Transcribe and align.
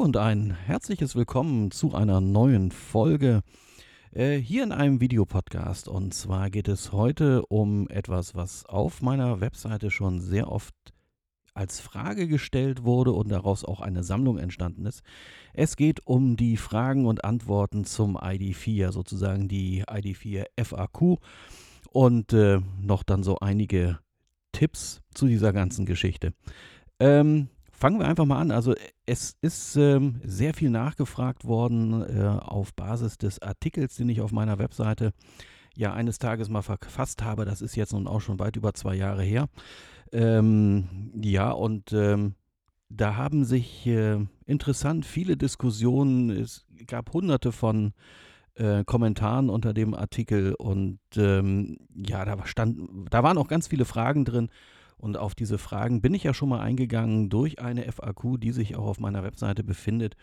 Und 0.00 0.16
ein 0.16 0.52
herzliches 0.52 1.14
Willkommen 1.14 1.70
zu 1.70 1.94
einer 1.94 2.22
neuen 2.22 2.70
Folge 2.70 3.42
äh, 4.12 4.38
hier 4.38 4.62
in 4.62 4.72
einem 4.72 4.98
Videopodcast. 5.02 5.88
Und 5.88 6.14
zwar 6.14 6.48
geht 6.48 6.68
es 6.68 6.90
heute 6.92 7.44
um 7.44 7.86
etwas, 7.90 8.34
was 8.34 8.64
auf 8.64 9.02
meiner 9.02 9.42
Webseite 9.42 9.90
schon 9.90 10.22
sehr 10.22 10.50
oft 10.50 10.74
als 11.52 11.80
Frage 11.80 12.28
gestellt 12.28 12.82
wurde 12.82 13.12
und 13.12 13.28
daraus 13.28 13.62
auch 13.62 13.82
eine 13.82 14.02
Sammlung 14.02 14.38
entstanden 14.38 14.86
ist. 14.86 15.02
Es 15.52 15.76
geht 15.76 16.06
um 16.06 16.38
die 16.38 16.56
Fragen 16.56 17.04
und 17.04 17.22
Antworten 17.22 17.84
zum 17.84 18.16
ID4, 18.16 18.92
sozusagen 18.92 19.48
die 19.48 19.84
ID4 19.84 20.46
FAQ 20.64 21.18
und 21.90 22.32
äh, 22.32 22.60
noch 22.80 23.02
dann 23.02 23.22
so 23.22 23.38
einige 23.40 23.98
Tipps 24.52 25.02
zu 25.12 25.26
dieser 25.26 25.52
ganzen 25.52 25.84
Geschichte. 25.84 26.32
Ähm, 26.98 27.50
Fangen 27.80 27.98
wir 27.98 28.06
einfach 28.06 28.26
mal 28.26 28.38
an. 28.38 28.50
Also 28.50 28.74
es 29.06 29.38
ist 29.40 29.74
ähm, 29.76 30.20
sehr 30.22 30.52
viel 30.52 30.68
nachgefragt 30.68 31.46
worden 31.46 32.02
äh, 32.02 32.26
auf 32.26 32.74
Basis 32.74 33.16
des 33.16 33.40
Artikels, 33.40 33.96
den 33.96 34.10
ich 34.10 34.20
auf 34.20 34.32
meiner 34.32 34.58
Webseite 34.58 35.12
ja 35.74 35.94
eines 35.94 36.18
Tages 36.18 36.50
mal 36.50 36.60
verfasst 36.60 37.22
habe. 37.22 37.46
Das 37.46 37.62
ist 37.62 37.76
jetzt 37.76 37.94
nun 37.94 38.06
auch 38.06 38.20
schon 38.20 38.38
weit 38.38 38.56
über 38.56 38.74
zwei 38.74 38.96
Jahre 38.96 39.22
her. 39.22 39.46
Ähm, 40.12 41.10
ja, 41.22 41.52
und 41.52 41.94
ähm, 41.94 42.34
da 42.90 43.16
haben 43.16 43.44
sich 43.44 43.86
äh, 43.86 44.18
interessant 44.44 45.06
viele 45.06 45.38
Diskussionen, 45.38 46.28
es 46.28 46.66
gab 46.86 47.14
hunderte 47.14 47.50
von 47.50 47.94
äh, 48.56 48.84
Kommentaren 48.84 49.48
unter 49.48 49.72
dem 49.72 49.94
Artikel 49.94 50.54
und 50.54 50.98
ähm, 51.16 51.78
ja, 51.94 52.26
da, 52.26 52.44
stand, 52.44 52.78
da 53.08 53.22
waren 53.22 53.38
auch 53.38 53.48
ganz 53.48 53.68
viele 53.68 53.86
Fragen 53.86 54.26
drin 54.26 54.50
und 55.00 55.16
auf 55.16 55.34
diese 55.34 55.58
Fragen 55.58 56.02
bin 56.02 56.14
ich 56.14 56.24
ja 56.24 56.34
schon 56.34 56.50
mal 56.50 56.60
eingegangen 56.60 57.30
durch 57.30 57.58
eine 57.58 57.90
FAQ, 57.90 58.38
die 58.38 58.52
sich 58.52 58.76
auch 58.76 58.86
auf 58.86 59.00
meiner 59.00 59.22
Webseite 59.22 59.64
befindet. 59.64 60.16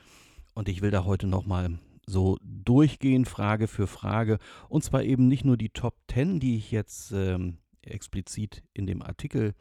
Und 0.53 0.69
ich 0.69 0.81
will 0.81 0.92
da 0.92 1.03
heute 1.03 1.28
nochmal 1.28 1.80
so 2.06 2.38
durchgehen, 2.42 3.25
Frage 3.25 3.67
für 3.67 3.88
Frage. 3.88 4.38
Und 4.69 4.84
zwar 4.84 5.03
eben 5.03 5.28
nicht 5.28 5.45
nur 5.45 5.58
die 5.58 5.69
Top 5.69 5.95
10, 6.11 6.39
die 6.39 6.58
ich 6.58 6.72
jetzt 6.72 7.11
ähm, 7.11 7.58
explizit 7.81 8.64
in 8.73 8.86
dem 8.86 9.02
Artikel 9.02 9.56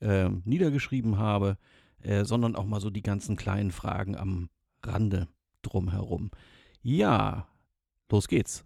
äh, 0.00 0.28
niedergeschrieben 0.28 1.18
habe, 1.18 1.56
äh, 2.02 2.24
sondern 2.24 2.56
auch 2.56 2.66
mal 2.66 2.80
so 2.80 2.90
die 2.90 3.02
ganzen 3.02 3.36
kleinen 3.36 3.70
Fragen 3.70 4.16
am 4.16 4.50
Rande 4.82 5.28
drumherum. 5.62 6.30
Ja, 6.82 7.48
los 8.10 8.28
geht's. 8.28 8.64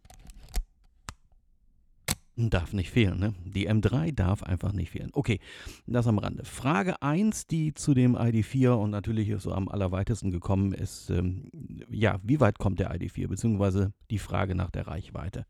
Darf 2.35 2.73
nicht 2.73 2.91
fehlen, 2.91 3.19
ne? 3.19 3.35
Die 3.45 3.69
M3 3.69 4.13
darf 4.13 4.43
einfach 4.43 4.73
nicht 4.73 4.91
fehlen. 4.91 5.11
Okay, 5.13 5.39
das 5.87 6.07
am 6.07 6.19
Rande. 6.19 6.45
Frage 6.45 7.03
1, 7.03 7.47
die 7.47 7.75
zu 7.75 7.93
dem 7.93 8.17
ID4 8.17 8.71
und 8.71 8.91
natürlich 8.91 9.31
so 9.43 9.53
am 9.53 9.69
allerweitesten 9.69 10.31
gekommen 10.31 10.73
ist, 10.73 11.11
ähm, 11.11 11.51
ja, 11.91 12.21
wie 12.23 12.41
weit 12.41 12.59
kommt 12.59 12.81
der 12.81 12.91
ID4, 12.95 13.29
beziehungsweise 13.29 13.93
die 14.11 14.19
Frage 14.19 14.55
nach 14.55 14.71
der 14.71 14.87
Reichweite. 14.87 15.45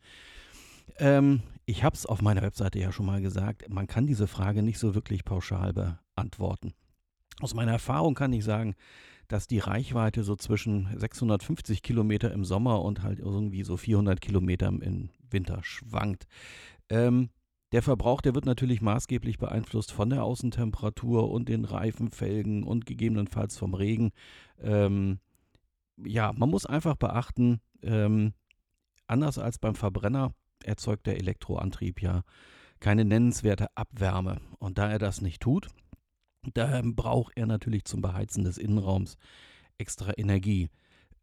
Ähm, 0.98 1.42
ich 1.66 1.84
habe 1.84 1.94
es 1.94 2.05
auf 2.05 2.20
meiner 2.20 2.42
Webseite 2.42 2.80
ja 2.80 2.91
schon 2.91 3.06
mal 3.06 3.22
gesagt, 3.22 3.69
man 3.69 3.86
kann 3.86 4.08
diese 4.08 4.27
Frage 4.27 4.64
nicht 4.64 4.80
so 4.80 4.96
wirklich 4.96 5.24
pauschal 5.24 5.72
beantworten. 5.72 6.74
Aus 7.41 7.55
meiner 7.55 7.72
Erfahrung 7.72 8.14
kann 8.14 8.33
ich 8.33 8.42
sagen, 8.42 8.74
dass 9.28 9.46
die 9.46 9.61
Reichweite 9.61 10.24
so 10.24 10.34
zwischen 10.34 10.89
650 10.96 11.83
Kilometer 11.83 12.33
im 12.33 12.44
Sommer 12.44 12.83
und 12.83 13.02
halt 13.02 13.20
irgendwie 13.20 13.62
so 13.62 13.77
400 13.77 14.20
Kilometer 14.20 14.67
im 14.67 15.11
Winter 15.33 15.61
schwankt. 15.62 16.27
Ähm, 16.88 17.30
der 17.72 17.83
Verbrauch, 17.83 18.20
der 18.20 18.34
wird 18.34 18.45
natürlich 18.45 18.83
maßgeblich 18.83 19.39
beeinflusst 19.39 19.92
von 19.92 20.11
der 20.11 20.24
Außentemperatur 20.24 21.30
und 21.30 21.48
den 21.48 21.64
Reifenfelgen 21.64 22.64
und 22.64 22.84
gegebenenfalls 22.84 23.56
vom 23.56 23.74
Regen. 23.74 24.11
Ähm, 24.61 25.20
ja, 25.96 26.33
man 26.34 26.51
muss 26.51 26.67
einfach 26.67 26.96
beachten, 26.96 27.61
ähm, 27.83 28.34
anders 29.06 29.39
als 29.39 29.58
beim 29.58 29.74
Verbrenner 29.74 30.34
erzeugt 30.62 31.06
der 31.06 31.17
Elektroantrieb 31.17 32.02
ja 32.02 32.23
keine 32.79 33.05
nennenswerte 33.05 33.68
Abwärme. 33.74 34.40
Und 34.58 34.77
da 34.77 34.90
er 34.90 34.98
das 34.98 35.23
nicht 35.23 35.40
tut, 35.40 35.68
da 36.55 36.83
braucht 36.85 37.33
er 37.36 37.46
natürlich 37.46 37.85
zum 37.85 38.02
Beheizen 38.02 38.45
des 38.45 38.58
Innenraums 38.58 39.17
extra 39.79 40.12
Energie. 40.17 40.68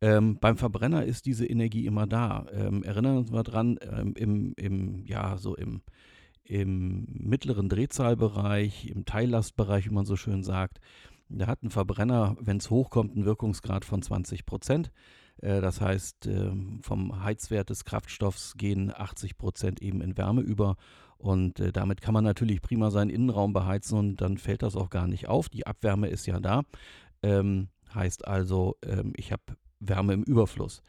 Ähm, 0.01 0.39
beim 0.39 0.57
Verbrenner 0.57 1.03
ist 1.03 1.25
diese 1.25 1.45
Energie 1.45 1.85
immer 1.85 2.07
da. 2.07 2.45
Ähm, 2.53 2.83
erinnern 2.83 3.17
uns 3.17 3.31
mal 3.31 3.43
dran, 3.43 3.77
ähm, 3.81 4.13
im, 4.15 4.53
im, 4.55 5.05
ja, 5.05 5.37
so 5.37 5.55
im, 5.55 5.81
im 6.43 7.05
mittleren 7.09 7.67
Drehzahlbereich, 7.69 8.88
im 8.88 9.05
Teillastbereich, 9.05 9.85
wie 9.89 9.93
man 9.93 10.05
so 10.05 10.15
schön 10.15 10.43
sagt, 10.43 10.79
da 11.29 11.47
hat 11.47 11.63
ein 11.63 11.69
Verbrenner, 11.69 12.35
wenn 12.39 12.57
es 12.57 12.69
hochkommt, 12.69 13.15
einen 13.15 13.25
Wirkungsgrad 13.25 13.85
von 13.85 14.01
20 14.01 14.45
Prozent. 14.45 14.91
Äh, 15.41 15.61
das 15.61 15.81
heißt, 15.81 16.27
äh, 16.27 16.51
vom 16.81 17.23
Heizwert 17.23 17.69
des 17.69 17.85
Kraftstoffs 17.85 18.55
gehen 18.57 18.91
80 18.95 19.38
Prozent 19.38 19.81
eben 19.81 20.01
in 20.01 20.17
Wärme 20.17 20.41
über. 20.41 20.75
Und 21.17 21.59
äh, 21.59 21.71
damit 21.71 22.01
kann 22.01 22.13
man 22.13 22.23
natürlich 22.23 22.61
prima 22.61 22.91
seinen 22.91 23.09
Innenraum 23.09 23.51
beheizen 23.51 23.97
und 23.97 24.21
dann 24.21 24.38
fällt 24.38 24.63
das 24.63 24.75
auch 24.75 24.89
gar 24.89 25.07
nicht 25.07 25.27
auf. 25.27 25.49
Die 25.49 25.67
Abwärme 25.67 26.07
ist 26.07 26.25
ja 26.25 26.39
da. 26.39 26.63
Ähm, 27.21 27.67
heißt 27.93 28.25
also, 28.25 28.77
ähm, 28.83 29.13
ich 29.17 29.31
habe 29.33 29.43
Wärme 29.79 30.13
im 30.13 30.23
Überfluss. 30.23 30.81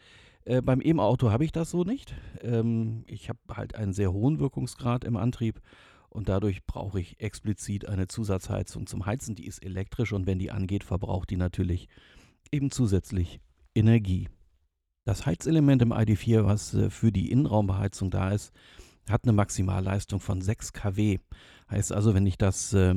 Äh, 0.45 0.62
beim 0.62 0.81
E-Auto 0.81 1.31
habe 1.31 1.45
ich 1.45 1.53
das 1.53 1.71
so 1.71 1.84
nicht. 1.84 2.15
Ähm, 2.43 3.05
ich 3.06 3.28
habe 3.28 3.39
halt 3.55 3.75
einen 3.75 3.93
sehr 3.93 4.12
hohen 4.12 4.39
Wirkungsgrad 4.39 5.05
im 5.05 5.17
Antrieb 5.17 5.61
und 6.09 6.28
dadurch 6.28 6.65
brauche 6.67 7.00
ich 7.00 7.21
explizit 7.21 7.87
eine 7.87 8.09
Zusatzheizung 8.09 8.87
zum 8.87 9.06
Heizen. 9.06 9.34
Die 9.34 9.47
ist 9.47 9.65
elektrisch 9.65 10.12
und 10.12 10.27
wenn 10.27 10.39
die 10.39 10.50
angeht, 10.50 10.84
verbraucht 10.84 11.31
die 11.31 11.37
natürlich 11.37 11.89
eben 12.50 12.71
zusätzlich 12.71 13.41
Energie. 13.75 14.29
Das 15.05 15.27
Heizelement 15.27 15.83
im 15.83 15.93
ID4, 15.93 16.45
was 16.45 16.75
äh, 16.75 16.91
für 16.91 17.12
die 17.12 17.31
Innenraumbeheizung 17.31 18.11
da 18.11 18.31
ist, 18.31 18.53
hat 19.09 19.25
eine 19.25 19.33
Maximalleistung 19.33 20.21
von 20.21 20.41
6 20.41 20.73
kW. 20.73 21.19
Heißt 21.71 21.93
also, 21.93 22.15
wenn 22.15 22.27
ich 22.27 22.39
das 22.39 22.73
äh, 22.73 22.95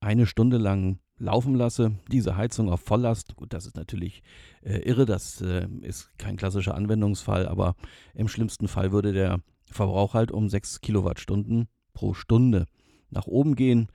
eine 0.00 0.26
Stunde 0.26 0.58
lang 0.58 0.98
laufen 1.18 1.54
lasse, 1.54 1.92
diese 2.10 2.36
Heizung 2.36 2.70
auf 2.70 2.80
Volllast, 2.80 3.36
gut, 3.36 3.52
das 3.52 3.66
ist 3.66 3.76
natürlich 3.76 4.22
äh, 4.62 4.78
irre, 4.78 5.06
das 5.06 5.40
äh, 5.40 5.66
ist 5.82 6.10
kein 6.18 6.36
klassischer 6.36 6.74
Anwendungsfall, 6.74 7.46
aber 7.46 7.76
im 8.14 8.28
schlimmsten 8.28 8.68
Fall 8.68 8.92
würde 8.92 9.12
der 9.12 9.40
Verbrauch 9.64 10.14
halt 10.14 10.32
um 10.32 10.48
6 10.48 10.80
Kilowattstunden 10.80 11.68
pro 11.92 12.14
Stunde 12.14 12.66
nach 13.10 13.26
oben 13.26 13.54
gehen. 13.54 13.88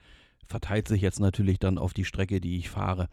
Verteilt 0.46 0.88
sich 0.88 1.02
jetzt 1.02 1.20
natürlich 1.20 1.60
dann 1.60 1.78
auf 1.78 1.94
die 1.94 2.06
Strecke, 2.06 2.42
die 2.42 2.58
ich 2.58 2.70
fahre. 2.70 3.08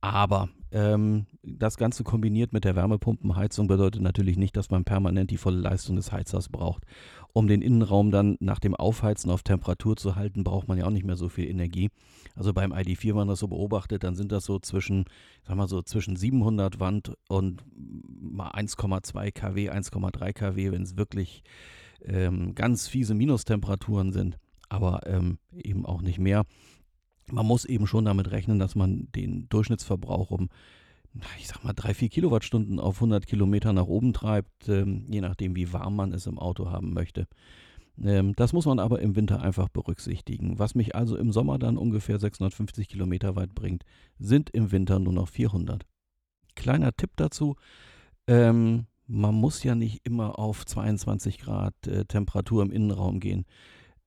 Aber 0.00 0.48
ähm, 0.70 1.26
das 1.42 1.76
Ganze 1.76 2.04
kombiniert 2.04 2.52
mit 2.52 2.64
der 2.64 2.76
Wärmepumpenheizung 2.76 3.66
bedeutet 3.66 4.00
natürlich 4.00 4.38
nicht, 4.38 4.56
dass 4.56 4.70
man 4.70 4.84
permanent 4.84 5.30
die 5.30 5.36
volle 5.36 5.58
Leistung 5.58 5.96
des 5.96 6.12
Heizers 6.12 6.48
braucht. 6.48 6.84
Um 7.32 7.46
den 7.46 7.62
Innenraum 7.62 8.10
dann 8.10 8.36
nach 8.40 8.58
dem 8.58 8.74
Aufheizen 8.74 9.30
auf 9.30 9.42
Temperatur 9.42 9.96
zu 9.96 10.16
halten, 10.16 10.44
braucht 10.44 10.68
man 10.68 10.78
ja 10.78 10.86
auch 10.86 10.90
nicht 10.90 11.04
mehr 11.04 11.16
so 11.16 11.28
viel 11.28 11.48
Energie. 11.48 11.90
Also 12.34 12.52
beim 12.52 12.72
ID4, 12.72 13.08
wenn 13.08 13.16
man 13.16 13.28
das 13.28 13.38
so 13.38 13.48
beobachtet, 13.48 14.04
dann 14.04 14.14
sind 14.14 14.32
das 14.32 14.44
so 14.44 14.58
zwischen, 14.58 15.04
sag 15.46 15.56
mal 15.56 15.68
so 15.68 15.82
zwischen 15.82 16.16
700 16.16 16.80
Watt 16.80 17.12
und 17.28 17.62
mal 17.74 18.50
1,2 18.50 19.32
kW, 19.32 19.70
1,3 19.70 20.32
kW, 20.32 20.72
wenn 20.72 20.82
es 20.82 20.96
wirklich 20.96 21.42
ähm, 22.04 22.54
ganz 22.54 22.88
fiese 22.88 23.14
Minustemperaturen 23.14 24.12
sind, 24.12 24.38
aber 24.68 25.00
ähm, 25.06 25.38
eben 25.52 25.86
auch 25.86 26.02
nicht 26.02 26.18
mehr 26.18 26.44
man 27.32 27.46
muss 27.46 27.64
eben 27.64 27.86
schon 27.86 28.04
damit 28.04 28.30
rechnen, 28.30 28.58
dass 28.58 28.74
man 28.74 29.08
den 29.14 29.48
Durchschnittsverbrauch 29.48 30.30
um, 30.30 30.48
ich 31.38 31.48
sag 31.48 31.64
mal, 31.64 31.72
drei, 31.72 31.94
vier 31.94 32.08
Kilowattstunden 32.08 32.78
auf 32.78 32.96
100 32.96 33.26
Kilometer 33.26 33.72
nach 33.72 33.86
oben 33.86 34.12
treibt, 34.12 34.68
ähm, 34.68 35.06
je 35.08 35.20
nachdem, 35.20 35.56
wie 35.56 35.72
warm 35.72 35.96
man 35.96 36.12
es 36.12 36.26
im 36.26 36.38
Auto 36.38 36.70
haben 36.70 36.92
möchte. 36.92 37.26
Ähm, 38.02 38.34
das 38.36 38.52
muss 38.52 38.66
man 38.66 38.78
aber 38.78 39.00
im 39.00 39.16
Winter 39.16 39.42
einfach 39.42 39.68
berücksichtigen. 39.68 40.58
Was 40.58 40.74
mich 40.74 40.94
also 40.94 41.16
im 41.16 41.32
Sommer 41.32 41.58
dann 41.58 41.76
ungefähr 41.76 42.18
650 42.18 42.88
Kilometer 42.88 43.36
weit 43.36 43.54
bringt, 43.54 43.84
sind 44.18 44.50
im 44.50 44.72
Winter 44.72 44.98
nur 44.98 45.12
noch 45.12 45.28
400. 45.28 45.84
Kleiner 46.54 46.92
Tipp 46.92 47.10
dazu. 47.16 47.56
Ähm, 48.26 48.86
man 49.06 49.34
muss 49.34 49.62
ja 49.64 49.74
nicht 49.74 50.06
immer 50.06 50.38
auf 50.38 50.64
22 50.64 51.38
Grad 51.38 51.74
äh, 51.86 52.04
Temperatur 52.04 52.62
im 52.62 52.70
Innenraum 52.70 53.18
gehen. 53.18 53.44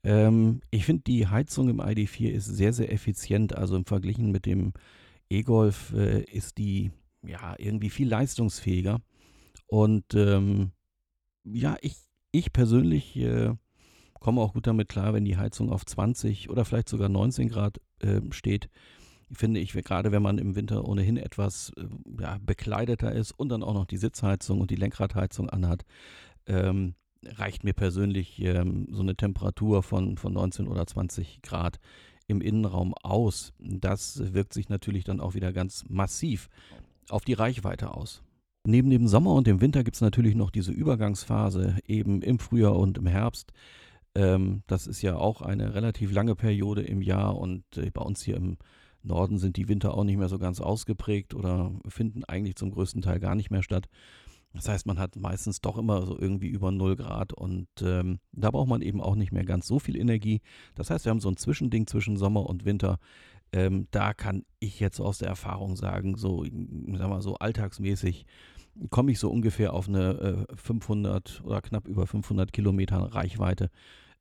Ähm, 0.04 0.62
ich 0.72 0.86
finde, 0.86 1.04
die 1.04 1.28
Heizung 1.28 1.70
im 1.70 1.82
ID4 1.82 2.30
ist 2.30 2.46
sehr, 2.46 2.74
sehr 2.74 2.92
effizient. 2.92 3.56
Also 3.56 3.76
im 3.76 3.86
Vergleich 3.86 4.18
mit 4.18 4.46
dem 4.46 4.74
E-Golf 5.34 5.94
äh, 5.94 6.24
ist 6.24 6.58
die 6.58 6.92
ja 7.22 7.56
irgendwie 7.58 7.90
viel 7.90 8.08
leistungsfähiger. 8.08 9.00
Und 9.68 10.14
ähm, 10.14 10.72
ja, 11.44 11.78
ich, 11.82 11.96
ich 12.32 12.54
persönlich 12.54 13.16
äh, 13.18 13.54
komme 14.20 14.42
auch 14.42 14.54
gut 14.54 14.68
damit 14.68 14.90
klar, 14.90 15.14
wenn 15.14 15.26
die 15.26 15.38
Heizung 15.38 15.72
auf 15.72 15.86
20 15.86 16.50
oder 16.50 16.66
vielleicht 16.66 16.90
sogar 16.90 17.10
19 17.10 17.50
Grad 17.50 17.80
äh, 18.00 18.22
steht. 18.32 18.70
Finde 19.32 19.60
ich, 19.60 19.74
gerade 19.74 20.12
wenn 20.12 20.22
man 20.22 20.38
im 20.38 20.56
Winter 20.56 20.88
ohnehin 20.88 21.18
etwas 21.18 21.72
äh, 21.78 22.22
ja, 22.22 22.38
bekleideter 22.42 23.12
ist 23.12 23.32
und 23.32 23.50
dann 23.50 23.64
auch 23.64 23.74
noch 23.74 23.86
die 23.86 23.98
Sitzheizung 23.98 24.62
und 24.62 24.70
die 24.70 24.76
Lenkradheizung 24.76 25.50
anhat, 25.50 25.84
ähm, 26.46 26.96
reicht 27.26 27.64
mir 27.64 27.74
persönlich 27.74 28.40
ähm, 28.42 28.88
so 28.92 29.02
eine 29.02 29.16
Temperatur 29.16 29.82
von, 29.82 30.18
von 30.18 30.34
19 30.34 30.68
oder 30.68 30.86
20 30.86 31.42
Grad 31.42 31.80
im 32.28 32.42
Innenraum 32.42 32.94
aus. 32.94 33.54
Das 33.60 34.34
wirkt 34.34 34.54
sich 34.54 34.70
natürlich 34.70 35.04
dann 35.04 35.20
auch 35.20 35.34
wieder 35.34 35.54
ganz 35.54 35.86
massiv 35.88 36.50
auf 37.10 37.26
die 37.26 37.34
Reichweite 37.34 37.96
aus. 37.96 38.24
Neben 38.66 38.90
dem 38.90 39.08
Sommer 39.08 39.34
und 39.34 39.46
dem 39.46 39.60
Winter 39.60 39.84
gibt 39.84 39.96
es 39.96 40.02
natürlich 40.02 40.36
noch 40.36 40.50
diese 40.50 40.72
Übergangsphase 40.72 41.78
eben 41.86 42.22
im 42.22 42.40
Frühjahr 42.40 42.78
und 42.78 42.98
im 42.98 43.08
Herbst. 43.08 43.52
Ähm, 44.16 44.64
das 44.68 44.88
ist 44.88 45.02
ja 45.02 45.18
auch 45.18 45.42
eine 45.42 45.74
relativ 45.74 46.14
lange 46.14 46.36
Periode 46.36 46.82
im 46.82 47.02
Jahr 47.02 47.38
und 47.38 47.64
äh, 47.76 47.90
bei 47.92 48.02
uns 48.02 48.24
hier 48.24 48.38
im 48.38 48.58
Norden 49.02 49.38
sind 49.38 49.58
die 49.58 49.68
Winter 49.68 49.94
auch 49.96 50.06
nicht 50.06 50.18
mehr 50.18 50.30
so 50.30 50.40
ganz 50.40 50.62
ausgeprägt 50.62 51.34
oder 51.34 51.72
finden 51.88 52.24
eigentlich 52.24 52.56
zum 52.56 52.72
größten 52.72 53.02
Teil 53.02 53.20
gar 53.20 53.36
nicht 53.36 53.52
mehr 53.52 53.64
statt. 53.64 53.90
Das 54.54 54.68
heißt, 54.68 54.86
man 54.86 55.00
hat 55.00 55.16
meistens 55.16 55.62
doch 55.62 55.78
immer 55.78 56.06
so 56.06 56.18
irgendwie 56.18 56.48
über 56.48 56.72
0 56.72 56.96
Grad 56.96 57.34
und 57.34 57.68
ähm, 57.82 58.20
da 58.32 58.52
braucht 58.52 58.70
man 58.70 58.82
eben 58.82 59.02
auch 59.02 59.16
nicht 59.16 59.32
mehr 59.32 59.46
ganz 59.46 59.68
so 59.68 59.80
viel 59.80 59.98
Energie. 59.98 60.42
Das 60.76 60.90
heißt, 60.90 61.06
wir 61.06 61.10
haben 61.10 61.20
so 61.20 61.30
ein 61.30 61.38
Zwischending 61.38 61.88
zwischen 61.88 62.18
Sommer 62.18 62.46
und 62.46 62.64
Winter. 62.64 63.00
Ähm, 63.52 63.88
da 63.92 64.14
kann 64.14 64.46
ich 64.60 64.80
jetzt 64.80 65.00
aus 65.00 65.18
der 65.18 65.30
Erfahrung 65.30 65.76
sagen, 65.76 66.18
so, 66.18 66.44
sag 66.44 67.10
mal, 67.10 67.22
so 67.22 67.36
alltagsmäßig 67.36 68.26
komme 68.90 69.12
ich 69.12 69.20
so 69.20 69.30
ungefähr 69.30 69.74
auf 69.74 69.88
eine 69.88 70.48
äh, 70.50 70.56
500 70.56 71.42
oder 71.44 71.62
knapp 71.62 71.88
über 71.88 72.08
500 72.08 72.54
Kilometer 72.54 72.98
Reichweite. 72.98 73.70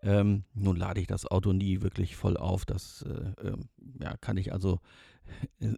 Ähm, 0.02 0.44
nun 0.54 0.76
lade 0.76 1.00
ich 1.00 1.06
das 1.06 1.26
Auto 1.26 1.52
nie 1.52 1.80
wirklich 1.80 2.16
voll 2.16 2.36
auf. 2.36 2.64
Das 2.64 3.02
äh, 3.02 3.48
äh, 3.48 3.56
ja, 4.00 4.16
kann 4.16 4.36
ich 4.36 4.52
also 4.52 4.80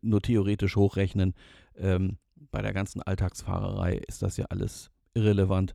nur 0.03 0.23
theoretisch 0.23 0.77
hochrechnen. 0.77 1.35
Ähm, 1.77 2.19
bei 2.51 2.63
der 2.63 2.73
ganzen 2.73 3.03
Alltagsfahrerei 3.03 3.97
ist 4.07 4.23
das 4.23 4.37
ja 4.37 4.47
alles 4.49 4.91
irrelevant. 5.15 5.75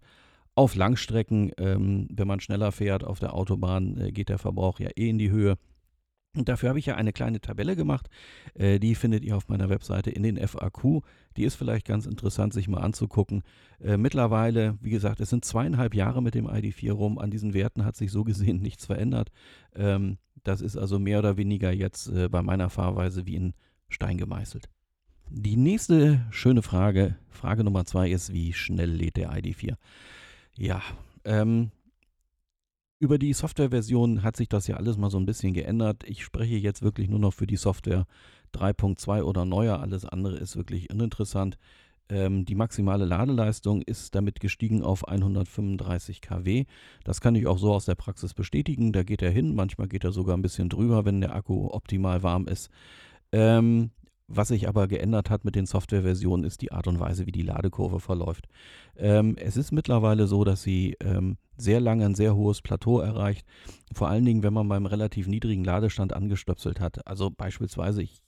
Auf 0.55 0.75
Langstrecken, 0.75 1.51
ähm, 1.57 2.07
wenn 2.11 2.27
man 2.27 2.39
schneller 2.39 2.71
fährt 2.71 3.03
auf 3.03 3.19
der 3.19 3.33
Autobahn, 3.33 3.97
äh, 3.97 4.11
geht 4.11 4.29
der 4.29 4.39
Verbrauch 4.39 4.79
ja 4.79 4.89
eh 4.95 5.09
in 5.09 5.17
die 5.17 5.31
Höhe. 5.31 5.57
Und 6.35 6.47
dafür 6.47 6.69
habe 6.69 6.79
ich 6.79 6.85
ja 6.85 6.95
eine 6.95 7.11
kleine 7.11 7.41
Tabelle 7.41 7.75
gemacht. 7.75 8.07
Äh, 8.53 8.79
die 8.79 8.93
findet 8.93 9.23
ihr 9.23 9.35
auf 9.35 9.49
meiner 9.49 9.69
Webseite 9.69 10.11
in 10.11 10.21
den 10.21 10.37
FAQ. 10.37 11.01
Die 11.37 11.43
ist 11.43 11.55
vielleicht 11.55 11.87
ganz 11.87 12.05
interessant, 12.05 12.53
sich 12.53 12.67
mal 12.67 12.81
anzugucken. 12.81 13.41
Äh, 13.79 13.97
mittlerweile, 13.97 14.77
wie 14.81 14.91
gesagt, 14.91 15.21
es 15.21 15.29
sind 15.31 15.43
zweieinhalb 15.43 15.95
Jahre 15.95 16.21
mit 16.21 16.35
dem 16.35 16.47
ID4 16.47 16.91
rum. 16.91 17.17
An 17.17 17.31
diesen 17.31 17.53
Werten 17.53 17.83
hat 17.83 17.95
sich 17.95 18.11
so 18.11 18.23
gesehen 18.23 18.57
nichts 18.61 18.85
verändert. 18.85 19.31
Ähm, 19.75 20.17
das 20.43 20.61
ist 20.61 20.77
also 20.77 20.99
mehr 20.99 21.19
oder 21.19 21.37
weniger 21.37 21.71
jetzt 21.71 22.07
äh, 22.07 22.29
bei 22.29 22.43
meiner 22.43 22.69
Fahrweise 22.69 23.25
wie 23.25 23.35
in 23.35 23.53
Stein 23.89 24.17
gemeißelt. 24.17 24.69
Die 25.31 25.57
nächste 25.57 26.25
schöne 26.31 26.63
Frage, 26.63 27.15
Frage 27.29 27.63
Nummer 27.63 27.85
zwei 27.85 28.09
ist, 28.09 28.33
wie 28.33 28.51
schnell 28.51 28.89
lädt 28.89 29.15
der 29.15 29.31
ID4? 29.31 29.75
Ja, 30.57 30.81
ähm, 31.23 31.69
über 32.97 33.19
die 33.19 33.33
Softwareversion 33.33 34.23
hat 34.23 34.35
sich 34.35 34.49
das 34.49 34.65
ja 34.65 34.77
alles 34.77 34.97
mal 34.97 35.11
so 35.11 35.19
ein 35.19 35.27
bisschen 35.27 35.53
geändert. 35.53 36.03
Ich 36.05 36.23
spreche 36.23 36.55
jetzt 36.55 36.81
wirklich 36.81 37.09
nur 37.09 37.19
noch 37.19 37.33
für 37.33 37.45
die 37.45 37.57
Software 37.57 38.07
3.2 38.55 39.21
oder 39.21 39.45
neuer. 39.45 39.79
Alles 39.79 40.03
andere 40.03 40.37
ist 40.37 40.57
wirklich 40.57 40.89
uninteressant. 40.89 41.59
Ähm, 42.09 42.45
die 42.45 42.55
maximale 42.55 43.05
Ladeleistung 43.05 43.83
ist 43.83 44.15
damit 44.15 44.39
gestiegen 44.39 44.81
auf 44.81 45.07
135 45.07 46.21
kW. 46.21 46.65
Das 47.03 47.21
kann 47.21 47.35
ich 47.35 47.45
auch 47.45 47.59
so 47.59 47.71
aus 47.71 47.85
der 47.85 47.95
Praxis 47.95 48.33
bestätigen. 48.33 48.93
Da 48.93 49.03
geht 49.03 49.21
er 49.21 49.29
hin. 49.29 49.53
Manchmal 49.53 49.87
geht 49.87 50.03
er 50.03 50.11
sogar 50.11 50.35
ein 50.35 50.41
bisschen 50.41 50.69
drüber, 50.69 51.05
wenn 51.05 51.21
der 51.21 51.35
Akku 51.35 51.67
optimal 51.67 52.23
warm 52.23 52.47
ist. 52.47 52.71
Ähm, 53.31 53.91
was 54.29 54.49
sich 54.49 54.67
aber 54.67 54.87
geändert 54.87 55.29
hat 55.29 55.43
mit 55.43 55.55
den 55.55 55.65
Softwareversionen, 55.65 56.45
ist 56.45 56.61
die 56.61 56.71
Art 56.71 56.87
und 56.87 56.99
Weise, 56.99 57.25
wie 57.25 57.31
die 57.31 57.41
Ladekurve 57.41 57.99
verläuft. 57.99 58.47
Ähm, 58.95 59.35
es 59.37 59.57
ist 59.57 59.71
mittlerweile 59.71 60.27
so, 60.27 60.43
dass 60.43 60.61
sie 60.61 60.95
ähm, 60.99 61.37
sehr 61.57 61.79
lange 61.79 62.05
ein 62.05 62.15
sehr 62.15 62.35
hohes 62.35 62.61
Plateau 62.61 62.99
erreicht. 62.99 63.45
Vor 63.91 64.07
allen 64.07 64.25
Dingen, 64.25 64.43
wenn 64.43 64.53
man 64.53 64.69
beim 64.69 64.85
relativ 64.85 65.27
niedrigen 65.27 65.63
Ladestand 65.63 66.13
angestöpselt 66.13 66.79
hat. 66.79 67.05
Also 67.07 67.31
beispielsweise 67.31 68.03
ich, 68.03 68.21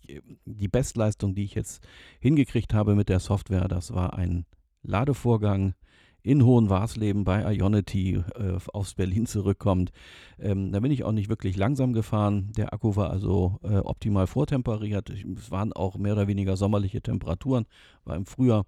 die 0.45 0.68
Bestleistung, 0.68 1.36
die 1.36 1.44
ich 1.44 1.53
jetzt 1.53 1.83
hingekriegt 2.19 2.74
habe 2.74 2.95
mit 2.95 3.07
der 3.07 3.19
Software, 3.19 3.68
das 3.68 3.94
war 3.94 4.15
ein 4.15 4.45
Ladevorgang 4.81 5.75
in 6.23 6.45
Hohenwarsleben 6.45 7.23
bei 7.23 7.53
Ionity 7.53 8.23
äh, 8.35 8.57
aufs 8.73 8.94
Berlin 8.94 9.25
zurückkommt. 9.25 9.91
Ähm, 10.39 10.71
da 10.71 10.79
bin 10.79 10.91
ich 10.91 11.03
auch 11.03 11.12
nicht 11.12 11.29
wirklich 11.29 11.57
langsam 11.57 11.94
gefahren. 11.94 12.51
Der 12.57 12.73
Akku 12.73 12.95
war 12.95 13.09
also 13.09 13.59
äh, 13.63 13.77
optimal 13.77 14.27
vortemperiert. 14.27 15.09
Es 15.09 15.51
waren 15.51 15.73
auch 15.73 15.97
mehr 15.97 16.13
oder 16.13 16.27
weniger 16.27 16.57
sommerliche 16.57 17.01
Temperaturen, 17.01 17.65
war 18.06 18.15
im 18.15 18.25
Frühjahr. 18.25 18.65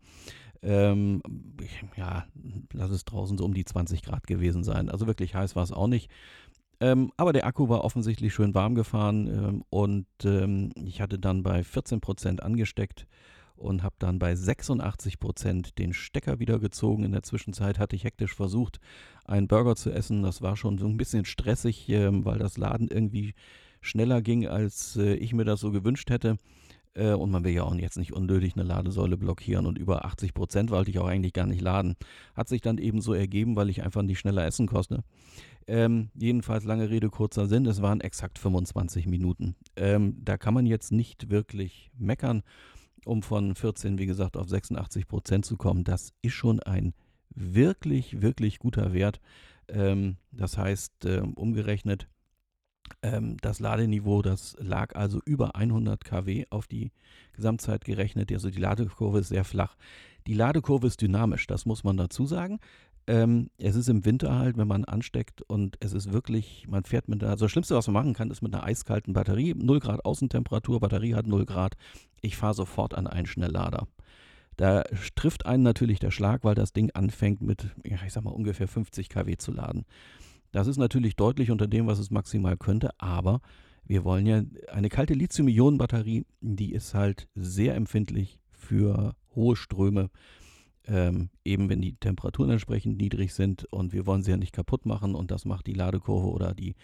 Ähm, 0.62 1.22
ja, 1.98 2.26
lass 2.72 2.90
es 2.90 3.06
draußen 3.06 3.38
so 3.38 3.46
um 3.46 3.54
die 3.54 3.66
20 3.66 4.02
Grad 4.02 4.28
gewesen 4.28 4.64
sein. 4.64 4.90
Also 4.90 5.08
wirklich 5.08 5.36
heiß 5.36 5.56
war 5.56 5.64
es 5.64 5.74
auch 5.74 5.88
nicht. 5.88 6.10
Ähm, 6.80 7.12
aber 7.18 7.34
der 7.34 7.46
Akku 7.46 7.70
war 7.70 7.84
offensichtlich 7.84 8.34
schön 8.34 8.56
warm 8.56 8.76
gefahren 8.76 9.28
ähm, 9.28 9.64
und 9.70 10.08
ähm, 10.26 10.72
ich 10.84 11.02
hatte 11.02 11.20
dann 11.20 11.44
bei 11.44 11.64
14 11.64 12.02
Prozent 12.02 12.42
angesteckt 12.44 13.08
und 13.64 13.84
habe 13.84 13.96
dann 14.00 14.20
bei 14.20 14.36
86 14.36 15.20
Prozent 15.20 15.80
den 15.80 15.94
Stecker 15.94 16.40
wieder 16.40 16.60
gezogen. 16.60 17.04
In 17.04 17.12
der 17.12 17.24
Zwischenzeit 17.24 17.80
hatte 17.80 17.96
ich 17.96 18.04
hektisch 18.04 18.36
versucht, 18.36 18.80
einen 19.26 19.48
Burger 19.48 19.76
zu 19.76 19.92
essen. 19.92 20.24
Das 20.24 20.42
war 20.42 20.58
schon 20.58 20.78
so 20.78 20.86
ein 20.86 20.98
bisschen 20.98 21.26
stressig, 21.26 21.90
äh, 21.90 22.10
weil 22.26 22.40
das 22.40 22.58
Laden 22.58 22.90
irgendwie 22.90 23.34
schneller 23.82 24.22
ging, 24.22 24.48
als 24.48 24.98
äh, 24.98 25.16
ich 25.16 25.34
mir 25.34 25.46
das 25.46 25.60
so 25.60 25.72
gewünscht 25.72 26.10
hätte. 26.10 26.38
Äh, 26.96 27.14
und 27.14 27.32
man 27.32 27.44
will 27.44 27.54
ja 27.54 27.64
auch 27.64 27.76
jetzt 27.76 27.98
nicht 27.98 28.14
unnötig 28.14 28.54
eine 28.56 28.64
Ladesäule 28.64 29.18
blockieren 29.18 29.66
und 29.66 29.78
über 29.78 30.06
80 30.06 30.34
Prozent 30.34 30.70
wollte 30.70 30.92
ich 30.92 31.00
auch 31.00 31.08
eigentlich 31.08 31.34
gar 31.34 31.48
nicht 31.48 31.62
laden. 31.62 31.96
Hat 32.36 32.48
sich 32.48 32.62
dann 32.62 32.78
eben 32.78 33.02
so 33.02 33.14
ergeben, 33.14 33.56
weil 33.56 33.70
ich 33.70 33.84
einfach 33.84 34.04
nicht 34.04 34.20
schneller 34.20 34.46
essen 34.46 34.68
konnte. 34.68 35.04
Ähm, 35.66 36.10
jedenfalls 36.16 36.66
lange 36.66 36.90
Rede, 36.90 37.10
kurzer 37.10 37.48
Sinn, 37.48 37.66
es 37.66 37.82
waren 37.82 38.02
exakt 38.02 38.38
25 38.38 39.08
Minuten. 39.08 39.56
Ähm, 39.76 40.18
da 40.24 40.38
kann 40.38 40.54
man 40.54 40.66
jetzt 40.66 40.92
nicht 40.92 41.30
wirklich 41.30 41.90
meckern 41.98 42.44
um 43.06 43.24
von 43.24 43.56
14, 43.56 43.98
wie 43.98 44.06
gesagt, 44.06 44.38
auf 44.38 44.50
86 44.50 45.08
Prozent 45.08 45.46
zu 45.46 45.58
kommen. 45.58 45.84
Das 45.84 46.14
ist 46.22 46.34
schon 46.34 46.60
ein 46.62 46.94
wirklich, 47.30 48.22
wirklich 48.22 48.60
guter 48.60 48.94
Wert. 48.94 49.20
Ähm, 49.68 50.18
das 50.32 50.58
heißt, 50.58 51.06
äh, 51.06 51.22
umgerechnet, 51.36 52.08
ähm, 53.02 53.38
das 53.42 53.60
Ladeniveau, 53.60 54.22
das 54.22 54.56
lag 54.60 54.96
also 54.96 55.20
über 55.26 55.56
100 55.56 56.04
kW 56.04 56.46
auf 56.50 56.68
die 56.68 56.92
Gesamtzeit 57.34 57.86
gerechnet. 57.86 58.32
Also 58.32 58.50
die 58.50 58.60
Ladekurve 58.60 59.20
ist 59.20 59.30
sehr 59.30 59.46
flach. 59.46 59.76
Die 60.28 60.34
Ladekurve 60.34 60.88
ist 60.88 61.02
dynamisch, 61.02 61.48
das 61.48 61.66
muss 61.66 61.84
man 61.84 61.98
dazu 61.98 62.26
sagen. 62.26 62.60
Ähm, 63.06 63.50
es 63.58 63.76
ist 63.76 63.90
im 63.90 64.06
Winter 64.06 64.38
halt, 64.38 64.58
wenn 64.58 64.68
man 64.68 64.86
ansteckt 64.86 65.42
und 65.42 65.78
es 65.82 65.94
ist 65.94 66.14
wirklich, 66.14 66.66
man 66.70 66.84
fährt 66.86 67.10
mit 67.10 67.22
der, 67.22 67.30
also 67.30 67.46
das 67.46 67.52
Schlimmste, 67.52 67.76
was 67.76 67.88
man 67.88 67.94
machen 67.94 68.14
kann, 68.14 68.32
ist 68.32 68.42
mit 68.42 68.54
einer 68.54 68.64
eiskalten 68.64 69.14
Batterie, 69.14 69.54
0 69.54 69.80
Grad 69.80 70.06
Außentemperatur, 70.06 70.80
Batterie 70.80 71.16
hat 71.16 71.28
0 71.28 71.46
Grad, 71.46 71.76
ich 72.22 72.38
fahre 72.38 72.54
sofort 72.54 72.94
an 72.94 73.08
einen 73.08 73.26
Schnelllader. 73.26 73.88
Da 74.56 74.84
trifft 75.16 75.46
einen 75.46 75.64
natürlich 75.64 76.00
der 76.00 76.12
Schlag, 76.12 76.44
weil 76.44 76.56
das 76.56 76.74
Ding 76.74 76.92
anfängt 76.92 77.42
mit, 77.42 77.72
ja, 77.84 77.98
ich 78.06 78.14
sag 78.14 78.24
mal, 78.24 78.32
ungefähr 78.32 78.68
50 78.68 79.10
kW 79.10 79.36
zu 79.38 79.52
laden. 79.52 79.86
Das 80.52 80.68
ist 80.68 80.78
natürlich 80.78 81.16
deutlich 81.16 81.52
unter 81.52 81.68
dem, 81.68 81.88
was 81.88 82.00
es 82.00 82.12
maximal 82.12 82.56
könnte, 82.56 82.92
aber 83.00 83.42
wir 83.86 84.06
wollen 84.06 84.26
ja 84.26 84.44
eine 84.72 84.90
kalte 84.90 85.14
Lithium-Ionen-Batterie, 85.14 86.26
die 86.40 86.72
ist 86.72 86.94
halt 86.94 87.28
sehr 87.36 87.76
empfindlich 87.76 88.40
für 88.52 89.16
hohe 89.36 89.56
Ströme 89.56 90.10
ähm, 90.88 91.30
eben 91.46 91.70
wenn 91.70 91.82
die 91.82 91.96
Temperaturen 91.96 92.50
entsprechend 92.50 92.98
niedrig 92.98 93.34
sind 93.34 93.66
und 93.66 93.94
wir 93.94 94.06
wollen 94.06 94.24
sie 94.24 94.32
ja 94.32 94.38
nicht 94.38 94.54
kaputt 94.54 94.86
machen 94.86 95.16
und 95.16 95.32
das 95.32 95.46
macht 95.46 95.68
die 95.68 95.74
Ladekurve 95.74 96.28
oder 96.28 96.54
die 96.54 96.76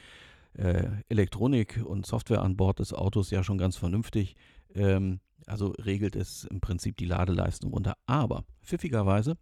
äh, 0.53 0.87
Elektronik 1.09 1.81
und 1.85 2.05
Software 2.05 2.41
an 2.41 2.57
Bord 2.57 2.79
des 2.79 2.93
Autos 2.93 3.29
ja 3.31 3.43
schon 3.43 3.57
ganz 3.57 3.75
vernünftig. 3.77 4.35
Ähm, 4.73 5.19
also 5.45 5.73
regelt 5.79 6.15
es 6.15 6.43
im 6.45 6.61
Prinzip 6.61 6.97
die 6.97 7.05
Ladeleistung 7.05 7.71
runter. 7.71 7.95
Aber 8.05 8.45
pfiffigerweise, 8.61 9.35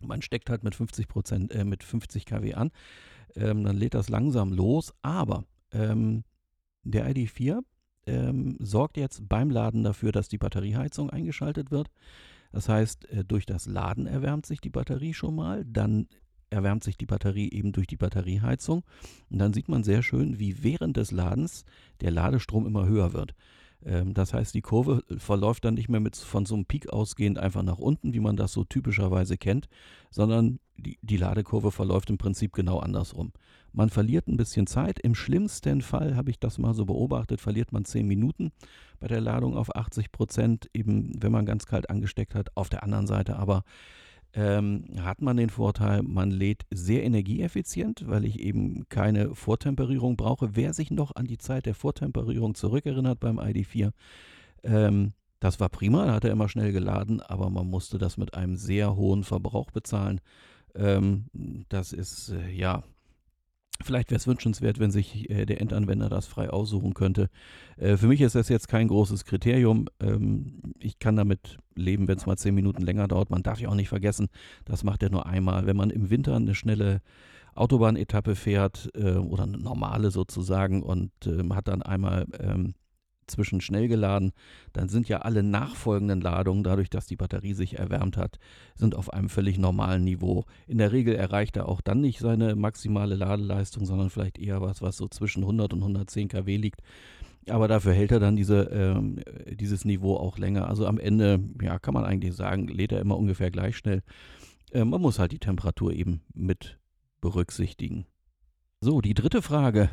man 0.00 0.22
steckt 0.22 0.50
halt 0.50 0.64
mit 0.64 0.74
50 0.74 1.08
Prozent, 1.08 1.52
äh, 1.52 1.64
mit 1.64 1.82
50 1.82 2.26
kW 2.26 2.54
an, 2.54 2.70
ähm, 3.36 3.64
dann 3.64 3.76
lädt 3.76 3.94
das 3.94 4.08
langsam 4.08 4.52
los, 4.52 4.92
aber 5.02 5.44
ähm, 5.72 6.24
der 6.82 7.08
ID4 7.10 7.60
ähm, 8.06 8.56
sorgt 8.60 8.96
jetzt 8.96 9.28
beim 9.28 9.50
Laden 9.50 9.84
dafür, 9.84 10.12
dass 10.12 10.28
die 10.28 10.38
Batterieheizung 10.38 11.10
eingeschaltet 11.10 11.70
wird. 11.70 11.90
Das 12.52 12.68
heißt, 12.68 13.10
äh, 13.10 13.24
durch 13.24 13.46
das 13.46 13.66
Laden 13.66 14.06
erwärmt 14.06 14.46
sich 14.46 14.60
die 14.60 14.70
Batterie 14.70 15.14
schon 15.14 15.34
mal, 15.34 15.64
dann 15.64 16.08
erwärmt 16.50 16.82
sich 16.82 16.96
die 16.96 17.06
Batterie 17.06 17.50
eben 17.50 17.72
durch 17.72 17.86
die 17.86 17.96
Batterieheizung 17.96 18.82
und 19.30 19.38
dann 19.38 19.52
sieht 19.52 19.68
man 19.68 19.84
sehr 19.84 20.02
schön, 20.02 20.38
wie 20.40 20.62
während 20.62 20.96
des 20.96 21.12
Ladens 21.12 21.64
der 22.00 22.10
Ladestrom 22.10 22.66
immer 22.66 22.86
höher 22.86 23.12
wird. 23.12 23.34
Ähm, 23.84 24.14
das 24.14 24.34
heißt, 24.34 24.54
die 24.54 24.62
Kurve 24.62 25.02
verläuft 25.18 25.64
dann 25.64 25.74
nicht 25.74 25.88
mehr 25.88 26.00
mit 26.00 26.16
von 26.16 26.46
so 26.46 26.54
einem 26.54 26.64
Peak 26.64 26.88
ausgehend 26.90 27.38
einfach 27.38 27.62
nach 27.62 27.78
unten, 27.78 28.14
wie 28.14 28.20
man 28.20 28.36
das 28.36 28.52
so 28.52 28.64
typischerweise 28.64 29.36
kennt, 29.36 29.68
sondern 30.10 30.60
die, 30.76 30.98
die 31.02 31.16
Ladekurve 31.16 31.70
verläuft 31.70 32.10
im 32.10 32.18
Prinzip 32.18 32.52
genau 32.52 32.78
andersrum. 32.78 33.32
Man 33.72 33.90
verliert 33.90 34.26
ein 34.26 34.36
bisschen 34.36 34.66
Zeit. 34.66 34.98
Im 34.98 35.14
schlimmsten 35.14 35.80
Fall 35.80 36.16
habe 36.16 36.30
ich 36.30 36.40
das 36.40 36.58
mal 36.58 36.74
so 36.74 36.86
beobachtet, 36.86 37.40
verliert 37.40 37.72
man 37.72 37.84
10 37.84 38.06
Minuten 38.06 38.50
bei 38.98 39.06
der 39.06 39.20
Ladung 39.20 39.56
auf 39.56 39.74
80 39.74 40.10
Prozent, 40.10 40.68
eben 40.74 41.12
wenn 41.22 41.30
man 41.32 41.46
ganz 41.46 41.66
kalt 41.66 41.88
angesteckt 41.88 42.34
hat. 42.34 42.56
Auf 42.56 42.68
der 42.68 42.82
anderen 42.82 43.06
Seite 43.06 43.36
aber 43.36 43.64
ähm, 44.34 44.84
hat 45.00 45.22
man 45.22 45.36
den 45.36 45.50
Vorteil, 45.50 46.02
man 46.02 46.30
lädt 46.30 46.64
sehr 46.70 47.04
energieeffizient, 47.04 48.06
weil 48.08 48.24
ich 48.24 48.40
eben 48.40 48.88
keine 48.88 49.34
Vortemperierung 49.34 50.16
brauche. 50.16 50.54
Wer 50.56 50.72
sich 50.72 50.90
noch 50.90 51.16
an 51.16 51.26
die 51.26 51.38
Zeit 51.38 51.66
der 51.66 51.74
Vortemperierung 51.74 52.54
zurückerinnert 52.54 53.20
beim 53.20 53.38
ID4, 53.38 53.92
ähm, 54.64 55.12
Das 55.40 55.58
war 55.58 55.70
prima, 55.70 56.04
da 56.06 56.12
hat 56.14 56.24
er 56.24 56.32
immer 56.32 56.48
schnell 56.50 56.70
geladen, 56.72 57.20
aber 57.22 57.48
man 57.50 57.66
musste 57.66 57.96
das 57.98 58.18
mit 58.18 58.34
einem 58.34 58.56
sehr 58.56 58.94
hohen 58.96 59.24
Verbrauch 59.24 59.70
bezahlen. 59.70 60.20
Ähm, 60.74 61.26
das 61.68 61.92
ist, 61.92 62.30
äh, 62.30 62.50
ja, 62.50 62.82
Vielleicht 63.82 64.10
wäre 64.10 64.18
es 64.18 64.26
wünschenswert, 64.26 64.78
wenn 64.78 64.90
sich 64.90 65.30
äh, 65.30 65.46
der 65.46 65.60
Endanwender 65.60 66.08
das 66.08 66.26
frei 66.26 66.50
aussuchen 66.50 66.94
könnte. 66.94 67.30
Äh, 67.76 67.96
für 67.96 68.08
mich 68.08 68.20
ist 68.20 68.34
das 68.34 68.48
jetzt 68.48 68.68
kein 68.68 68.88
großes 68.88 69.24
Kriterium. 69.24 69.88
Ähm, 70.00 70.60
ich 70.78 70.98
kann 70.98 71.16
damit 71.16 71.58
leben, 71.74 72.06
wenn 72.06 72.18
es 72.18 72.26
mal 72.26 72.36
zehn 72.36 72.54
Minuten 72.54 72.82
länger 72.82 73.08
dauert. 73.08 73.30
Man 73.30 73.42
darf 73.42 73.60
ja 73.60 73.68
auch 73.68 73.74
nicht 73.74 73.88
vergessen, 73.88 74.28
das 74.64 74.84
macht 74.84 75.02
er 75.02 75.10
nur 75.10 75.26
einmal. 75.26 75.66
Wenn 75.66 75.76
man 75.76 75.90
im 75.90 76.10
Winter 76.10 76.36
eine 76.36 76.54
schnelle 76.54 77.00
Autobahnetappe 77.54 78.36
fährt 78.36 78.90
äh, 78.94 79.14
oder 79.14 79.44
eine 79.44 79.58
normale 79.58 80.10
sozusagen 80.10 80.82
und 80.82 81.12
ähm, 81.26 81.54
hat 81.54 81.68
dann 81.68 81.82
einmal 81.82 82.26
ähm, 82.38 82.74
zwischen 83.30 83.60
schnell 83.60 83.88
geladen, 83.88 84.32
dann 84.72 84.88
sind 84.88 85.08
ja 85.08 85.18
alle 85.18 85.42
nachfolgenden 85.42 86.20
Ladungen, 86.20 86.64
dadurch, 86.64 86.90
dass 86.90 87.06
die 87.06 87.16
Batterie 87.16 87.54
sich 87.54 87.78
erwärmt 87.78 88.16
hat, 88.16 88.38
sind 88.74 88.94
auf 88.94 89.12
einem 89.12 89.28
völlig 89.28 89.58
normalen 89.58 90.04
Niveau. 90.04 90.44
In 90.66 90.78
der 90.78 90.92
Regel 90.92 91.14
erreicht 91.14 91.56
er 91.56 91.68
auch 91.68 91.80
dann 91.80 92.00
nicht 92.00 92.18
seine 92.18 92.56
maximale 92.56 93.14
Ladeleistung, 93.14 93.86
sondern 93.86 94.10
vielleicht 94.10 94.38
eher 94.38 94.60
was, 94.60 94.82
was 94.82 94.96
so 94.96 95.08
zwischen 95.08 95.42
100 95.42 95.72
und 95.72 95.80
110 95.80 96.28
kW 96.28 96.56
liegt. 96.56 96.80
Aber 97.48 97.68
dafür 97.68 97.94
hält 97.94 98.12
er 98.12 98.20
dann 98.20 98.36
diese, 98.36 98.64
ähm, 98.64 99.20
dieses 99.48 99.84
Niveau 99.84 100.16
auch 100.16 100.38
länger. 100.38 100.68
Also 100.68 100.86
am 100.86 100.98
Ende, 100.98 101.40
ja, 101.62 101.78
kann 101.78 101.94
man 101.94 102.04
eigentlich 102.04 102.34
sagen, 102.34 102.68
lädt 102.68 102.92
er 102.92 103.00
immer 103.00 103.16
ungefähr 103.16 103.50
gleich 103.50 103.76
schnell. 103.76 104.02
Äh, 104.72 104.84
man 104.84 105.00
muss 105.00 105.18
halt 105.18 105.32
die 105.32 105.38
Temperatur 105.38 105.92
eben 105.92 106.22
mit 106.34 106.78
berücksichtigen. 107.20 108.06
So, 108.80 109.00
die 109.00 109.14
dritte 109.14 109.42
Frage 109.42 109.90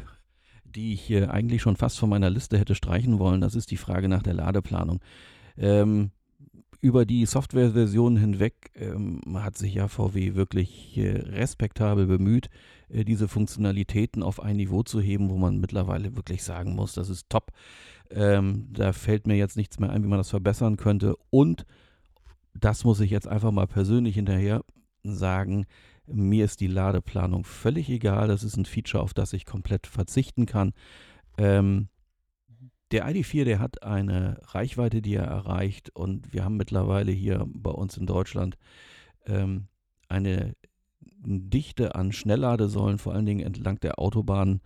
die 0.78 0.94
ich 0.94 1.10
äh, 1.12 1.26
eigentlich 1.26 1.62
schon 1.62 1.76
fast 1.76 2.00
von 2.00 2.10
meiner 2.10 2.30
Liste 2.30 2.58
hätte 2.58 2.76
streichen 2.76 3.20
wollen. 3.20 3.42
Das 3.42 3.56
ist 3.56 3.72
die 3.72 3.78
Frage 3.78 4.08
nach 4.08 4.24
der 4.24 4.36
Ladeplanung. 4.36 5.02
Ähm, 5.58 6.12
über 6.80 7.06
die 7.06 7.26
Softwareversionen 7.26 8.20
hinweg 8.20 8.72
ähm, 8.76 9.22
hat 9.34 9.58
sich 9.58 9.74
ja 9.74 9.88
VW 9.88 10.36
wirklich 10.36 10.96
äh, 10.98 11.18
respektabel 11.18 12.06
bemüht, 12.06 12.50
äh, 12.90 13.04
diese 13.04 13.28
Funktionalitäten 13.28 14.22
auf 14.22 14.40
ein 14.40 14.58
Niveau 14.58 14.84
zu 14.84 15.02
heben, 15.02 15.30
wo 15.30 15.38
man 15.38 15.60
mittlerweile 15.60 16.16
wirklich 16.16 16.44
sagen 16.44 16.76
muss, 16.76 16.94
das 16.94 17.10
ist 17.10 17.30
top. 17.30 17.52
Ähm, 18.12 18.68
da 18.72 18.94
fällt 18.94 19.26
mir 19.26 19.36
jetzt 19.36 19.58
nichts 19.58 19.80
mehr 19.80 19.90
ein, 19.90 20.04
wie 20.04 20.08
man 20.08 20.20
das 20.20 20.30
verbessern 20.30 20.78
könnte. 20.78 21.16
Und 21.32 21.66
das 22.54 22.84
muss 22.84 23.00
ich 23.00 23.10
jetzt 23.10 23.28
einfach 23.28 23.52
mal 23.52 23.68
persönlich 23.68 24.16
hinterher 24.16 24.64
sagen, 25.04 25.66
mir 26.08 26.46
ist 26.46 26.62
die 26.62 26.68
Ladeplanung 26.68 27.44
völlig 27.44 27.90
egal. 27.90 28.28
Das 28.28 28.44
ist 28.44 28.58
ein 28.58 28.66
Feature, 28.66 29.04
auf 29.04 29.14
das 29.14 29.34
ich 29.34 29.46
komplett 29.46 29.88
verzichten 29.88 30.46
kann. 30.46 30.74
Ähm, 31.38 31.90
der 32.92 33.06
ID4, 33.06 33.44
der 33.44 33.60
hat 33.60 33.84
eine 33.84 34.40
Reichweite, 34.44 35.02
die 35.02 35.16
er 35.16 35.26
erreicht 35.26 35.90
und 35.94 36.34
wir 36.34 36.46
haben 36.46 36.56
mittlerweile 36.56 37.12
hier 37.12 37.46
bei 37.48 37.72
uns 37.72 37.98
in 37.98 38.06
Deutschland 38.06 38.58
ähm, 39.26 39.68
eine 40.08 40.56
Dichte 41.02 41.96
an 41.96 42.14
Schnellladesäulen, 42.14 42.98
vor 42.98 43.14
allen 43.14 43.26
Dingen 43.26 43.46
entlang 43.46 43.80
der 43.82 44.00
Autobahn, 44.00 44.62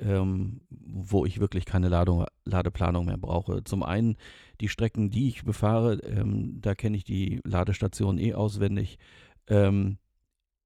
ähm, 0.00 0.62
wo 0.70 1.24
ich 1.24 1.38
wirklich 1.38 1.64
keine 1.64 1.88
Ladung, 1.88 2.24
Ladeplanung 2.44 3.06
mehr 3.06 3.18
brauche. 3.18 3.62
Zum 3.62 3.84
einen 3.84 4.16
die 4.60 4.68
Strecken, 4.68 5.10
die 5.10 5.28
ich 5.28 5.44
befahre, 5.44 5.94
ähm, 6.00 6.60
da 6.60 6.74
kenne 6.74 6.96
ich 6.96 7.04
die 7.04 7.40
Ladestationen 7.44 8.18
eh 8.18 8.34
auswendig. 8.34 8.98
Ähm, 9.46 9.98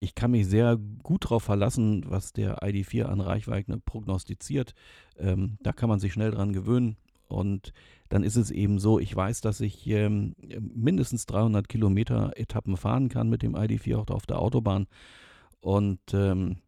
ich 0.05 0.15
kann 0.15 0.31
mich 0.31 0.47
sehr 0.47 0.77
gut 1.03 1.25
darauf 1.25 1.43
verlassen, 1.43 2.05
was 2.07 2.33
der 2.33 2.63
ID4 2.63 3.05
an 3.05 3.21
Reichweite 3.21 3.79
prognostiziert. 3.79 4.75
Ähm, 5.19 5.59
da 5.63 5.73
kann 5.73 5.89
man 5.89 5.99
sich 5.99 6.13
schnell 6.13 6.31
dran 6.31 6.53
gewöhnen. 6.53 6.97
Und 7.27 7.73
dann 8.11 8.23
ist 8.23 8.37
es 8.37 8.51
eben 8.51 8.79
so, 8.79 9.01
ich 9.01 9.15
weiß, 9.17 9.41
dass 9.41 9.61
ich 9.61 9.87
ähm, 9.87 10.37
mindestens 10.61 11.27
300 11.27 11.69
Kilometer 11.69 12.33
Etappen 12.37 12.77
fahren 12.77 13.09
kann 13.09 13.31
mit 13.31 13.43
dem 13.43 13.57
ID4 13.57 13.97
auch 13.97 14.11
auf 14.11 14.27
der 14.27 14.39
Autobahn. 14.39 14.87
Und 15.61 16.01
ähm, 16.13 16.59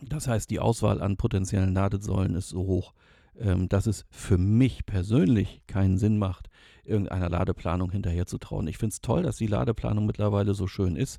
das 0.00 0.28
heißt, 0.28 0.48
die 0.48 0.60
Auswahl 0.60 1.02
an 1.02 1.16
potenziellen 1.16 1.74
Ladesäulen 1.74 2.34
ist 2.34 2.50
so 2.50 2.60
hoch, 2.60 2.94
ähm, 3.38 3.68
dass 3.68 3.86
es 3.86 4.06
für 4.10 4.38
mich 4.38 4.86
persönlich 4.86 5.62
keinen 5.66 5.98
Sinn 5.98 6.18
macht, 6.18 6.48
irgendeiner 6.84 7.28
Ladeplanung 7.28 7.90
hinterher 7.90 8.26
zu 8.26 8.38
trauen. 8.38 8.66
Ich 8.68 8.78
finde 8.78 8.92
es 8.92 9.00
toll, 9.00 9.22
dass 9.22 9.36
die 9.36 9.46
Ladeplanung 9.46 10.06
mittlerweile 10.06 10.54
so 10.54 10.66
schön 10.66 10.96
ist. 10.96 11.18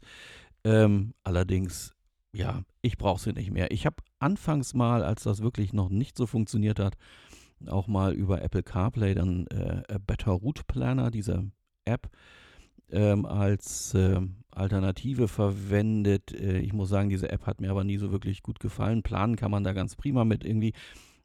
Ähm, 0.63 1.13
allerdings, 1.23 1.93
ja, 2.33 2.63
ich 2.81 2.97
brauche 2.97 3.21
sie 3.21 3.33
nicht 3.33 3.51
mehr. 3.51 3.71
Ich 3.71 3.85
habe 3.85 3.97
anfangs 4.19 4.73
mal, 4.73 5.03
als 5.03 5.23
das 5.23 5.41
wirklich 5.41 5.73
noch 5.73 5.89
nicht 5.89 6.17
so 6.17 6.25
funktioniert 6.27 6.79
hat, 6.79 6.95
auch 7.67 7.87
mal 7.87 8.13
über 8.13 8.41
Apple 8.41 8.63
CarPlay 8.63 9.13
dann 9.13 9.47
äh, 9.47 9.99
Better 10.05 10.31
Route 10.31 10.63
Planner, 10.65 11.11
diese 11.11 11.51
App, 11.85 12.09
ähm, 12.89 13.25
als 13.25 13.93
äh, 13.93 14.21
Alternative 14.51 15.27
verwendet. 15.27 16.33
Äh, 16.33 16.59
ich 16.59 16.73
muss 16.73 16.89
sagen, 16.89 17.09
diese 17.09 17.31
App 17.31 17.45
hat 17.45 17.61
mir 17.61 17.71
aber 17.71 17.83
nie 17.83 17.97
so 17.97 18.11
wirklich 18.11 18.43
gut 18.43 18.59
gefallen. 18.59 19.03
Planen 19.03 19.35
kann 19.35 19.51
man 19.51 19.63
da 19.63 19.73
ganz 19.73 19.95
prima 19.95 20.25
mit 20.25 20.43
irgendwie. 20.43 20.73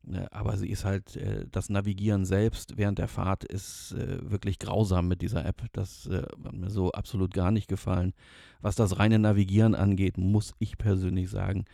Ne, 0.08 0.32
aber 0.32 0.56
sie 0.56 0.70
ist 0.70 0.84
halt, 0.84 1.16
äh, 1.16 1.46
das 1.50 1.68
Navigieren 1.68 2.24
selbst 2.24 2.76
während 2.76 3.00
der 3.00 3.08
Fahrt 3.08 3.42
ist 3.42 3.90
äh, 3.90 4.30
wirklich 4.30 4.60
grausam 4.60 5.08
mit 5.08 5.20
dieser 5.20 5.44
App. 5.44 5.64
Das 5.72 6.06
äh, 6.06 6.22
hat 6.22 6.52
mir 6.52 6.70
so 6.70 6.92
absolut 6.92 7.34
gar 7.34 7.50
nicht 7.50 7.66
gefallen. 7.66 8.14
Was 8.60 8.76
das 8.76 9.00
reine 9.00 9.18
Navigieren 9.18 9.74
angeht, 9.74 10.16
muss 10.16 10.54
ich 10.60 10.78
persönlich 10.78 11.28
sagen, 11.28 11.64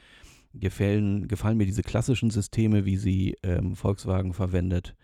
gefallen, 0.55 1.29
gefallen 1.29 1.59
mir 1.59 1.67
diese 1.67 1.83
klassischen 1.83 2.31
Systeme, 2.31 2.87
wie 2.87 2.97
sie 2.97 3.37
ähm, 3.43 3.77
Volkswagen 3.77 4.33
verwendet, 4.33 4.97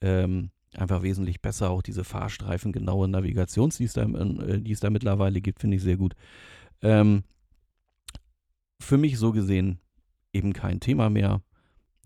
ähm, 0.00 0.50
einfach 0.74 1.04
wesentlich 1.04 1.40
besser. 1.40 1.70
Auch 1.70 1.82
diese 1.82 2.02
fahrstreifengenaue 2.02 3.06
Navigations, 3.06 3.76
die 3.76 3.84
es 3.84 3.92
da, 3.92 4.06
die 4.06 4.72
es 4.72 4.80
da 4.80 4.90
mittlerweile 4.90 5.40
gibt, 5.40 5.60
finde 5.60 5.76
ich 5.76 5.84
sehr 5.84 5.96
gut. 5.96 6.14
Ähm, 6.80 7.22
für 8.80 8.98
mich 8.98 9.18
so 9.18 9.30
gesehen 9.30 9.78
eben 10.32 10.52
kein 10.52 10.80
Thema 10.80 11.10
mehr 11.10 11.42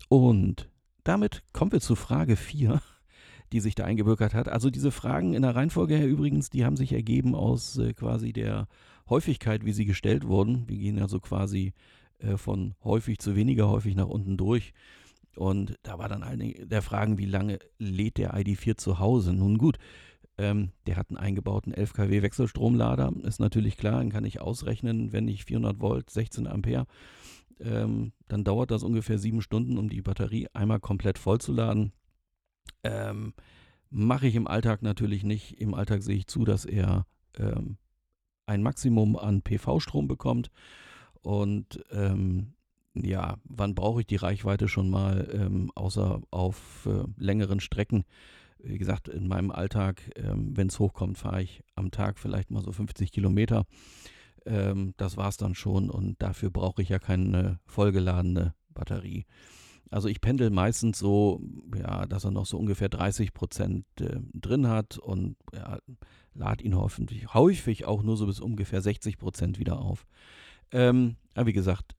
und 0.09 0.69
damit 1.03 1.43
kommen 1.53 1.71
wir 1.71 1.81
zu 1.81 1.95
Frage 1.95 2.35
4, 2.35 2.81
die 3.51 3.59
sich 3.59 3.75
da 3.75 3.85
eingebürgert 3.85 4.33
hat. 4.33 4.49
Also 4.49 4.69
diese 4.69 4.91
Fragen 4.91 5.33
in 5.33 5.41
der 5.41 5.55
Reihenfolge 5.55 5.95
her 5.95 6.07
übrigens, 6.07 6.49
die 6.49 6.65
haben 6.65 6.77
sich 6.77 6.93
ergeben 6.93 7.35
aus 7.35 7.77
äh, 7.77 7.93
quasi 7.93 8.33
der 8.33 8.67
Häufigkeit, 9.09 9.65
wie 9.65 9.73
sie 9.73 9.85
gestellt 9.85 10.27
wurden. 10.27 10.67
Wir 10.67 10.77
gehen 10.77 10.99
also 10.99 11.19
quasi 11.19 11.73
äh, 12.19 12.37
von 12.37 12.75
häufig 12.83 13.19
zu 13.19 13.35
weniger 13.35 13.69
häufig 13.69 13.95
nach 13.95 14.07
unten 14.07 14.37
durch. 14.37 14.73
Und 15.35 15.77
da 15.83 15.99
war 15.99 16.09
dann 16.09 16.23
eine 16.23 16.51
der 16.65 16.81
Fragen, 16.81 17.17
wie 17.17 17.25
lange 17.25 17.59
lädt 17.77 18.17
der 18.17 18.33
ID4 18.35 18.77
zu 18.77 18.99
Hause? 18.99 19.33
Nun 19.33 19.57
gut, 19.57 19.77
ähm, 20.37 20.71
der 20.85 20.97
hat 20.97 21.09
einen 21.09 21.17
eingebauten 21.17 21.73
11 21.73 21.93
kW 21.93 22.21
Wechselstromlader. 22.21 23.13
Ist 23.23 23.39
natürlich 23.39 23.77
klar, 23.77 23.99
dann 23.99 24.11
kann 24.11 24.25
ich 24.25 24.41
ausrechnen, 24.41 25.11
wenn 25.13 25.27
ich 25.27 25.45
400 25.45 25.79
Volt, 25.79 26.09
16 26.09 26.47
Ampere 26.47 26.85
ähm, 27.59 28.11
dann 28.27 28.43
dauert 28.43 28.71
das 28.71 28.83
ungefähr 28.83 29.17
sieben 29.17 29.41
Stunden, 29.41 29.77
um 29.77 29.89
die 29.89 30.01
Batterie 30.01 30.47
einmal 30.53 30.79
komplett 30.79 31.17
vollzuladen. 31.17 31.91
Ähm, 32.83 33.33
Mache 33.89 34.27
ich 34.27 34.35
im 34.35 34.47
Alltag 34.47 34.81
natürlich 34.81 35.23
nicht. 35.23 35.61
Im 35.61 35.73
Alltag 35.73 36.03
sehe 36.03 36.17
ich 36.17 36.27
zu, 36.27 36.43
dass 36.43 36.65
er 36.65 37.05
ähm, 37.37 37.77
ein 38.45 38.61
Maximum 38.61 39.15
an 39.15 39.41
PV-Strom 39.41 40.09
bekommt. 40.09 40.51
Und 41.21 41.81
ähm, 41.91 42.53
ja, 42.93 43.37
wann 43.45 43.75
brauche 43.75 44.01
ich 44.01 44.07
die 44.07 44.17
Reichweite 44.17 44.67
schon 44.67 44.89
mal, 44.89 45.29
ähm, 45.31 45.71
außer 45.73 46.19
auf 46.31 46.85
äh, 46.85 47.05
längeren 47.15 47.61
Strecken? 47.61 48.03
Wie 48.59 48.77
gesagt, 48.77 49.07
in 49.07 49.27
meinem 49.27 49.51
Alltag, 49.51 50.09
ähm, 50.15 50.55
wenn 50.55 50.67
es 50.67 50.79
hochkommt, 50.79 51.17
fahre 51.17 51.43
ich 51.43 51.63
am 51.75 51.91
Tag 51.91 52.19
vielleicht 52.19 52.51
mal 52.51 52.61
so 52.61 52.71
50 52.71 53.11
Kilometer. 53.11 53.65
Ähm, 54.45 54.93
das 54.97 55.17
war 55.17 55.29
es 55.29 55.37
dann 55.37 55.55
schon 55.55 55.89
und 55.89 56.21
dafür 56.21 56.49
brauche 56.49 56.81
ich 56.81 56.89
ja 56.89 56.99
keine 56.99 57.59
vollgeladene 57.65 58.53
Batterie. 58.73 59.25
Also 59.89 60.09
ich 60.09 60.21
pendel 60.21 60.49
meistens 60.49 60.99
so, 60.99 61.41
ja, 61.75 62.05
dass 62.05 62.25
er 62.25 62.31
noch 62.31 62.45
so 62.45 62.57
ungefähr 62.57 62.89
30 62.89 63.33
Prozent 63.33 63.85
äh, 64.01 64.19
drin 64.33 64.67
hat 64.67 64.97
und 64.97 65.37
ja, 65.53 65.79
lad 66.33 66.61
ihn 66.61 66.75
hoffentlich 66.75 67.33
häufig 67.33 67.85
auch 67.85 68.03
nur 68.03 68.17
so 68.17 68.25
bis 68.25 68.39
ungefähr 68.39 68.81
60 68.81 69.17
Prozent 69.17 69.59
wieder 69.59 69.79
auf. 69.79 70.05
Ähm, 70.71 71.15
aber 71.33 71.47
wie 71.47 71.53
gesagt, 71.53 71.95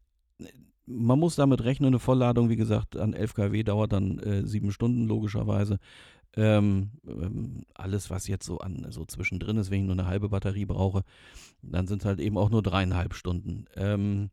man 0.87 1.19
muss 1.19 1.37
damit 1.37 1.65
rechnen, 1.65 1.89
eine 1.89 1.99
Vollladung, 1.99 2.49
wie 2.49 2.57
gesagt, 2.57 2.97
an 2.97 3.13
11 3.13 3.35
kW 3.35 3.63
dauert 3.63 3.93
dann 3.93 4.19
äh, 4.19 4.47
sieben 4.47 4.73
Stunden 4.73 5.07
logischerweise. 5.07 5.79
Ähm, 6.37 6.91
ähm, 7.07 7.65
alles, 7.75 8.11
was 8.11 8.29
jetzt 8.29 8.47
so 8.47 8.59
an 8.59 8.87
so 8.91 9.05
zwischendrin 9.05 9.57
ist, 9.57 9.71
wenn 9.71 9.81
ich 9.81 9.87
nur 9.87 9.99
eine 9.99 10.07
halbe 10.07 10.29
Batterie 10.29 10.67
brauche, 10.67 11.03
dann 11.63 11.87
sind 11.87 12.03
es 12.03 12.07
halt 12.07 12.21
eben 12.21 12.39
auch 12.39 12.51
nur 12.51 12.63
dreieinhalb 12.63 13.15
Stunden. 13.15 13.65
Ähm, 13.75 14.31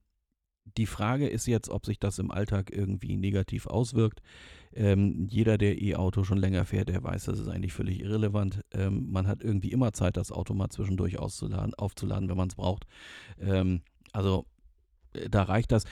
die 0.77 0.87
Frage 0.87 1.27
ist 1.27 1.45
jetzt, 1.45 1.69
ob 1.69 1.85
sich 1.85 1.99
das 1.99 2.19
im 2.19 2.31
Alltag 2.31 2.71
irgendwie 2.71 3.17
negativ 3.17 3.67
auswirkt. 3.67 4.21
Ähm, 4.73 5.27
jeder, 5.29 5.57
der 5.57 5.81
E-Auto 5.81 6.23
schon 6.23 6.37
länger 6.37 6.65
fährt, 6.65 6.89
der 6.89 7.03
weiß, 7.03 7.25
das 7.25 7.39
ist 7.39 7.47
eigentlich 7.47 7.73
völlig 7.73 8.01
irrelevant. 8.01 8.61
Ähm, 8.73 9.11
man 9.11 9.27
hat 9.27 9.43
irgendwie 9.43 9.71
immer 9.71 9.93
Zeit, 9.93 10.17
das 10.17 10.31
Auto 10.31 10.53
mal 10.53 10.69
zwischendurch 10.69 11.19
auszuladen, 11.19 11.73
aufzuladen, 11.75 12.29
wenn 12.29 12.37
man 12.37 12.49
es 12.49 12.55
braucht. 12.55 12.85
Ähm, 13.39 13.81
also 14.11 14.45
äh, 15.13 15.29
da 15.29 15.43
reicht 15.43 15.71
das. 15.71 15.85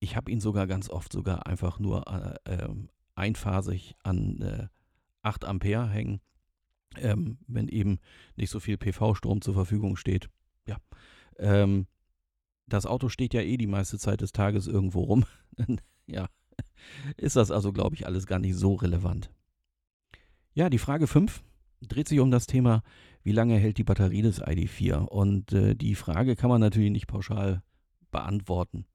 Ich 0.00 0.16
habe 0.16 0.30
ihn 0.30 0.40
sogar 0.40 0.66
ganz 0.66 0.90
oft 0.90 1.12
sogar 1.12 1.46
einfach 1.46 1.78
nur 1.78 2.06
äh, 2.44 2.64
ähm, 2.64 2.90
einphasig 3.14 3.96
an 4.02 4.40
äh, 4.42 4.68
8 5.28 5.44
Ampere 5.44 5.88
hängen. 5.88 6.20
ähm, 6.96 7.38
wenn 7.46 7.68
eben 7.68 7.98
nicht 8.36 8.50
so 8.50 8.60
viel 8.60 8.78
PV-Strom 8.78 9.42
zur 9.42 9.54
Verfügung 9.54 9.96
steht. 9.96 10.30
Ja. 10.66 10.78
Ähm, 11.38 11.86
das 12.66 12.86
Auto 12.86 13.08
steht 13.08 13.34
ja 13.34 13.40
eh 13.40 13.56
die 13.56 13.66
meiste 13.66 13.98
Zeit 13.98 14.20
des 14.20 14.32
Tages 14.32 14.66
irgendwo 14.66 15.02
rum. 15.02 15.24
ja, 16.06 16.28
ist 17.16 17.36
das 17.36 17.50
also, 17.50 17.72
glaube 17.72 17.94
ich, 17.94 18.06
alles 18.06 18.26
gar 18.26 18.38
nicht 18.38 18.56
so 18.56 18.74
relevant. 18.74 19.30
Ja, 20.54 20.70
die 20.70 20.78
Frage 20.78 21.06
5 21.06 21.42
dreht 21.86 22.08
sich 22.08 22.20
um 22.20 22.30
das 22.30 22.46
Thema, 22.46 22.82
wie 23.22 23.32
lange 23.32 23.56
hält 23.56 23.78
die 23.78 23.84
Batterie 23.84 24.22
des 24.22 24.42
ID4? 24.42 24.96
Und 24.96 25.52
äh, 25.52 25.74
die 25.74 25.94
Frage 25.94 26.36
kann 26.36 26.50
man 26.50 26.60
natürlich 26.60 26.90
nicht 26.90 27.06
pauschal 27.06 27.62
beantworten. 28.10 28.86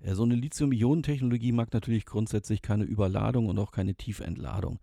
Äh, 0.00 0.14
so 0.14 0.22
eine 0.22 0.34
Lithium-Ionen-Technologie 0.34 1.52
mag 1.52 1.72
natürlich 1.72 2.06
grundsätzlich 2.06 2.62
keine 2.62 2.84
Überladung 2.84 3.48
und 3.48 3.58
auch 3.58 3.72
keine 3.72 3.94
Tiefentladung. 3.94 4.78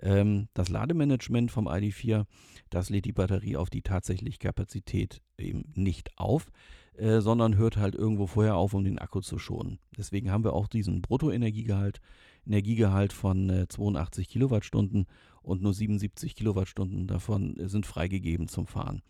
Ähm, 0.00 0.48
das 0.54 0.68
Lademanagement 0.68 1.50
vom 1.50 1.68
ID4, 1.68 2.26
das 2.70 2.90
lädt 2.90 3.04
die 3.04 3.12
Batterie 3.12 3.56
auf 3.56 3.70
die 3.70 3.82
tatsächliche 3.82 4.38
Kapazität 4.38 5.20
eben 5.36 5.72
nicht 5.74 6.10
auf, 6.16 6.50
äh, 6.94 7.20
sondern 7.20 7.56
hört 7.56 7.76
halt 7.76 7.94
irgendwo 7.94 8.26
vorher 8.26 8.56
auf, 8.56 8.74
um 8.74 8.84
den 8.84 8.98
Akku 8.98 9.20
zu 9.20 9.38
schonen. 9.38 9.78
Deswegen 9.96 10.30
haben 10.30 10.44
wir 10.44 10.52
auch 10.52 10.68
diesen 10.68 11.02
Bruttoenergiegehalt 11.02 12.00
Energiegehalt 12.46 13.12
von 13.12 13.50
äh, 13.50 13.68
82 13.68 14.28
Kilowattstunden 14.28 15.06
und 15.42 15.62
nur 15.62 15.74
77 15.74 16.34
Kilowattstunden 16.34 17.06
davon 17.06 17.56
sind 17.68 17.86
freigegeben 17.86 18.48
zum 18.48 18.66
Fahren. 18.66 19.02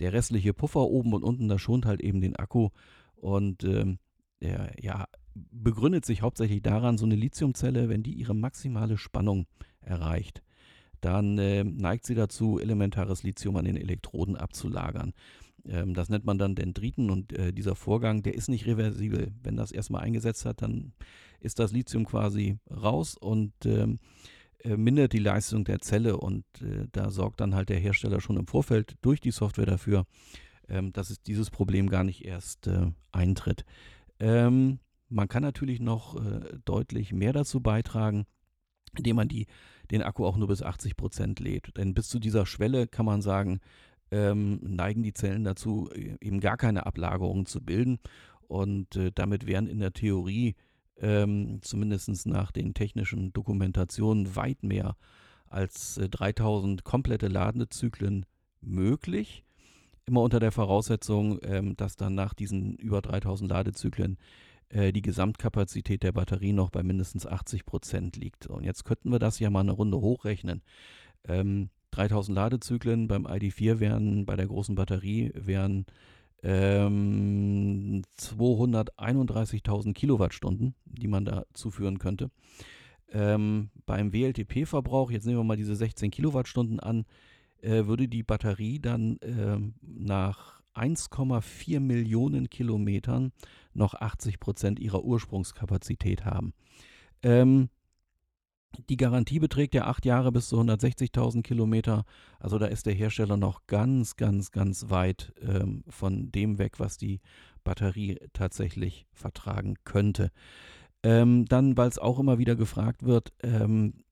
Der 0.00 0.12
restliche 0.12 0.52
Puffer 0.52 0.82
oben 0.82 1.14
und 1.14 1.22
unten, 1.22 1.48
da 1.48 1.58
schont 1.58 1.86
halt 1.86 2.02
eben 2.02 2.20
den 2.20 2.36
Akku 2.36 2.70
und 3.16 3.64
ähm, 3.64 3.98
der 4.44 4.72
ja, 4.80 5.06
begründet 5.34 6.04
sich 6.04 6.22
hauptsächlich 6.22 6.62
daran, 6.62 6.98
so 6.98 7.06
eine 7.06 7.16
Lithiumzelle, 7.16 7.88
wenn 7.88 8.02
die 8.02 8.14
ihre 8.14 8.34
maximale 8.34 8.96
Spannung 8.96 9.46
erreicht, 9.80 10.42
dann 11.00 11.38
äh, 11.38 11.64
neigt 11.64 12.06
sie 12.06 12.14
dazu, 12.14 12.58
elementares 12.58 13.22
Lithium 13.22 13.56
an 13.56 13.64
den 13.64 13.76
Elektroden 13.76 14.36
abzulagern. 14.36 15.12
Ähm, 15.66 15.94
das 15.94 16.08
nennt 16.08 16.24
man 16.24 16.38
dann 16.38 16.54
Dendriten 16.54 17.10
und 17.10 17.32
äh, 17.32 17.52
dieser 17.52 17.74
Vorgang, 17.74 18.22
der 18.22 18.34
ist 18.34 18.48
nicht 18.48 18.66
reversibel. 18.66 19.32
Wenn 19.42 19.56
das 19.56 19.72
erstmal 19.72 20.02
eingesetzt 20.02 20.46
hat, 20.46 20.62
dann 20.62 20.92
ist 21.40 21.58
das 21.58 21.72
Lithium 21.72 22.06
quasi 22.06 22.58
raus 22.70 23.16
und 23.18 23.52
ähm, 23.66 23.98
äh, 24.62 24.76
mindert 24.76 25.12
die 25.12 25.18
Leistung 25.18 25.64
der 25.64 25.80
Zelle 25.80 26.16
und 26.16 26.44
äh, 26.62 26.86
da 26.92 27.10
sorgt 27.10 27.40
dann 27.40 27.54
halt 27.54 27.68
der 27.68 27.78
Hersteller 27.78 28.20
schon 28.20 28.38
im 28.38 28.46
Vorfeld 28.46 28.96
durch 29.02 29.20
die 29.20 29.30
Software 29.30 29.66
dafür, 29.66 30.06
ähm, 30.68 30.92
dass 30.92 31.10
es 31.10 31.22
dieses 31.22 31.50
Problem 31.50 31.90
gar 31.90 32.04
nicht 32.04 32.24
erst 32.24 32.66
äh, 32.66 32.92
eintritt. 33.12 33.64
Ähm, 34.24 34.78
man 35.10 35.28
kann 35.28 35.42
natürlich 35.42 35.80
noch 35.80 36.16
äh, 36.16 36.56
deutlich 36.64 37.12
mehr 37.12 37.34
dazu 37.34 37.60
beitragen, 37.60 38.24
indem 38.96 39.16
man 39.16 39.28
die, 39.28 39.46
den 39.90 40.02
Akku 40.02 40.24
auch 40.24 40.38
nur 40.38 40.48
bis 40.48 40.62
80 40.62 40.96
Prozent 40.96 41.40
lädt. 41.40 41.76
Denn 41.76 41.92
bis 41.92 42.08
zu 42.08 42.18
dieser 42.18 42.46
Schwelle 42.46 42.86
kann 42.86 43.04
man 43.04 43.20
sagen, 43.20 43.60
ähm, 44.10 44.60
neigen 44.62 45.02
die 45.02 45.12
Zellen 45.12 45.44
dazu, 45.44 45.90
e, 45.94 46.16
eben 46.22 46.40
gar 46.40 46.56
keine 46.56 46.86
Ablagerungen 46.86 47.44
zu 47.44 47.62
bilden. 47.62 47.98
Und 48.48 48.96
äh, 48.96 49.12
damit 49.14 49.46
wären 49.46 49.66
in 49.66 49.78
der 49.78 49.92
Theorie, 49.92 50.54
ähm, 50.96 51.58
zumindest 51.60 52.26
nach 52.26 52.50
den 52.50 52.72
technischen 52.72 53.30
Dokumentationen, 53.34 54.36
weit 54.36 54.62
mehr 54.62 54.96
als 55.48 55.98
äh, 55.98 56.08
3000 56.08 56.82
komplette 56.82 57.28
Ladezyklen 57.28 58.24
möglich. 58.62 59.44
Immer 60.06 60.22
unter 60.22 60.40
der 60.40 60.52
Voraussetzung, 60.52 61.38
ähm, 61.42 61.76
dass 61.76 61.96
dann 61.96 62.14
nach 62.14 62.34
diesen 62.34 62.76
über 62.76 63.00
3000 63.00 63.50
Ladezyklen 63.50 64.18
äh, 64.68 64.92
die 64.92 65.02
Gesamtkapazität 65.02 66.02
der 66.02 66.12
Batterie 66.12 66.52
noch 66.52 66.70
bei 66.70 66.82
mindestens 66.82 67.26
80 67.26 67.64
Prozent 67.64 68.16
liegt. 68.16 68.46
Und 68.46 68.64
jetzt 68.64 68.84
könnten 68.84 69.10
wir 69.10 69.18
das 69.18 69.38
ja 69.38 69.50
mal 69.50 69.60
eine 69.60 69.72
Runde 69.72 70.00
hochrechnen. 70.00 70.62
Ähm, 71.26 71.70
3000 71.92 72.34
Ladezyklen 72.34 73.08
beim 73.08 73.26
ID4 73.26 73.78
wären, 73.80 74.26
bei 74.26 74.36
der 74.36 74.46
großen 74.46 74.74
Batterie 74.74 75.32
wären 75.34 75.86
ähm, 76.42 78.02
231.000 78.18 79.94
Kilowattstunden, 79.94 80.74
die 80.84 81.08
man 81.08 81.24
da 81.24 81.44
zuführen 81.54 81.98
könnte. 81.98 82.30
Ähm, 83.12 83.70
beim 83.86 84.12
WLTP-Verbrauch, 84.12 85.10
jetzt 85.10 85.24
nehmen 85.24 85.38
wir 85.38 85.44
mal 85.44 85.56
diese 85.56 85.76
16 85.76 86.10
Kilowattstunden 86.10 86.80
an, 86.80 87.04
äh, 87.64 87.86
würde 87.86 88.08
die 88.08 88.22
Batterie 88.22 88.78
dann 88.78 89.18
äh, 89.18 89.58
nach 89.80 90.60
1,4 90.74 91.80
Millionen 91.80 92.50
Kilometern 92.50 93.32
noch 93.72 93.94
80 93.94 94.40
Prozent 94.40 94.80
ihrer 94.80 95.04
Ursprungskapazität 95.04 96.24
haben. 96.24 96.52
Ähm, 97.22 97.68
die 98.88 98.96
Garantie 98.96 99.38
beträgt 99.38 99.74
ja 99.74 99.86
acht 99.86 100.04
Jahre 100.04 100.32
bis 100.32 100.48
zu 100.48 100.60
160.000 100.60 101.42
Kilometer. 101.42 102.04
Also 102.40 102.58
da 102.58 102.66
ist 102.66 102.86
der 102.86 102.94
Hersteller 102.94 103.36
noch 103.36 103.66
ganz, 103.66 104.16
ganz, 104.16 104.50
ganz 104.50 104.90
weit 104.90 105.32
ähm, 105.40 105.84
von 105.88 106.32
dem 106.32 106.58
weg, 106.58 106.80
was 106.80 106.96
die 106.96 107.20
Batterie 107.62 108.18
tatsächlich 108.32 109.06
vertragen 109.12 109.76
könnte. 109.84 110.30
Ähm, 111.04 111.44
dann, 111.46 111.76
weil 111.76 111.88
es 111.88 111.98
auch 111.98 112.18
immer 112.18 112.38
wieder 112.38 112.56
gefragt 112.56 113.04
wird, 113.04 113.32
ähm, 113.42 114.04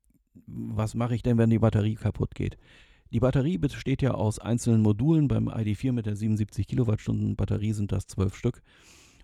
was 0.47 0.95
mache 0.95 1.15
ich 1.15 1.23
denn, 1.23 1.39
wenn 1.39 1.51
die 1.51 1.59
Batterie 1.59 1.95
kaputt 1.95 2.35
geht? 2.35 2.57
Die 3.13 3.21
Batterie 3.21 3.59
besteht 3.59 4.01
ja 4.01 4.13
aus 4.13 4.39
einzelnen 4.39 4.81
Modulen. 4.81 5.29
Beim 5.29 5.51
ID4 5.51 5.93
mit 5.93 6.07
der 6.07 6.17
77 6.17 6.67
Kilowattstunden 6.67 7.37
Batterie 7.37 7.75
sind 7.75 7.93
das 7.93 8.07
zwölf 8.07 8.35
Stück. 8.35 8.63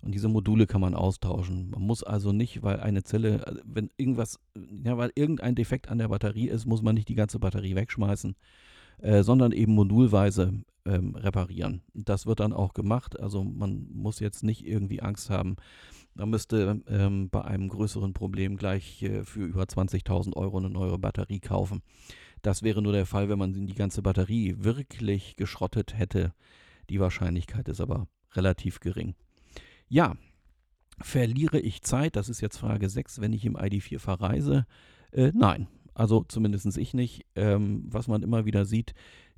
Und 0.03 0.15
diese 0.15 0.29
Module 0.29 0.67
kann 0.67 0.83
man 0.83 0.95
austauschen. 0.95 1.71
Man 1.71 1.81
muss 1.83 2.03
also 2.03 2.33
nicht, 2.33 2.63
weil 2.63 2.81
eine 2.81 3.03
Zelle, 3.03 3.47
äh, 3.47 3.55
wenn 3.65 3.89
irgendwas, 3.97 4.41
ja, 4.85 4.99
weil 4.99 5.11
irgendein 5.15 5.55
Defekt 5.55 5.89
an 5.89 5.97
der 5.97 6.09
Batterie 6.09 6.49
ist, 6.49 6.67
muss 6.67 6.83
man 6.83 6.97
nicht 6.97 7.09
die 7.09 7.15
ganze 7.15 7.39
Batterie 7.39 7.75
wegschmeißen, 7.77 8.37
äh, 8.99 9.23
sondern 9.23 9.53
eben 9.53 9.73
modulweise 9.73 10.53
ähm, 10.85 11.15
reparieren. 11.15 11.81
Das 11.95 12.27
wird 12.27 12.41
dann 12.41 12.53
auch 12.53 12.75
gemacht. 12.75 13.19
Also 13.19 13.43
man 13.43 13.89
muss 13.91 14.21
jetzt 14.21 14.45
nicht 14.45 14.67
irgendwie 14.67 15.01
Angst 15.01 15.31
haben. 15.31 15.57
Man 16.15 16.29
müsste 16.29 16.83
ähm, 16.89 17.31
bei 17.31 17.43
einem 17.43 17.69
größeren 17.69 18.13
Problem 18.13 18.59
gleich 18.59 19.03
äh, 19.03 19.25
für 19.25 19.45
über 19.45 19.63
20.000 19.63 20.37
Euro 20.37 20.59
eine 20.59 20.69
neue 20.69 20.99
Batterie 20.99 21.41
kaufen. 21.41 21.81
Das 22.43 22.63
wäre 22.63 22.83
nur 22.83 22.93
der 22.93 23.07
Fall, 23.07 23.29
wenn 23.29 23.39
man 23.39 23.53
die 23.53 23.75
ganze 23.75 24.03
Batterie 24.03 24.57
wirklich 24.59 25.37
geschrottet 25.37 25.97
hätte. 25.97 26.33
Die 26.91 27.01
Wahrscheinlichkeit 27.01 27.69
ist 27.69 27.81
aber 27.81 28.09
relativ 28.35 28.81
gering. 28.81 29.15
Ja, 29.89 30.17
verliere 31.01 31.61
ich 31.61 31.83
Zeit? 31.83 32.17
Das 32.17 32.29
ist 32.29 32.41
jetzt 32.41 32.59
Frage 32.59 32.89
6, 32.89 33.21
wenn 33.21 33.33
ich 33.33 33.45
im 33.45 33.57
ID4 33.57 33.99
verreise. 33.99 34.67
Äh, 35.13 35.33
nein, 35.35 35.69
also 35.95 36.25
zumindest 36.29 36.77
ich 36.77 36.95
nicht. 36.95 37.27
Ähm, 37.35 37.85
was 37.89 38.09
man 38.09 38.23
immer 38.23 38.45
wieder 38.45 38.65
sieht, 38.65 38.95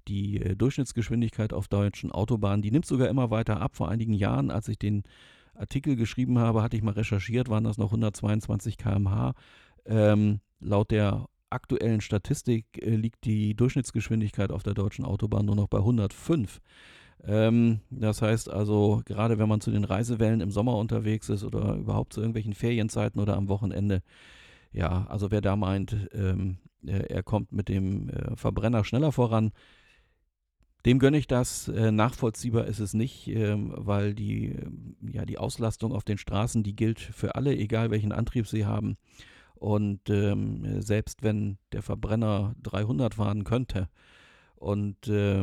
die 0.08 0.40
äh, 0.40 0.56
Durchschnittsgeschwindigkeit 0.56 1.52
auf 1.52 1.68
deutschen 1.68 2.12
Autobahnen, 2.12 2.62
die 2.62 2.70
nimmt 2.70 2.86
sogar 2.86 3.08
immer 3.08 3.30
weiter 3.30 3.60
ab. 3.60 3.76
Vor 3.76 3.88
einigen 3.88 4.14
Jahren, 4.14 4.50
als 4.50 4.68
ich 4.68 4.78
den 4.78 5.04
Artikel 5.54 5.96
geschrieben 5.96 6.38
habe, 6.38 6.62
hatte 6.62 6.76
ich 6.76 6.82
mal 6.82 6.94
recherchiert, 6.94 7.48
waren 7.48 7.64
das 7.64 7.78
noch 7.78 7.90
122 7.90 8.78
km/h. 8.78 9.34
Ähm, 9.86 10.40
laut 10.60 10.90
der 10.90 11.26
aktuellen 11.50 12.00
Statistik 12.00 12.66
äh, 12.80 12.90
liegt 12.96 13.24
die 13.24 13.54
Durchschnittsgeschwindigkeit 13.54 14.50
auf 14.52 14.62
der 14.62 14.74
deutschen 14.74 15.04
Autobahn 15.04 15.46
nur 15.46 15.56
noch 15.56 15.68
bei 15.68 15.78
105. 15.78 16.60
Ähm, 17.24 17.80
das 17.90 18.22
heißt 18.22 18.48
also, 18.48 19.02
gerade 19.04 19.38
wenn 19.38 19.48
man 19.48 19.60
zu 19.60 19.70
den 19.70 19.84
Reisewellen 19.84 20.40
im 20.40 20.50
Sommer 20.50 20.76
unterwegs 20.76 21.28
ist 21.28 21.44
oder 21.44 21.74
überhaupt 21.74 22.12
zu 22.12 22.20
irgendwelchen 22.20 22.54
Ferienzeiten 22.54 23.20
oder 23.20 23.36
am 23.36 23.48
Wochenende, 23.48 24.02
ja, 24.72 25.06
also 25.08 25.30
wer 25.30 25.40
da 25.40 25.56
meint, 25.56 26.08
ähm, 26.12 26.58
er, 26.86 27.10
er, 27.10 27.22
kommt 27.22 27.52
mit 27.52 27.68
dem 27.68 28.08
äh, 28.08 28.36
Verbrenner 28.36 28.84
schneller 28.84 29.12
voran, 29.12 29.52
dem 30.86 30.98
gönne 30.98 31.18
ich 31.18 31.26
das. 31.26 31.68
Äh, 31.68 31.92
nachvollziehbar 31.92 32.66
ist 32.66 32.80
es 32.80 32.94
nicht, 32.94 33.28
ähm, 33.28 33.74
weil 33.76 34.14
die, 34.14 34.56
ja, 35.02 35.26
die 35.26 35.38
Auslastung 35.38 35.92
auf 35.92 36.04
den 36.04 36.18
Straßen, 36.18 36.62
die 36.62 36.74
gilt 36.74 37.00
für 37.00 37.34
alle, 37.34 37.54
egal 37.54 37.90
welchen 37.90 38.12
Antrieb 38.12 38.46
sie 38.46 38.64
haben. 38.64 38.96
Und 39.60 40.08
ähm, 40.08 40.80
selbst 40.80 41.22
wenn 41.22 41.58
der 41.72 41.82
Verbrenner 41.82 42.56
300 42.62 43.14
fahren 43.14 43.44
könnte, 43.44 43.88
und 44.56 45.08
äh, 45.08 45.42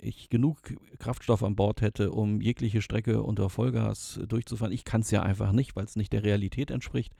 ich 0.00 0.28
genug 0.28 0.60
Kraftstoff 0.98 1.42
an 1.42 1.56
Bord 1.56 1.80
hätte, 1.80 2.12
um 2.12 2.40
jegliche 2.40 2.80
Strecke 2.80 3.24
unter 3.24 3.50
Vollgas 3.50 4.20
durchzufahren. 4.28 4.72
Ich 4.72 4.84
kann 4.84 5.00
es 5.00 5.10
ja 5.10 5.20
einfach 5.20 5.50
nicht, 5.50 5.74
weil 5.74 5.84
es 5.84 5.96
nicht 5.96 6.12
der 6.12 6.22
Realität 6.22 6.70
entspricht. 6.70 7.12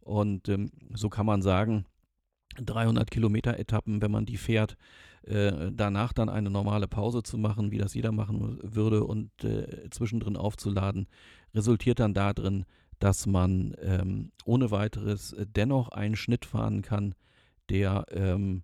Und 0.00 0.48
ähm, 0.48 0.72
so 0.92 1.08
kann 1.08 1.26
man 1.26 1.42
sagen, 1.42 1.84
300 2.56 3.08
Kilometer 3.08 3.56
Etappen, 3.56 4.02
wenn 4.02 4.10
man 4.10 4.26
die 4.26 4.36
fährt, 4.36 4.76
äh, 5.22 5.70
danach 5.72 6.12
dann 6.12 6.28
eine 6.28 6.50
normale 6.50 6.88
Pause 6.88 7.22
zu 7.22 7.38
machen, 7.38 7.70
wie 7.70 7.78
das 7.78 7.94
jeder 7.94 8.10
machen 8.10 8.58
würde 8.62 9.04
und 9.04 9.30
äh, 9.44 9.88
zwischendrin 9.90 10.36
aufzuladen, 10.36 11.06
resultiert 11.54 12.00
dann 12.00 12.14
darin, 12.14 12.64
dass 13.00 13.26
man 13.26 13.74
ähm, 13.82 14.30
ohne 14.44 14.70
weiteres 14.70 15.34
dennoch 15.56 15.88
einen 15.88 16.14
Schnitt 16.14 16.44
fahren 16.44 16.82
kann, 16.82 17.14
der 17.68 18.06
ähm, 18.10 18.62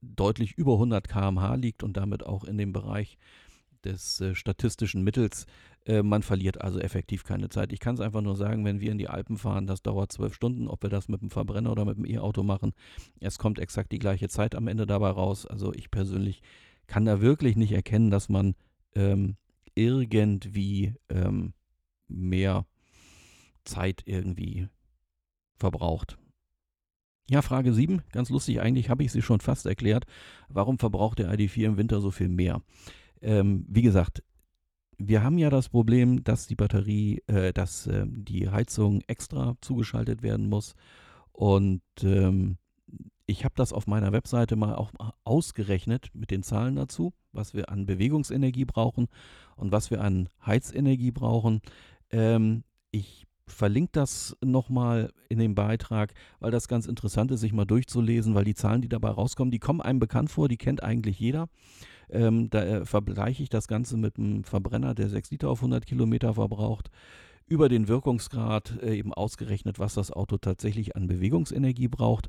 deutlich 0.00 0.52
über 0.52 0.74
100 0.74 1.08
km/h 1.08 1.54
liegt 1.56 1.82
und 1.82 1.96
damit 1.96 2.24
auch 2.24 2.44
in 2.44 2.58
dem 2.58 2.72
Bereich 2.72 3.18
des 3.84 4.20
äh, 4.20 4.34
statistischen 4.34 5.02
Mittels. 5.02 5.46
Äh, 5.86 6.02
man 6.02 6.22
verliert 6.22 6.60
also 6.60 6.78
effektiv 6.78 7.24
keine 7.24 7.48
Zeit. 7.48 7.72
Ich 7.72 7.80
kann 7.80 7.94
es 7.94 8.00
einfach 8.00 8.20
nur 8.20 8.36
sagen, 8.36 8.64
wenn 8.64 8.80
wir 8.80 8.92
in 8.92 8.98
die 8.98 9.08
Alpen 9.08 9.38
fahren, 9.38 9.66
das 9.66 9.82
dauert 9.82 10.12
zwölf 10.12 10.34
Stunden, 10.34 10.68
ob 10.68 10.82
wir 10.82 10.90
das 10.90 11.08
mit 11.08 11.22
dem 11.22 11.30
Verbrenner 11.30 11.72
oder 11.72 11.84
mit 11.84 11.96
dem 11.96 12.04
E-Auto 12.04 12.42
machen. 12.42 12.72
Es 13.20 13.38
kommt 13.38 13.58
exakt 13.58 13.92
die 13.92 13.98
gleiche 13.98 14.28
Zeit 14.28 14.54
am 14.54 14.68
Ende 14.68 14.86
dabei 14.86 15.10
raus. 15.10 15.46
Also 15.46 15.72
ich 15.72 15.90
persönlich 15.90 16.42
kann 16.86 17.04
da 17.04 17.20
wirklich 17.20 17.56
nicht 17.56 17.72
erkennen, 17.72 18.10
dass 18.10 18.28
man 18.28 18.54
ähm, 18.94 19.36
irgendwie 19.74 20.94
ähm, 21.08 21.52
mehr 22.08 22.66
Zeit 23.68 24.02
irgendwie 24.06 24.68
verbraucht. 25.56 26.18
Ja, 27.30 27.42
Frage 27.42 27.74
7, 27.74 28.02
ganz 28.10 28.30
lustig, 28.30 28.60
eigentlich 28.60 28.88
habe 28.88 29.04
ich 29.04 29.12
sie 29.12 29.20
schon 29.20 29.40
fast 29.40 29.66
erklärt. 29.66 30.06
Warum 30.48 30.78
verbraucht 30.78 31.18
der 31.18 31.30
ID4 31.30 31.66
im 31.66 31.76
Winter 31.76 32.00
so 32.00 32.10
viel 32.10 32.28
mehr? 32.28 32.62
Ähm, 33.20 33.66
wie 33.68 33.82
gesagt, 33.82 34.22
wir 34.96 35.22
haben 35.22 35.38
ja 35.38 35.50
das 35.50 35.68
Problem, 35.68 36.24
dass 36.24 36.46
die 36.46 36.56
Batterie, 36.56 37.22
äh, 37.26 37.52
dass 37.52 37.86
äh, 37.86 38.06
die 38.06 38.48
Heizung 38.48 39.02
extra 39.06 39.56
zugeschaltet 39.60 40.22
werden 40.22 40.48
muss. 40.48 40.74
Und 41.32 41.82
ähm, 42.02 42.56
ich 43.26 43.44
habe 43.44 43.54
das 43.56 43.74
auf 43.74 43.86
meiner 43.86 44.12
Webseite 44.12 44.56
mal 44.56 44.74
auch 44.74 44.90
ausgerechnet 45.24 46.08
mit 46.14 46.30
den 46.30 46.42
Zahlen 46.42 46.76
dazu, 46.76 47.12
was 47.32 47.52
wir 47.52 47.68
an 47.68 47.84
Bewegungsenergie 47.84 48.64
brauchen 48.64 49.06
und 49.54 49.70
was 49.70 49.90
wir 49.90 50.00
an 50.02 50.30
Heizenergie 50.44 51.10
brauchen. 51.10 51.60
Ähm, 52.10 52.64
ich 52.90 53.27
verlinke 53.48 53.90
das 53.92 54.36
nochmal 54.44 55.12
in 55.28 55.38
dem 55.38 55.54
Beitrag, 55.54 56.14
weil 56.40 56.50
das 56.50 56.68
ganz 56.68 56.86
interessant 56.86 57.30
ist, 57.30 57.40
sich 57.40 57.52
mal 57.52 57.64
durchzulesen, 57.64 58.34
weil 58.34 58.44
die 58.44 58.54
Zahlen, 58.54 58.82
die 58.82 58.88
dabei 58.88 59.10
rauskommen, 59.10 59.50
die 59.50 59.58
kommen 59.58 59.80
einem 59.80 59.98
bekannt 59.98 60.30
vor, 60.30 60.48
die 60.48 60.56
kennt 60.56 60.82
eigentlich 60.82 61.18
jeder. 61.18 61.48
Ähm, 62.10 62.48
da 62.50 62.62
äh, 62.62 62.84
vergleiche 62.84 63.42
ich 63.42 63.50
das 63.50 63.68
Ganze 63.68 63.96
mit 63.96 64.18
einem 64.18 64.44
Verbrenner, 64.44 64.94
der 64.94 65.08
6 65.08 65.30
Liter 65.30 65.50
auf 65.50 65.58
100 65.58 65.84
Kilometer 65.86 66.34
verbraucht, 66.34 66.90
über 67.46 67.68
den 67.68 67.88
Wirkungsgrad 67.88 68.78
äh, 68.82 68.96
eben 68.96 69.12
ausgerechnet, 69.12 69.78
was 69.78 69.94
das 69.94 70.10
Auto 70.10 70.38
tatsächlich 70.38 70.96
an 70.96 71.06
Bewegungsenergie 71.06 71.88
braucht. 71.88 72.28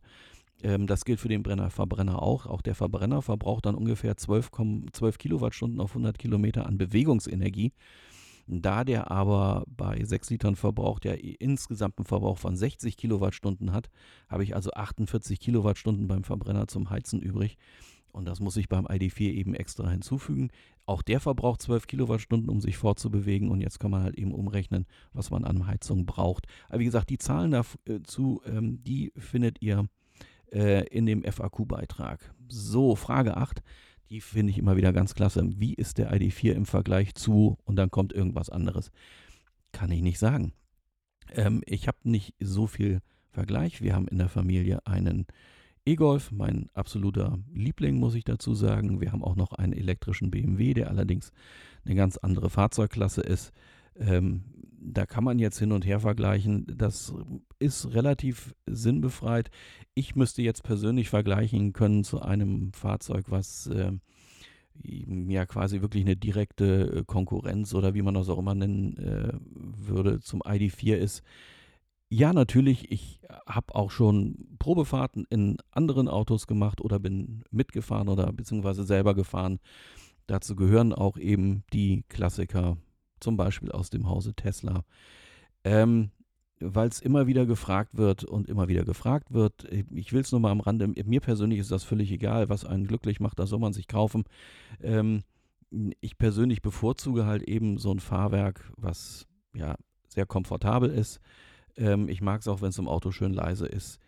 Ähm, 0.64 0.88
das 0.88 1.06
gilt 1.06 1.20
für 1.20 1.30
den 1.30 1.44
Brenner, 1.44 1.70
Verbrenner 1.70 2.22
auch. 2.22 2.46
Auch 2.46 2.62
der 2.62 2.76
Verbrenner 2.76 3.22
verbraucht 3.22 3.66
dann 3.66 3.76
ungefähr 3.76 4.18
12, 4.18 4.52
12 4.92 5.18
Kilowattstunden 5.18 5.80
auf 5.80 5.92
100 5.92 6.18
Kilometer 6.18 6.66
an 6.66 6.78
Bewegungsenergie. 6.78 7.72
Da 8.52 8.84
der 8.84 9.12
aber 9.12 9.64
bei 9.68 10.04
6 10.04 10.32
Litern 10.32 10.56
verbraucht 10.56 11.06
ja 11.06 11.14
insgesamt 11.14 12.00
einen 12.00 12.06
Verbrauch 12.06 12.40
von 12.40 12.56
60 12.56 12.98
Kilowattstunden 12.98 13.72
hat, 13.72 13.92
habe 14.28 14.44
ich 14.44 14.56
also 14.56 14.72
48 14.72 15.40
Kilowattstunden 15.40 16.08
beim 16.08 16.24
Verbrenner 16.24 16.68
zum 16.68 16.90
Heizen 16.90 17.22
übrig. 17.22 17.58
Und 18.12 18.26
das 18.26 18.40
muss 18.40 18.58
ich 18.58 18.68
beim 18.68 18.88
ID4 18.88 19.34
eben 19.34 19.54
extra 19.54 19.88
hinzufügen. 19.88 20.50
Auch 20.88 21.04
der 21.04 21.20
verbraucht 21.20 21.62
12 21.62 21.86
Kilowattstunden, 21.86 22.50
um 22.50 22.60
sich 22.60 22.76
fortzubewegen. 22.76 23.52
Und 23.52 23.62
jetzt 23.62 23.80
kann 23.80 23.92
man 23.92 24.02
halt 24.02 24.16
eben 24.16 24.34
umrechnen, 24.34 24.88
was 25.14 25.30
man 25.30 25.46
an 25.46 25.68
Heizung 25.68 26.08
braucht. 26.08 26.48
Aber 26.70 26.80
wie 26.80 26.86
gesagt, 26.86 27.12
die 27.12 27.20
Zahlen 27.20 27.52
dazu, 27.52 28.42
ähm, 28.48 28.84
die 28.84 29.14
findet 29.16 29.62
ihr 29.62 29.88
äh, 30.52 30.88
in 30.88 31.06
dem 31.06 31.22
FAQ-Beitrag. 31.24 32.34
So, 32.48 32.96
Frage 32.96 33.38
8 33.38 33.62
die 34.10 34.22
finde 34.22 34.52
ich 34.52 34.58
immer 34.58 34.76
wieder 34.76 34.92
ganz 34.92 35.14
klasse. 35.14 35.48
Wie 35.56 35.74
ist 35.74 35.98
der 35.98 36.12
ID4 36.12 36.52
im 36.54 36.66
Vergleich 36.66 37.14
zu 37.16 37.58
und 37.64 37.76
dann 37.76 37.92
kommt 37.92 38.14
irgendwas 38.14 38.50
anderes? 38.50 38.92
Kann 39.72 39.92
ich 39.92 40.02
nicht 40.02 40.20
sagen. 40.20 40.54
Ähm, 41.32 41.62
ich 41.66 41.88
habe 41.88 41.98
nicht 42.04 42.34
so 42.40 42.66
viel 42.68 43.02
Vergleich. 43.30 43.82
Wir 43.82 43.96
haben 43.96 44.08
in 44.08 44.18
der 44.18 44.30
Familie 44.30 44.86
einen 44.88 45.28
E-Golf, 45.86 46.32
mein 46.32 46.70
absoluter 46.74 47.38
Liebling, 47.54 47.98
muss 47.98 48.16
ich 48.16 48.24
dazu 48.24 48.54
sagen. 48.54 49.00
Wir 49.00 49.12
haben 49.12 49.24
auch 49.24 49.36
noch 49.36 49.54
einen 49.54 49.74
elektrischen 49.74 50.32
BMW, 50.32 50.74
der 50.74 50.90
allerdings 50.90 51.32
eine 51.86 51.96
ganz 51.96 52.18
andere 52.18 52.50
Fahrzeugklasse 52.50 53.22
ist. 53.22 53.52
Ähm, 53.96 54.44
da 54.94 55.06
kann 55.06 55.24
man 55.24 55.40
jetzt 55.40 55.60
hin 55.60 55.72
und 55.72 55.86
her 55.86 56.00
vergleichen. 56.00 56.66
Das 56.76 57.14
ist 57.60 57.94
relativ 57.94 58.56
sinnbefreit. 58.66 59.50
Ich 59.94 60.16
müsste 60.16 60.42
jetzt 60.42 60.64
persönlich 60.64 61.10
vergleichen 61.10 61.74
können 61.74 62.04
zu 62.04 62.22
einem 62.22 62.74
Fahrzeug, 62.74 63.26
was 63.30 63.68
äh, 63.68 63.92
ja 64.84 65.46
quasi 65.46 65.82
wirklich 65.82 66.04
eine 66.04 66.16
direkte 66.16 67.00
äh, 67.00 67.04
Konkurrenz 67.06 67.74
oder 67.74 67.94
wie 67.94 68.02
man 68.02 68.14
das 68.14 68.30
auch 68.30 68.40
immer 68.40 68.56
nennen 68.56 68.98
äh, 68.98 69.34
würde 69.44 70.20
zum 70.22 70.42
ID4 70.42 70.96
ist. 70.96 71.24
Ja, 72.12 72.34
natürlich, 72.34 72.92
ich 72.92 73.22
habe 73.46 73.76
auch 73.76 73.92
schon 73.92 74.58
Probefahrten 74.58 75.28
in 75.30 75.58
anderen 75.70 76.08
Autos 76.08 76.48
gemacht 76.48 76.82
oder 76.82 76.98
bin 76.98 77.44
mitgefahren 77.52 78.10
oder 78.10 78.34
beziehungsweise 78.34 78.84
selber 78.84 79.14
gefahren. 79.14 79.60
Dazu 80.26 80.56
gehören 80.56 80.92
auch 80.94 81.18
eben 81.18 81.64
die 81.72 82.04
Klassiker 82.10 82.78
zum 83.20 83.38
Beispiel 83.38 83.72
aus 83.72 83.90
dem 83.90 84.08
Hause 84.10 84.34
Tesla. 84.34 84.84
Ähm, 85.64 86.12
weil 86.60 86.90
es 86.90 87.00
immer 87.00 87.28
wieder 87.28 87.46
gefragt 87.46 87.96
wird 87.96 88.24
und 88.24 88.50
immer 88.50 88.68
wieder 88.68 88.84
gefragt 88.84 89.34
wird. 89.34 89.66
Ich 89.94 90.12
will 90.12 90.22
es 90.22 90.32
nur 90.32 90.42
mal 90.42 90.52
am 90.52 90.60
Rande, 90.60 90.88
mir 90.88 91.22
persönlich 91.22 91.60
ist 91.60 91.72
das 91.72 91.84
völlig 91.84 92.12
egal, 92.12 92.50
was 92.50 92.66
einen 92.66 92.86
glücklich 92.86 93.20
macht, 93.20 93.40
da 93.40 93.48
soll 93.48 93.60
man 93.60 93.74
sich 93.74 93.88
kaufen. 93.88 94.26
Ähm, 94.82 95.24
ich 96.02 96.18
persönlich 96.18 96.62
bevorzuge 96.62 97.26
halt 97.26 97.44
eben 97.44 97.78
so 97.78 97.94
ein 97.94 98.00
Fahrwerk, 98.00 98.72
was 98.76 99.28
ja 99.54 99.76
sehr 100.08 100.26
komfortabel 100.26 100.90
ist. 100.90 101.22
Ähm, 101.78 102.10
ich 102.10 102.22
mag 102.22 102.42
es 102.42 102.48
auch, 102.48 102.62
wenn 102.62 102.70
es 102.70 102.78
im 102.78 102.88
Auto 102.88 103.12
schön 103.12 103.34
leise 103.34 103.68
ist. 103.68 104.00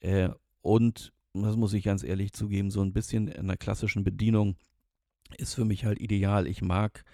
Äh, 0.00 0.30
und, 0.62 1.12
das 1.32 1.56
muss 1.56 1.74
ich 1.74 1.84
ganz 1.84 2.02
ehrlich 2.02 2.32
zugeben, 2.32 2.70
so 2.70 2.82
ein 2.82 2.92
bisschen 2.92 3.28
in 3.28 3.46
der 3.46 3.56
klassischen 3.56 4.02
Bedienung 4.02 4.56
ist 5.38 5.54
für 5.54 5.64
mich 5.64 5.84
halt 5.84 6.00
ideal. 6.00 6.48
Ich 6.48 6.60
mag 6.60 7.04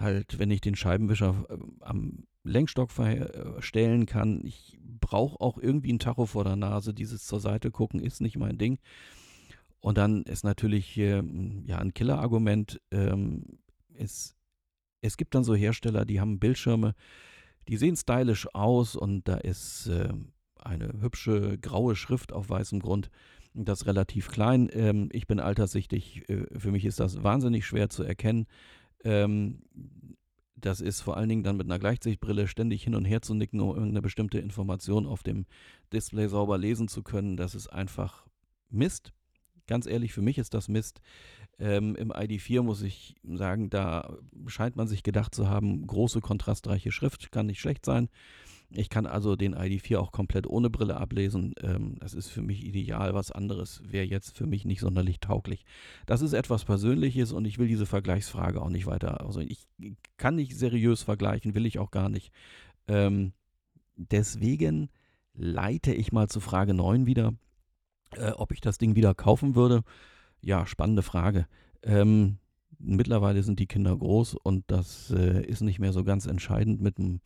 halt, 0.00 0.38
wenn 0.38 0.50
ich 0.50 0.60
den 0.60 0.76
Scheibenwischer 0.76 1.46
äh, 1.48 1.56
am 1.80 2.24
Lenkstock 2.44 2.90
verstellen 2.90 4.06
kann. 4.06 4.40
Ich 4.44 4.78
brauche 4.80 5.40
auch 5.40 5.58
irgendwie 5.58 5.92
ein 5.92 5.98
Tacho 5.98 6.26
vor 6.26 6.44
der 6.44 6.56
Nase. 6.56 6.94
Dieses 6.94 7.26
zur 7.26 7.40
Seite 7.40 7.70
gucken 7.70 8.00
ist 8.00 8.20
nicht 8.20 8.36
mein 8.36 8.58
Ding. 8.58 8.78
Und 9.80 9.98
dann 9.98 10.22
ist 10.24 10.44
natürlich 10.44 10.96
äh, 10.98 11.22
ja 11.66 11.78
ein 11.78 11.94
Killer-Argument. 11.94 12.80
Ähm, 12.90 13.44
es, 13.94 14.36
es 15.00 15.16
gibt 15.16 15.34
dann 15.34 15.44
so 15.44 15.54
Hersteller, 15.54 16.04
die 16.04 16.20
haben 16.20 16.40
Bildschirme, 16.40 16.94
die 17.68 17.76
sehen 17.76 17.96
stylisch 17.96 18.52
aus 18.54 18.96
und 18.96 19.28
da 19.28 19.36
ist 19.36 19.86
äh, 19.88 20.12
eine 20.56 21.00
hübsche 21.00 21.58
graue 21.58 21.94
Schrift 21.96 22.32
auf 22.32 22.50
weißem 22.50 22.80
Grund. 22.80 23.10
Das 23.54 23.82
ist 23.82 23.86
relativ 23.86 24.28
klein. 24.28 24.68
Ähm, 24.72 25.08
ich 25.12 25.26
bin 25.26 25.40
alterssichtig. 25.40 26.28
Äh, 26.28 26.46
für 26.58 26.70
mich 26.70 26.84
ist 26.84 27.00
das 27.00 27.22
wahnsinnig 27.22 27.66
schwer 27.66 27.88
zu 27.88 28.02
erkennen. 28.02 28.46
Ähm, 29.04 29.62
das 30.60 30.80
ist 30.80 31.00
vor 31.02 31.16
allen 31.16 31.28
Dingen 31.28 31.44
dann 31.44 31.56
mit 31.56 31.66
einer 31.66 31.78
Gleichsichtbrille 31.78 32.48
ständig 32.48 32.82
hin 32.82 32.94
und 32.94 33.04
her 33.04 33.22
zu 33.22 33.34
nicken, 33.34 33.60
um 33.60 33.70
irgendeine 33.70 34.02
bestimmte 34.02 34.38
Information 34.38 35.06
auf 35.06 35.22
dem 35.22 35.46
Display 35.92 36.28
sauber 36.28 36.58
lesen 36.58 36.88
zu 36.88 37.02
können. 37.02 37.36
Das 37.36 37.54
ist 37.54 37.68
einfach 37.68 38.26
Mist. 38.70 39.12
Ganz 39.66 39.86
ehrlich, 39.86 40.12
für 40.12 40.22
mich 40.22 40.38
ist 40.38 40.54
das 40.54 40.68
Mist. 40.68 41.00
Ähm, 41.58 41.94
Im 41.96 42.10
ID4 42.10 42.62
muss 42.62 42.82
ich 42.82 43.16
sagen, 43.22 43.70
da 43.70 44.16
scheint 44.46 44.76
man 44.76 44.88
sich 44.88 45.02
gedacht 45.02 45.34
zu 45.34 45.48
haben, 45.48 45.86
große 45.86 46.20
kontrastreiche 46.20 46.90
Schrift 46.90 47.30
kann 47.30 47.46
nicht 47.46 47.60
schlecht 47.60 47.84
sein. 47.84 48.08
Ich 48.70 48.90
kann 48.90 49.06
also 49.06 49.34
den 49.34 49.54
ID4 49.54 49.96
auch 49.96 50.12
komplett 50.12 50.46
ohne 50.46 50.68
Brille 50.68 50.98
ablesen. 50.98 51.54
Ähm, 51.62 51.96
das 52.00 52.12
ist 52.12 52.28
für 52.28 52.42
mich 52.42 52.64
ideal. 52.64 53.14
Was 53.14 53.32
anderes 53.32 53.82
wäre 53.84 54.04
jetzt 54.04 54.36
für 54.36 54.46
mich 54.46 54.66
nicht 54.66 54.80
sonderlich 54.80 55.20
tauglich. 55.20 55.64
Das 56.04 56.20
ist 56.20 56.34
etwas 56.34 56.64
Persönliches 56.64 57.32
und 57.32 57.46
ich 57.46 57.58
will 57.58 57.68
diese 57.68 57.86
Vergleichsfrage 57.86 58.60
auch 58.60 58.68
nicht 58.68 58.86
weiter. 58.86 59.24
Also 59.24 59.40
ich 59.40 59.66
kann 60.18 60.34
nicht 60.34 60.56
seriös 60.56 61.02
vergleichen, 61.02 61.54
will 61.54 61.64
ich 61.64 61.78
auch 61.78 61.90
gar 61.90 62.10
nicht. 62.10 62.30
Ähm, 62.88 63.32
deswegen 63.96 64.90
leite 65.34 65.94
ich 65.94 66.12
mal 66.12 66.28
zu 66.28 66.40
Frage 66.40 66.74
9 66.74 67.06
wieder, 67.06 67.32
äh, 68.16 68.32
ob 68.32 68.52
ich 68.52 68.60
das 68.60 68.76
Ding 68.76 68.96
wieder 68.96 69.14
kaufen 69.14 69.54
würde. 69.54 69.82
Ja, 70.42 70.66
spannende 70.66 71.02
Frage. 71.02 71.46
Ähm, 71.82 72.38
mittlerweile 72.78 73.42
sind 73.42 73.60
die 73.60 73.66
Kinder 73.66 73.96
groß 73.96 74.34
und 74.34 74.64
das 74.66 75.10
äh, 75.10 75.42
ist 75.44 75.62
nicht 75.62 75.78
mehr 75.78 75.92
so 75.92 76.04
ganz 76.04 76.26
entscheidend 76.26 76.80
mit 76.80 76.98
dem 76.98 77.20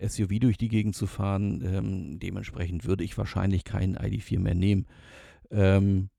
SUV 0.00 0.40
durch 0.40 0.58
die 0.58 0.68
Gegend 0.68 0.96
zu 0.96 1.06
fahren. 1.06 1.62
Ähm, 1.64 2.18
dementsprechend 2.18 2.84
würde 2.84 3.04
ich 3.04 3.16
wahrscheinlich 3.16 3.64
keinen 3.64 3.96
ID4 3.96 4.38
mehr 4.38 4.54
nehmen. 4.54 4.86
Ähm, 5.50 6.10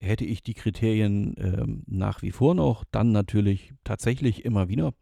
hätte 0.00 0.24
ich 0.24 0.42
die 0.42 0.54
Kriterien 0.54 1.34
ähm, 1.38 1.82
nach 1.86 2.22
wie 2.22 2.30
vor 2.30 2.54
noch, 2.54 2.84
dann 2.90 3.12
natürlich 3.12 3.72
tatsächlich 3.84 4.44
immer 4.44 4.68
wieder. 4.68 4.94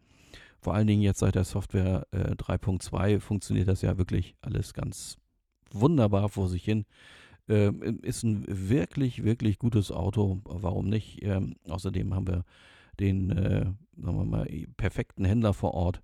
Vor 0.59 0.73
allen 0.73 0.87
Dingen 0.87 1.01
jetzt 1.01 1.19
seit 1.19 1.35
der 1.35 1.43
Software 1.43 2.07
äh, 2.11 2.31
3.2 2.31 3.19
funktioniert 3.19 3.67
das 3.67 3.81
ja 3.81 3.97
wirklich 3.97 4.35
alles 4.41 4.73
ganz 4.73 5.17
wunderbar 5.71 6.29
vor 6.29 6.49
sich 6.49 6.63
hin. 6.63 6.85
Ähm, 7.47 7.99
ist 8.01 8.23
ein 8.23 8.43
wirklich, 8.47 9.23
wirklich 9.23 9.59
gutes 9.59 9.91
Auto. 9.91 10.41
Warum 10.43 10.89
nicht? 10.89 11.23
Ähm, 11.23 11.55
außerdem 11.69 12.13
haben 12.13 12.27
wir 12.27 12.43
den, 12.99 13.29
äh, 13.29 13.65
sagen 13.95 14.17
wir 14.17 14.25
mal, 14.25 14.47
perfekten 14.75 15.25
Händler 15.25 15.53
vor 15.53 15.73
Ort. 15.73 16.01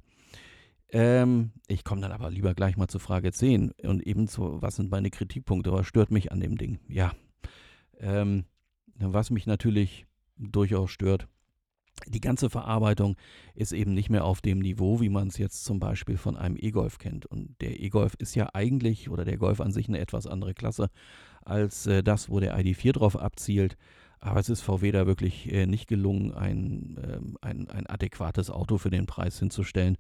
Ähm, 0.94 1.52
ich 1.68 1.84
komme 1.84 2.02
dann 2.02 2.12
aber 2.12 2.30
lieber 2.30 2.54
gleich 2.54 2.78
mal 2.78 2.88
zu 2.88 3.00
Frage 3.00 3.32
10 3.32 3.72
und 3.84 4.06
ebenso, 4.06 4.62
was 4.62 4.76
sind 4.76 4.92
meine 4.92 5.10
Kritikpunkte, 5.10 5.72
was 5.72 5.88
stört 5.88 6.12
mich 6.12 6.32
an 6.32 6.40
dem 6.40 6.56
Ding? 6.56 6.80
Ja, 6.88 7.14
ähm, 8.00 8.46
was 8.96 9.32
mich 9.32 9.48
natürlich 9.48 10.06
durchaus 10.38 10.92
stört, 10.92 11.28
die 12.08 12.22
ganze 12.22 12.50
Verarbeitung 12.50 13.16
ist 13.56 13.72
eben 13.72 13.94
nicht 13.94 14.10
mehr 14.10 14.26
auf 14.26 14.42
dem 14.42 14.60
Niveau, 14.60 15.00
wie 15.00 15.10
man 15.10 15.30
es 15.30 15.38
jetzt 15.38 15.64
zum 15.64 15.80
Beispiel 15.80 16.18
von 16.18 16.38
einem 16.38 16.58
E-Golf 16.60 16.98
kennt. 16.98 17.26
Und 17.26 17.60
der 17.62 17.80
E-Golf 17.80 18.16
ist 18.20 18.36
ja 18.36 18.50
eigentlich, 18.54 19.10
oder 19.10 19.26
der 19.26 19.38
Golf 19.38 19.62
an 19.62 19.72
sich, 19.72 19.88
eine 19.88 20.00
etwas 20.00 20.28
andere 20.28 20.54
Klasse 20.54 20.90
als 21.44 21.88
äh, 21.88 22.04
das, 22.04 22.30
wo 22.30 22.40
der 22.40 22.58
ID4 22.58 22.94
drauf 22.94 23.18
abzielt. 23.18 23.78
Aber 24.24 24.40
es 24.40 24.48
ist 24.48 24.62
VW 24.62 24.94
da 24.94 25.06
wirklich 25.06 25.52
äh, 25.52 25.66
nicht 25.66 25.88
gelungen, 25.88 26.34
ein, 26.34 26.98
ähm, 27.04 27.38
ein, 27.42 27.70
ein 27.70 27.88
adäquates 27.88 28.50
Auto 28.50 28.78
für 28.78 28.90
den 28.90 29.06
Preis 29.06 29.38
hinzustellen. 29.38 29.98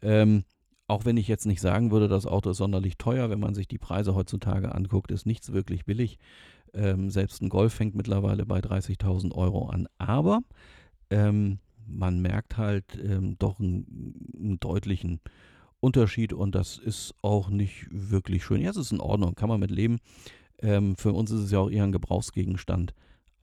Ähm, 0.00 0.44
auch 0.86 1.04
wenn 1.04 1.16
ich 1.16 1.26
jetzt 1.26 1.44
nicht 1.44 1.60
sagen 1.60 1.90
würde, 1.90 2.06
das 2.06 2.24
Auto 2.24 2.50
ist 2.50 2.58
sonderlich 2.58 2.98
teuer, 2.98 3.30
wenn 3.30 3.40
man 3.40 3.54
sich 3.54 3.66
die 3.66 3.78
Preise 3.78 4.14
heutzutage 4.14 4.72
anguckt, 4.72 5.10
ist 5.10 5.26
nichts 5.26 5.52
wirklich 5.52 5.84
billig. 5.84 6.18
Ähm, 6.72 7.10
selbst 7.10 7.42
ein 7.42 7.48
Golf 7.48 7.74
fängt 7.74 7.96
mittlerweile 7.96 8.46
bei 8.46 8.60
30.000 8.60 9.34
Euro 9.34 9.66
an. 9.66 9.88
Aber 9.98 10.42
ähm, 11.10 11.58
man 11.84 12.22
merkt 12.22 12.56
halt 12.56 12.96
ähm, 13.02 13.34
doch 13.40 13.58
einen, 13.58 14.30
einen, 14.38 14.60
deutlichen 14.60 15.18
Unterschied 15.80 16.32
und 16.32 16.54
das 16.54 16.78
ist 16.78 17.12
auch 17.22 17.48
nicht 17.48 17.88
wirklich 17.90 18.44
schön. 18.44 18.60
Ja, 18.60 18.70
es 18.70 18.76
ist 18.76 18.92
in 18.92 19.00
Ordnung, 19.00 19.34
kann 19.34 19.48
man 19.48 19.58
mit 19.58 19.72
leben. 19.72 19.98
Ähm, 20.62 20.94
für 20.96 21.12
uns 21.12 21.32
ist 21.32 21.40
es 21.40 21.50
ja 21.50 21.58
auch 21.58 21.70
eher 21.70 21.82
ein 21.82 21.92
Gebrauchsgegenstand, 21.92 22.94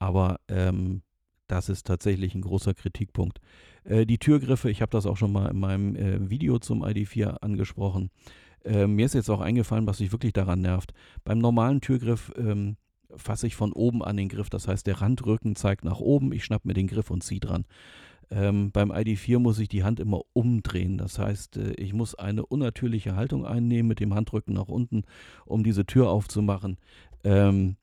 aber 0.02 0.40
ähm, 0.48 1.02
das 1.46 1.68
ist 1.68 1.86
tatsächlich 1.86 2.34
ein 2.34 2.40
großer 2.40 2.74
Kritikpunkt. 2.74 3.38
Äh, 3.84 4.04
die 4.04 4.18
Türgriffe, 4.18 4.68
ich 4.68 4.82
habe 4.82 4.90
das 4.90 5.06
auch 5.06 5.16
schon 5.16 5.32
mal 5.32 5.48
in 5.48 5.60
meinem 5.60 5.94
äh, 5.94 6.28
Video 6.28 6.58
zum 6.58 6.82
ID4 6.82 7.36
angesprochen. 7.40 8.10
Äh, 8.64 8.88
mir 8.88 9.06
ist 9.06 9.14
jetzt 9.14 9.30
auch 9.30 9.40
eingefallen, 9.40 9.86
was 9.86 10.00
mich 10.00 10.10
wirklich 10.10 10.32
daran 10.32 10.60
nervt. 10.60 10.92
Beim 11.22 11.38
normalen 11.38 11.80
Türgriff 11.80 12.32
ähm, 12.36 12.76
fasse 13.14 13.46
ich 13.46 13.54
von 13.54 13.72
oben 13.72 14.02
an 14.02 14.16
den 14.16 14.28
Griff. 14.28 14.50
Das 14.50 14.66
heißt, 14.66 14.88
der 14.88 15.00
Randrücken 15.00 15.54
zeigt 15.54 15.84
nach 15.84 16.00
oben, 16.00 16.32
ich 16.32 16.44
schnappe 16.44 16.66
mir 16.66 16.74
den 16.74 16.88
Griff 16.88 17.10
und 17.12 17.22
ziehe 17.22 17.40
dran. 17.40 17.64
Ähm, 18.28 18.72
beim 18.72 18.90
ID4 18.90 19.38
muss 19.38 19.60
ich 19.60 19.68
die 19.68 19.84
Hand 19.84 20.00
immer 20.00 20.22
umdrehen. 20.32 20.98
Das 20.98 21.20
heißt, 21.20 21.58
äh, 21.58 21.74
ich 21.74 21.92
muss 21.92 22.16
eine 22.16 22.44
unnatürliche 22.44 23.14
Haltung 23.14 23.46
einnehmen 23.46 23.86
mit 23.86 24.00
dem 24.00 24.14
Handrücken 24.14 24.54
nach 24.54 24.68
unten, 24.68 25.04
um 25.46 25.62
diese 25.62 25.86
Tür 25.86 26.08
aufzumachen. 26.10 26.78
Ähm, 27.22 27.76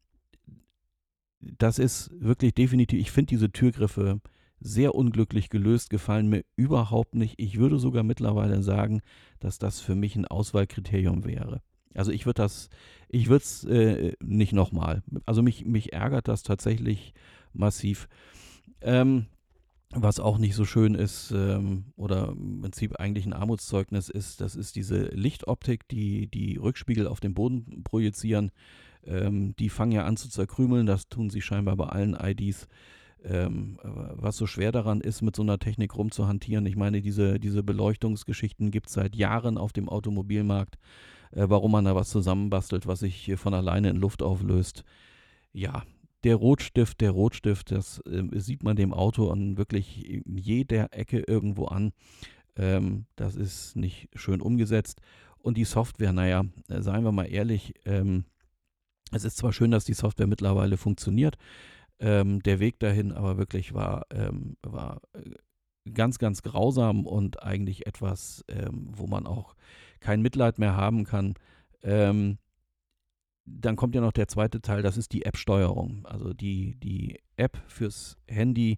das 1.41 1.79
ist 1.79 2.11
wirklich 2.19 2.53
definitiv, 2.53 2.99
ich 2.99 3.11
finde 3.11 3.29
diese 3.29 3.51
Türgriffe 3.51 4.21
sehr 4.59 4.93
unglücklich 4.95 5.49
gelöst, 5.49 5.89
gefallen 5.89 6.27
mir 6.27 6.43
überhaupt 6.55 7.15
nicht. 7.15 7.35
Ich 7.37 7.57
würde 7.57 7.79
sogar 7.79 8.03
mittlerweile 8.03 8.61
sagen, 8.61 9.01
dass 9.39 9.57
das 9.57 9.79
für 9.79 9.95
mich 9.95 10.15
ein 10.15 10.25
Auswahlkriterium 10.25 11.23
wäre. 11.23 11.61
Also 11.93 12.11
ich 12.11 12.25
würde 12.25 12.41
das, 12.41 12.69
ich 13.07 13.29
würde 13.29 13.43
es 13.43 13.63
äh, 13.63 14.13
nicht 14.21 14.53
nochmal. 14.53 15.01
Also 15.25 15.41
mich, 15.41 15.65
mich 15.65 15.93
ärgert 15.93 16.27
das 16.27 16.43
tatsächlich 16.43 17.13
massiv. 17.53 18.07
Ähm, 18.81 19.27
was 19.91 20.19
auch 20.19 20.37
nicht 20.37 20.53
so 20.53 20.65
schön 20.65 20.93
ist 20.93 21.31
ähm, 21.31 21.85
oder 21.95 22.29
im 22.29 22.61
Prinzip 22.61 22.99
eigentlich 22.99 23.25
ein 23.25 23.33
Armutszeugnis 23.33 24.09
ist, 24.09 24.39
das 24.39 24.55
ist 24.55 24.75
diese 24.75 25.05
Lichtoptik, 25.05 25.87
die 25.87 26.27
die 26.27 26.57
Rückspiegel 26.57 27.07
auf 27.07 27.19
den 27.19 27.33
Boden 27.33 27.83
projizieren. 27.83 28.51
Ähm, 29.05 29.55
die 29.57 29.69
fangen 29.69 29.91
ja 29.91 30.05
an 30.05 30.17
zu 30.17 30.29
zerkrümeln, 30.29 30.85
das 30.85 31.09
tun 31.09 31.29
sie 31.29 31.41
scheinbar 31.41 31.75
bei 31.75 31.85
allen 31.85 32.15
IDs. 32.15 32.67
Ähm, 33.21 33.77
was 33.83 34.37
so 34.37 34.47
schwer 34.47 34.71
daran 34.71 35.01
ist, 35.01 35.21
mit 35.21 35.35
so 35.35 35.41
einer 35.41 35.59
Technik 35.59 35.97
rumzuhantieren. 35.97 36.65
Ich 36.65 36.77
meine, 36.77 37.01
diese, 37.01 37.37
diese 37.37 37.63
Beleuchtungsgeschichten 37.63 38.71
gibt 38.71 38.87
es 38.87 38.93
seit 38.93 39.13
Jahren 39.13 39.57
auf 39.57 39.73
dem 39.73 39.89
Automobilmarkt 39.89 40.77
äh, 41.31 41.45
warum 41.47 41.71
man 41.71 41.85
da 41.85 41.95
was 41.95 42.09
zusammenbastelt, 42.09 42.87
was 42.87 42.99
sich 42.99 43.33
von 43.37 43.53
alleine 43.53 43.89
in 43.89 43.97
Luft 43.97 44.21
auflöst. 44.21 44.83
Ja, 45.53 45.83
der 46.23 46.35
Rotstift, 46.35 47.01
der 47.01 47.11
Rotstift, 47.11 47.71
das 47.71 47.99
äh, 48.05 48.23
sieht 48.39 48.63
man 48.63 48.75
dem 48.75 48.93
Auto 48.93 49.29
an 49.29 49.57
wirklich 49.57 50.21
jeder 50.25 50.93
Ecke 50.93 51.19
irgendwo 51.19 51.65
an. 51.65 51.93
Ähm, 52.55 53.05
das 53.15 53.35
ist 53.35 53.75
nicht 53.75 54.09
schön 54.15 54.41
umgesetzt. 54.41 55.01
Und 55.41 55.57
die 55.57 55.65
Software, 55.65 56.11
naja, 56.11 56.45
äh, 56.67 56.81
seien 56.81 57.03
wir 57.03 57.11
mal 57.11 57.25
ehrlich, 57.25 57.73
ähm, 57.85 58.25
es 59.11 59.23
ist 59.23 59.37
zwar 59.37 59.53
schön, 59.53 59.71
dass 59.71 59.85
die 59.85 59.93
Software 59.93 60.27
mittlerweile 60.27 60.77
funktioniert, 60.77 61.37
ähm, 61.99 62.41
der 62.43 62.59
Weg 62.59 62.79
dahin 62.79 63.11
aber 63.11 63.37
wirklich 63.37 63.73
war, 63.73 64.05
ähm, 64.11 64.55
war 64.61 65.01
äh, 65.13 65.91
ganz, 65.91 66.19
ganz 66.19 66.43
grausam 66.43 67.05
und 67.05 67.43
eigentlich 67.43 67.87
etwas, 67.87 68.43
ähm, 68.47 68.89
wo 68.91 69.07
man 69.07 69.25
auch 69.25 69.55
kein 69.99 70.21
Mitleid 70.21 70.59
mehr 70.59 70.75
haben 70.75 71.03
kann. 71.03 71.33
Ähm, 71.83 72.37
dann 73.45 73.75
kommt 73.75 73.95
ja 73.95 74.01
noch 74.01 74.11
der 74.11 74.27
zweite 74.27 74.61
Teil, 74.61 74.83
das 74.83 74.97
ist 74.97 75.11
die 75.11 75.25
App-Steuerung. 75.25 76.05
Also 76.05 76.33
die, 76.33 76.75
die 76.79 77.19
App 77.35 77.57
fürs 77.67 78.17
Handy 78.27 78.77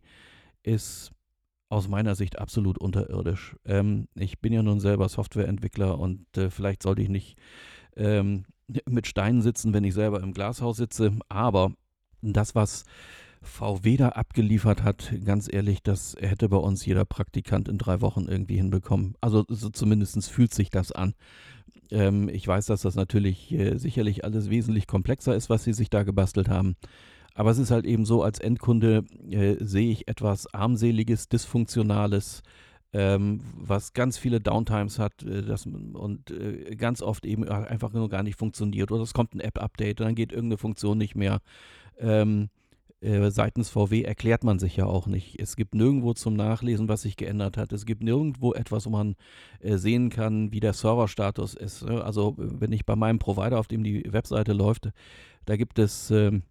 ist 0.64 1.12
aus 1.70 1.88
meiner 1.88 2.16
Sicht 2.16 2.40
absolut 2.40 2.78
unterirdisch. 2.78 3.56
Ähm, 3.66 4.08
ich 4.16 4.40
bin 4.40 4.54
ja 4.54 4.64
nun 4.64 4.80
selber 4.80 5.10
Softwareentwickler 5.10 6.00
und 6.00 6.26
äh, 6.38 6.50
vielleicht 6.50 6.84
sollte 6.84 7.02
ich 7.02 7.10
nicht 7.10 7.38
ähm, 7.96 8.46
mit 8.90 9.08
Steinen 9.08 9.42
sitzen, 9.42 9.74
wenn 9.74 9.84
ich 9.84 9.94
selber 9.94 10.22
im 10.22 10.34
Glashaus 10.34 10.78
sitze, 10.78 11.12
aber 11.30 11.74
das, 12.22 12.56
was 12.56 12.86
VW 13.42 13.98
da 13.98 14.10
abgeliefert 14.10 14.84
hat, 14.84 15.14
ganz 15.26 15.52
ehrlich, 15.52 15.82
das 15.82 16.16
hätte 16.20 16.48
bei 16.50 16.58
uns 16.58 16.86
jeder 16.86 17.06
Praktikant 17.06 17.68
in 17.68 17.78
drei 17.78 18.02
Wochen 18.02 18.26
irgendwie 18.28 18.58
hinbekommen. 18.58 19.16
Also 19.20 19.46
so 19.48 19.70
zumindest 19.70 20.30
fühlt 20.30 20.54
sich 20.54 20.70
das 20.70 20.92
an. 20.92 21.16
Ähm, 21.90 22.30
ich 22.30 22.48
weiß, 22.48 22.68
dass 22.68 22.82
das 22.82 22.96
natürlich 22.96 23.52
äh, 23.52 23.78
sicherlich 23.78 24.24
alles 24.24 24.50
wesentlich 24.50 24.86
komplexer 24.86 25.36
ist, 25.36 25.50
was 25.50 25.64
sie 25.64 25.74
sich 25.74 25.90
da 25.90 26.04
gebastelt 26.04 26.50
haben. 26.50 26.76
Aber 27.34 27.50
es 27.50 27.58
ist 27.58 27.72
halt 27.72 27.86
eben 27.86 28.06
so, 28.06 28.24
als 28.24 28.40
Endkunde 28.40 29.06
äh, 29.30 29.56
sehe 29.60 29.92
ich 29.92 30.08
etwas 30.08 30.54
armseliges, 30.54 31.30
dysfunktionales, 31.30 32.44
ähm, 32.94 33.42
was 33.58 33.94
ganz 33.94 34.18
viele 34.18 34.42
Downtimes 34.42 35.00
hat 35.00 35.24
äh, 35.24 35.44
das, 35.44 35.66
und 35.66 36.32
äh, 36.32 36.76
ganz 36.76 37.02
oft 37.02 37.26
eben 37.26 37.48
einfach 37.48 37.94
nur 37.94 38.10
gar 38.10 38.24
nicht 38.24 38.38
funktioniert. 38.38 38.92
Oder 38.92 39.04
es 39.04 39.14
kommt 39.14 39.34
ein 39.34 39.40
App-Update 39.40 40.02
und 40.02 40.08
dann 40.08 40.16
geht 40.16 40.32
irgendeine 40.32 40.58
Funktion 40.58 40.98
nicht 40.98 41.16
mehr. 41.16 41.40
Ähm, 42.00 42.50
äh, 43.02 43.32
seitens 43.32 43.70
VW 43.70 44.04
erklärt 44.04 44.44
man 44.44 44.60
sich 44.60 44.76
ja 44.76 44.86
auch 44.86 45.08
nicht. 45.08 45.40
Es 45.40 45.56
gibt 45.56 45.74
nirgendwo 45.74 46.14
zum 46.14 46.36
Nachlesen, 46.36 46.88
was 46.88 47.02
sich 47.02 47.18
geändert 47.18 47.58
hat. 47.58 47.74
Es 47.74 47.86
gibt 47.86 48.04
nirgendwo 48.04 48.54
etwas, 48.54 48.86
wo 48.86 48.92
man 48.92 49.16
äh, 49.60 49.78
sehen 49.78 50.10
kann, 50.10 50.52
wie 50.52 50.60
der 50.60 50.74
Serverstatus 50.74 51.56
ist. 51.56 51.84
Ne? 51.84 52.04
Also 52.04 52.36
wenn 52.38 52.72
ich 52.72 52.86
bei 52.86 52.96
meinem 52.96 53.18
Provider, 53.18 53.60
auf 53.60 53.68
dem 53.68 53.84
die 53.84 54.04
Webseite 54.12 54.54
läuft, 54.54 54.90
da 55.46 55.56
gibt 55.56 55.80
es 55.80 56.12
äh, 56.12 56.42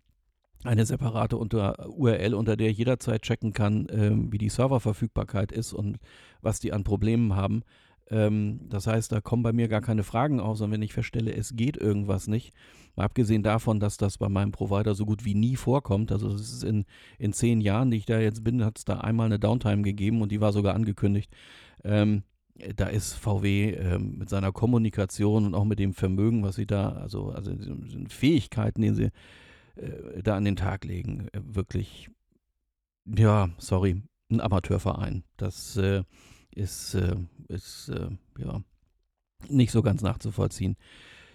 eine 0.64 0.84
separate 0.84 1.36
unter 1.36 1.88
URL, 1.88 2.34
unter 2.34 2.56
der 2.56 2.70
jederzeit 2.72 3.22
checken 3.22 3.52
kann, 3.52 3.86
ähm, 3.90 4.32
wie 4.32 4.38
die 4.38 4.50
Serververfügbarkeit 4.50 5.52
ist 5.52 5.72
und 5.72 5.98
was 6.42 6.60
die 6.60 6.72
an 6.72 6.84
Problemen 6.84 7.34
haben. 7.34 7.62
Ähm, 8.10 8.60
das 8.68 8.86
heißt, 8.86 9.12
da 9.12 9.20
kommen 9.20 9.42
bei 9.42 9.52
mir 9.52 9.68
gar 9.68 9.80
keine 9.80 10.02
Fragen 10.02 10.40
auf, 10.40 10.58
sondern 10.58 10.80
wenn 10.80 10.84
ich 10.84 10.92
feststelle, 10.92 11.32
es 11.32 11.56
geht 11.56 11.76
irgendwas 11.76 12.26
nicht, 12.26 12.52
mal 12.96 13.04
abgesehen 13.04 13.42
davon, 13.42 13.80
dass 13.80 13.96
das 13.96 14.18
bei 14.18 14.28
meinem 14.28 14.52
Provider 14.52 14.94
so 14.94 15.06
gut 15.06 15.24
wie 15.24 15.34
nie 15.34 15.56
vorkommt, 15.56 16.12
also 16.12 16.28
es 16.28 16.52
ist 16.52 16.64
in, 16.64 16.84
in 17.18 17.32
zehn 17.32 17.60
Jahren, 17.60 17.90
die 17.90 17.98
ich 17.98 18.06
da 18.06 18.18
jetzt 18.18 18.44
bin, 18.44 18.64
hat 18.64 18.78
es 18.78 18.84
da 18.84 18.98
einmal 18.98 19.26
eine 19.26 19.38
Downtime 19.38 19.82
gegeben 19.82 20.22
und 20.22 20.32
die 20.32 20.40
war 20.40 20.52
sogar 20.52 20.74
angekündigt. 20.74 21.30
Ähm, 21.84 22.24
da 22.76 22.88
ist 22.88 23.14
VW 23.14 23.70
ähm, 23.70 24.18
mit 24.18 24.28
seiner 24.28 24.52
Kommunikation 24.52 25.46
und 25.46 25.54
auch 25.54 25.64
mit 25.64 25.78
dem 25.78 25.94
Vermögen, 25.94 26.42
was 26.42 26.56
sie 26.56 26.66
da, 26.66 26.90
also, 26.90 27.30
also 27.30 27.52
Fähigkeiten, 28.08 28.82
die 28.82 28.90
sie 28.90 29.10
äh, 29.80 30.22
da 30.22 30.36
an 30.36 30.44
den 30.44 30.56
Tag 30.56 30.84
legen, 30.84 31.28
äh, 31.32 31.40
wirklich, 31.42 32.10
ja, 33.06 33.50
sorry, 33.58 34.02
ein 34.30 34.40
Amateurverein. 34.40 35.24
Das 35.36 35.76
äh, 35.76 36.04
ist, 36.54 36.94
äh, 36.94 37.16
ist 37.48 37.88
äh, 37.88 38.10
ja 38.38 38.62
nicht 39.48 39.72
so 39.72 39.82
ganz 39.82 40.02
nachzuvollziehen. 40.02 40.76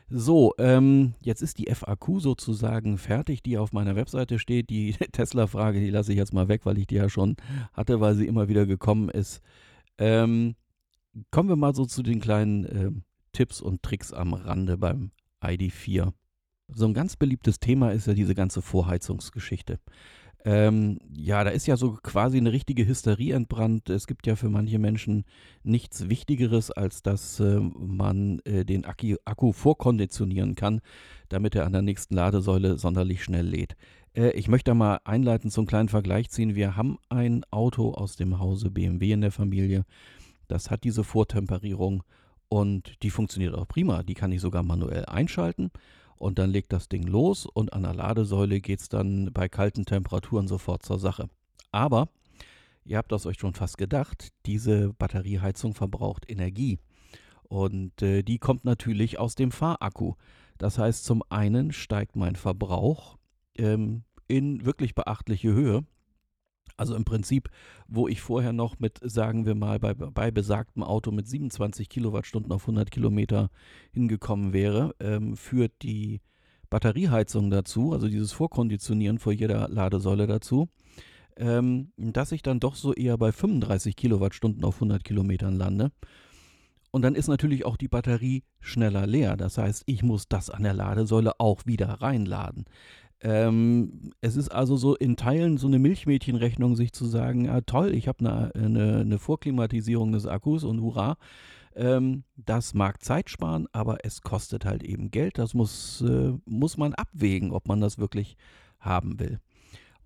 So, 0.07 0.53
ähm, 0.59 1.15
jetzt 1.21 1.41
ist 1.41 1.57
die 1.57 1.73
FAQ 1.73 2.19
sozusagen 2.19 2.99
fertig, 2.99 3.41
die 3.41 3.57
auf 3.57 3.73
meiner 3.73 3.95
Webseite 3.95 4.37
steht. 4.37 4.69
Die 4.69 4.93
Tesla-Frage, 5.11 5.79
die 5.79 5.89
lasse 5.89 6.11
ich 6.11 6.17
jetzt 6.17 6.33
mal 6.33 6.47
weg, 6.47 6.65
weil 6.65 6.77
ich 6.77 6.85
die 6.85 6.95
ja 6.95 7.09
schon 7.09 7.35
hatte, 7.73 7.99
weil 8.01 8.13
sie 8.15 8.27
immer 8.27 8.47
wieder 8.47 8.67
gekommen 8.67 9.09
ist. 9.09 9.41
Ähm, 9.97 10.55
kommen 11.31 11.49
wir 11.49 11.55
mal 11.55 11.73
so 11.73 11.85
zu 11.85 12.03
den 12.03 12.19
kleinen 12.19 12.65
äh, 12.65 12.91
Tipps 13.31 13.61
und 13.61 13.81
Tricks 13.81 14.13
am 14.13 14.33
Rande 14.33 14.77
beim 14.77 15.11
ID4. 15.41 16.13
So 16.67 16.85
ein 16.85 16.93
ganz 16.93 17.15
beliebtes 17.15 17.59
Thema 17.59 17.91
ist 17.91 18.07
ja 18.07 18.13
diese 18.13 18.35
ganze 18.35 18.61
Vorheizungsgeschichte. 18.61 19.79
Ähm, 20.43 20.99
ja, 21.11 21.43
da 21.43 21.49
ist 21.49 21.65
ja 21.65 21.75
so 21.75 21.97
quasi 22.03 22.37
eine 22.37 22.51
richtige 22.51 22.87
Hysterie 22.87 23.33
entbrannt. 23.33 23.89
Es 23.89 24.05
gibt 24.05 24.27
ja 24.27 24.35
für 24.35 24.49
manche 24.49 24.77
Menschen 24.77 25.25
nichts 25.63 26.07
Wichtigeres, 26.07 26.69
als 26.69 27.01
dass 27.01 27.39
äh, 27.39 27.59
man 27.59 28.39
äh, 28.45 28.63
den 28.63 28.85
Akku, 28.85 29.15
Akku 29.25 29.53
vorkonditionieren 29.53 30.53
kann, 30.53 30.81
damit 31.29 31.55
er 31.55 31.65
an 31.65 31.73
der 31.73 31.81
nächsten 31.81 32.15
Ladesäule 32.15 32.77
sonderlich 32.77 33.23
schnell 33.23 33.47
lädt. 33.47 33.75
Äh, 34.15 34.31
ich 34.31 34.47
möchte 34.47 34.71
da 34.71 34.75
mal 34.75 34.99
einleitend 35.03 35.55
einen 35.57 35.67
kleinen 35.67 35.89
Vergleich 35.89 36.29
ziehen. 36.29 36.55
Wir 36.55 36.75
haben 36.75 36.99
ein 37.09 37.43
Auto 37.49 37.93
aus 37.93 38.15
dem 38.15 38.39
Hause 38.39 38.69
BMW 38.69 39.13
in 39.13 39.21
der 39.21 39.31
Familie. 39.31 39.83
Das 40.47 40.69
hat 40.69 40.83
diese 40.83 41.03
Vortemperierung 41.03 42.03
und 42.49 43.01
die 43.01 43.09
funktioniert 43.09 43.55
auch 43.55 43.67
prima. 43.67 44.03
Die 44.03 44.13
kann 44.13 44.31
ich 44.31 44.41
sogar 44.41 44.61
manuell 44.61 45.05
einschalten 45.05 45.71
und 46.17 46.39
dann 46.39 46.49
legt 46.49 46.73
das 46.73 46.89
Ding 46.89 47.03
los 47.03 47.45
und 47.45 47.73
an 47.73 47.83
der 47.83 47.93
Ladesäule 47.93 48.61
geht 48.61 48.81
es 48.81 48.89
dann 48.89 49.31
bei 49.33 49.49
kalten 49.49 49.85
Temperaturen 49.85 50.47
sofort 50.47 50.83
zur 50.83 50.99
Sache. 50.99 51.29
Aber 51.71 52.09
Ihr 52.85 52.97
habt 52.97 53.11
das 53.11 53.25
euch 53.25 53.39
schon 53.39 53.55
fast 53.55 53.79
gedacht, 53.79 54.31
diese 54.45 54.93
Batterieheizung 54.93 55.73
verbraucht 55.73 56.29
Energie. 56.29 56.77
Und 57.41 58.01
äh, 58.03 58.21
die 58.21 58.37
kommt 58.37 58.63
natürlich 58.63 59.19
aus 59.19 59.33
dem 59.33 59.51
Fahrakku. 59.51 60.13
Das 60.59 60.77
heißt, 60.77 61.03
zum 61.03 61.23
einen 61.29 61.71
steigt 61.73 62.15
mein 62.15 62.35
Verbrauch 62.35 63.17
ähm, 63.57 64.03
in 64.27 64.65
wirklich 64.65 64.93
beachtliche 64.93 65.51
Höhe. 65.51 65.83
Also 66.77 66.95
im 66.95 67.05
Prinzip, 67.05 67.49
wo 67.87 68.07
ich 68.07 68.21
vorher 68.21 68.53
noch 68.53 68.79
mit, 68.79 68.99
sagen 69.01 69.45
wir 69.45 69.55
mal, 69.55 69.79
bei, 69.79 69.93
bei 69.93 70.31
besagtem 70.31 70.83
Auto 70.83 71.11
mit 71.11 71.27
27 71.27 71.89
Kilowattstunden 71.89 72.51
auf 72.51 72.63
100 72.63 72.91
Kilometer 72.91 73.49
hingekommen 73.91 74.53
wäre, 74.53 74.93
ähm, 74.99 75.37
führt 75.37 75.71
die 75.81 76.21
Batterieheizung 76.69 77.49
dazu, 77.49 77.93
also 77.93 78.07
dieses 78.07 78.33
Vorkonditionieren 78.33 79.19
vor 79.19 79.31
jeder 79.31 79.69
Ladesäule 79.69 80.27
dazu, 80.27 80.67
ähm, 81.37 81.91
dass 81.97 82.31
ich 82.31 82.41
dann 82.41 82.59
doch 82.59 82.75
so 82.75 82.93
eher 82.93 83.17
bei 83.17 83.31
35 83.31 83.95
Kilowattstunden 83.95 84.63
auf 84.63 84.75
100 84.75 85.03
Kilometern 85.03 85.55
lande. 85.55 85.91
Und 86.91 87.01
dann 87.01 87.15
ist 87.15 87.27
natürlich 87.27 87.65
auch 87.65 87.75
die 87.75 87.89
Batterie 87.89 88.43
schneller 88.61 89.05
leer. 89.05 89.35
Das 89.35 89.57
heißt, 89.57 89.83
ich 89.85 90.01
muss 90.01 90.29
das 90.29 90.49
an 90.49 90.63
der 90.63 90.73
Ladesäule 90.73 91.33
auch 91.39 91.65
wieder 91.65 91.89
reinladen. 91.89 92.63
Ähm, 93.21 94.11
es 94.21 94.35
ist 94.35 94.49
also 94.49 94.75
so 94.75 94.95
in 94.95 95.15
Teilen 95.15 95.57
so 95.57 95.67
eine 95.67 95.79
Milchmädchenrechnung, 95.79 96.75
sich 96.75 96.91
zu 96.93 97.05
sagen, 97.05 97.45
ja 97.45 97.61
toll, 97.61 97.93
ich 97.93 98.07
habe 98.07 98.19
eine, 98.19 98.53
eine, 98.55 98.97
eine, 98.99 99.19
Vorklimatisierung 99.19 100.11
des 100.11 100.27
Akkus 100.27 100.63
und 100.63 100.81
hurra. 100.81 101.17
Ähm, 101.75 102.23
das 102.35 102.73
mag 102.73 103.03
Zeit 103.03 103.29
sparen, 103.29 103.67
aber 103.71 104.05
es 104.05 104.21
kostet 104.21 104.65
halt 104.65 104.83
eben 104.83 105.11
Geld. 105.11 105.37
Das 105.37 105.53
muss, 105.53 106.01
äh, 106.01 106.33
muss 106.45 106.77
man 106.77 106.93
abwägen, 106.93 107.51
ob 107.51 107.67
man 107.67 107.81
das 107.81 107.97
wirklich 107.97 108.37
haben 108.79 109.19
will. 109.19 109.39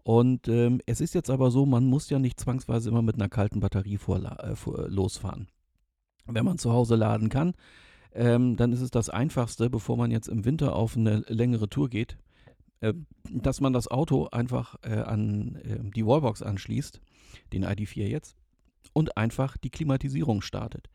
Und 0.04 0.48
ähm, 0.48 0.82
es 0.86 1.02
ist 1.02 1.14
jetzt 1.14 1.30
aber 1.30 1.52
so, 1.52 1.66
man 1.66 1.86
muss 1.86 2.10
ja 2.10 2.20
nicht 2.20 2.40
zwangsweise 2.40 2.90
immer 2.90 3.02
mit 3.02 3.16
einer 3.16 3.30
kalten 3.30 3.60
Batterie 3.60 4.00
äh, 4.08 4.88
losfahren. 4.88 5.48
Wenn 6.26 6.46
man 6.46 6.58
zu 6.58 6.72
Hause 6.72 6.96
laden 6.96 7.30
kann, 7.30 7.54
ähm, 8.14 8.56
dann 8.56 8.72
ist 8.72 8.82
es 8.82 8.92
das 8.92 9.10
Einfachste, 9.10 9.70
bevor 9.70 9.98
man 9.98 10.12
jetzt 10.12 10.28
im 10.28 10.46
Winter 10.46 10.76
auf 10.76 10.96
eine 10.98 11.24
längere 11.28 11.70
Tour 11.70 11.90
geht, 11.90 12.18
äh, 12.82 12.94
dass 13.30 13.62
man 13.62 13.74
das 13.74 13.88
Auto 13.88 14.28
einfach 14.32 14.76
äh, 14.84 15.00
an 15.00 15.56
äh, 15.64 15.80
die 15.96 16.06
Wallbox 16.06 16.42
anschließt, 16.42 17.02
den 17.54 17.66
ID4 17.66 18.08
jetzt, 18.08 18.36
und 18.94 19.18
einfach 19.18 19.58
die 19.58 19.70
Klimatisierung 19.70 20.42
startet. 20.42 20.90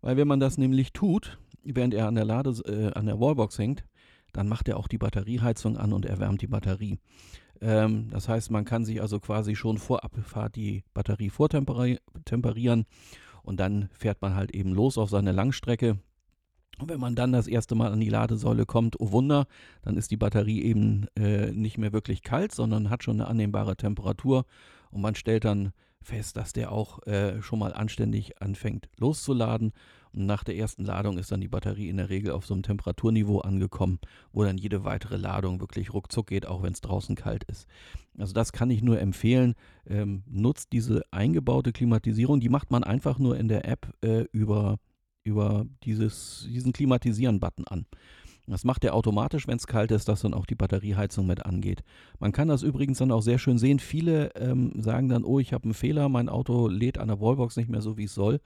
Weil 0.00 0.16
wenn 0.16 0.28
man 0.28 0.40
das 0.40 0.58
nämlich 0.58 0.92
tut, 0.92 1.38
während 1.62 1.94
er 1.94 2.08
an 2.08 2.14
der 2.14 2.24
Lade, 2.24 2.50
äh, 2.66 2.92
an 2.92 3.06
der 3.06 3.20
Wallbox 3.20 3.58
hängt, 3.58 3.84
dann 4.32 4.48
macht 4.48 4.68
er 4.68 4.76
auch 4.76 4.88
die 4.88 4.98
Batterieheizung 4.98 5.76
an 5.76 5.92
und 5.92 6.04
erwärmt 6.04 6.42
die 6.42 6.46
Batterie. 6.46 6.98
Ähm, 7.60 8.08
das 8.10 8.28
heißt, 8.28 8.50
man 8.50 8.64
kann 8.64 8.84
sich 8.84 9.00
also 9.00 9.18
quasi 9.20 9.56
schon 9.56 9.78
vor 9.78 10.04
Abfahrt 10.04 10.56
die 10.56 10.84
Batterie 10.94 11.30
vortemperieren 11.30 12.84
und 13.42 13.58
dann 13.58 13.88
fährt 13.92 14.22
man 14.22 14.34
halt 14.34 14.54
eben 14.54 14.72
los 14.72 14.98
auf 14.98 15.10
seine 15.10 15.32
Langstrecke 15.32 15.98
und 16.80 16.88
wenn 16.88 17.00
man 17.00 17.14
dann 17.14 17.32
das 17.32 17.46
erste 17.46 17.74
Mal 17.74 17.92
an 17.92 18.00
die 18.00 18.08
Ladesäule 18.08 18.66
kommt, 18.66 19.00
oh 19.00 19.12
Wunder, 19.12 19.46
dann 19.82 19.96
ist 19.96 20.10
die 20.10 20.16
Batterie 20.16 20.62
eben 20.62 21.06
äh, 21.16 21.50
nicht 21.50 21.78
mehr 21.78 21.92
wirklich 21.92 22.22
kalt, 22.22 22.52
sondern 22.52 22.90
hat 22.90 23.02
schon 23.02 23.20
eine 23.20 23.28
annehmbare 23.28 23.76
Temperatur. 23.76 24.44
Und 24.90 25.00
man 25.02 25.14
stellt 25.14 25.44
dann 25.44 25.72
fest, 26.00 26.36
dass 26.36 26.52
der 26.52 26.72
auch 26.72 27.04
äh, 27.06 27.42
schon 27.42 27.58
mal 27.58 27.72
anständig 27.72 28.40
anfängt 28.40 28.88
loszuladen. 28.98 29.72
Und 30.12 30.26
nach 30.26 30.44
der 30.44 30.56
ersten 30.56 30.84
Ladung 30.84 31.18
ist 31.18 31.30
dann 31.30 31.40
die 31.40 31.48
Batterie 31.48 31.88
in 31.88 31.98
der 31.98 32.08
Regel 32.08 32.30
auf 32.32 32.46
so 32.46 32.54
einem 32.54 32.62
Temperaturniveau 32.62 33.40
angekommen, 33.40 33.98
wo 34.32 34.42
dann 34.42 34.56
jede 34.56 34.84
weitere 34.84 35.16
Ladung 35.16 35.60
wirklich 35.60 35.92
ruckzuck 35.92 36.28
geht, 36.28 36.46
auch 36.46 36.62
wenn 36.62 36.72
es 36.72 36.80
draußen 36.80 37.14
kalt 37.14 37.44
ist. 37.44 37.66
Also 38.16 38.32
das 38.32 38.52
kann 38.52 38.70
ich 38.70 38.82
nur 38.82 39.00
empfehlen. 39.00 39.54
Ähm, 39.86 40.22
nutzt 40.26 40.72
diese 40.72 41.02
eingebaute 41.10 41.72
Klimatisierung. 41.72 42.40
Die 42.40 42.48
macht 42.48 42.70
man 42.70 42.84
einfach 42.84 43.18
nur 43.18 43.36
in 43.36 43.48
der 43.48 43.68
App 43.68 43.92
äh, 44.02 44.22
über 44.32 44.78
über 45.28 45.66
dieses, 45.84 46.48
diesen 46.50 46.72
Klimatisieren-Button 46.72 47.66
an. 47.68 47.86
Das 48.46 48.64
macht 48.64 48.84
er 48.84 48.94
automatisch, 48.94 49.46
wenn 49.46 49.58
es 49.58 49.66
kalt 49.66 49.90
ist, 49.90 50.08
dass 50.08 50.22
dann 50.22 50.32
auch 50.32 50.46
die 50.46 50.54
Batterieheizung 50.54 51.26
mit 51.26 51.44
angeht. 51.44 51.82
Man 52.18 52.32
kann 52.32 52.48
das 52.48 52.62
übrigens 52.62 52.98
dann 52.98 53.12
auch 53.12 53.20
sehr 53.20 53.38
schön 53.38 53.58
sehen. 53.58 53.78
Viele 53.78 54.34
ähm, 54.36 54.72
sagen 54.80 55.08
dann, 55.08 55.24
oh, 55.24 55.38
ich 55.38 55.52
habe 55.52 55.64
einen 55.64 55.74
Fehler, 55.74 56.08
mein 56.08 56.30
Auto 56.30 56.66
lädt 56.68 56.98
an 56.98 57.08
der 57.08 57.20
Wallbox 57.20 57.56
nicht 57.56 57.68
mehr 57.68 57.82
so, 57.82 57.98
wie 57.98 58.04
es 58.04 58.14
soll. 58.14 58.40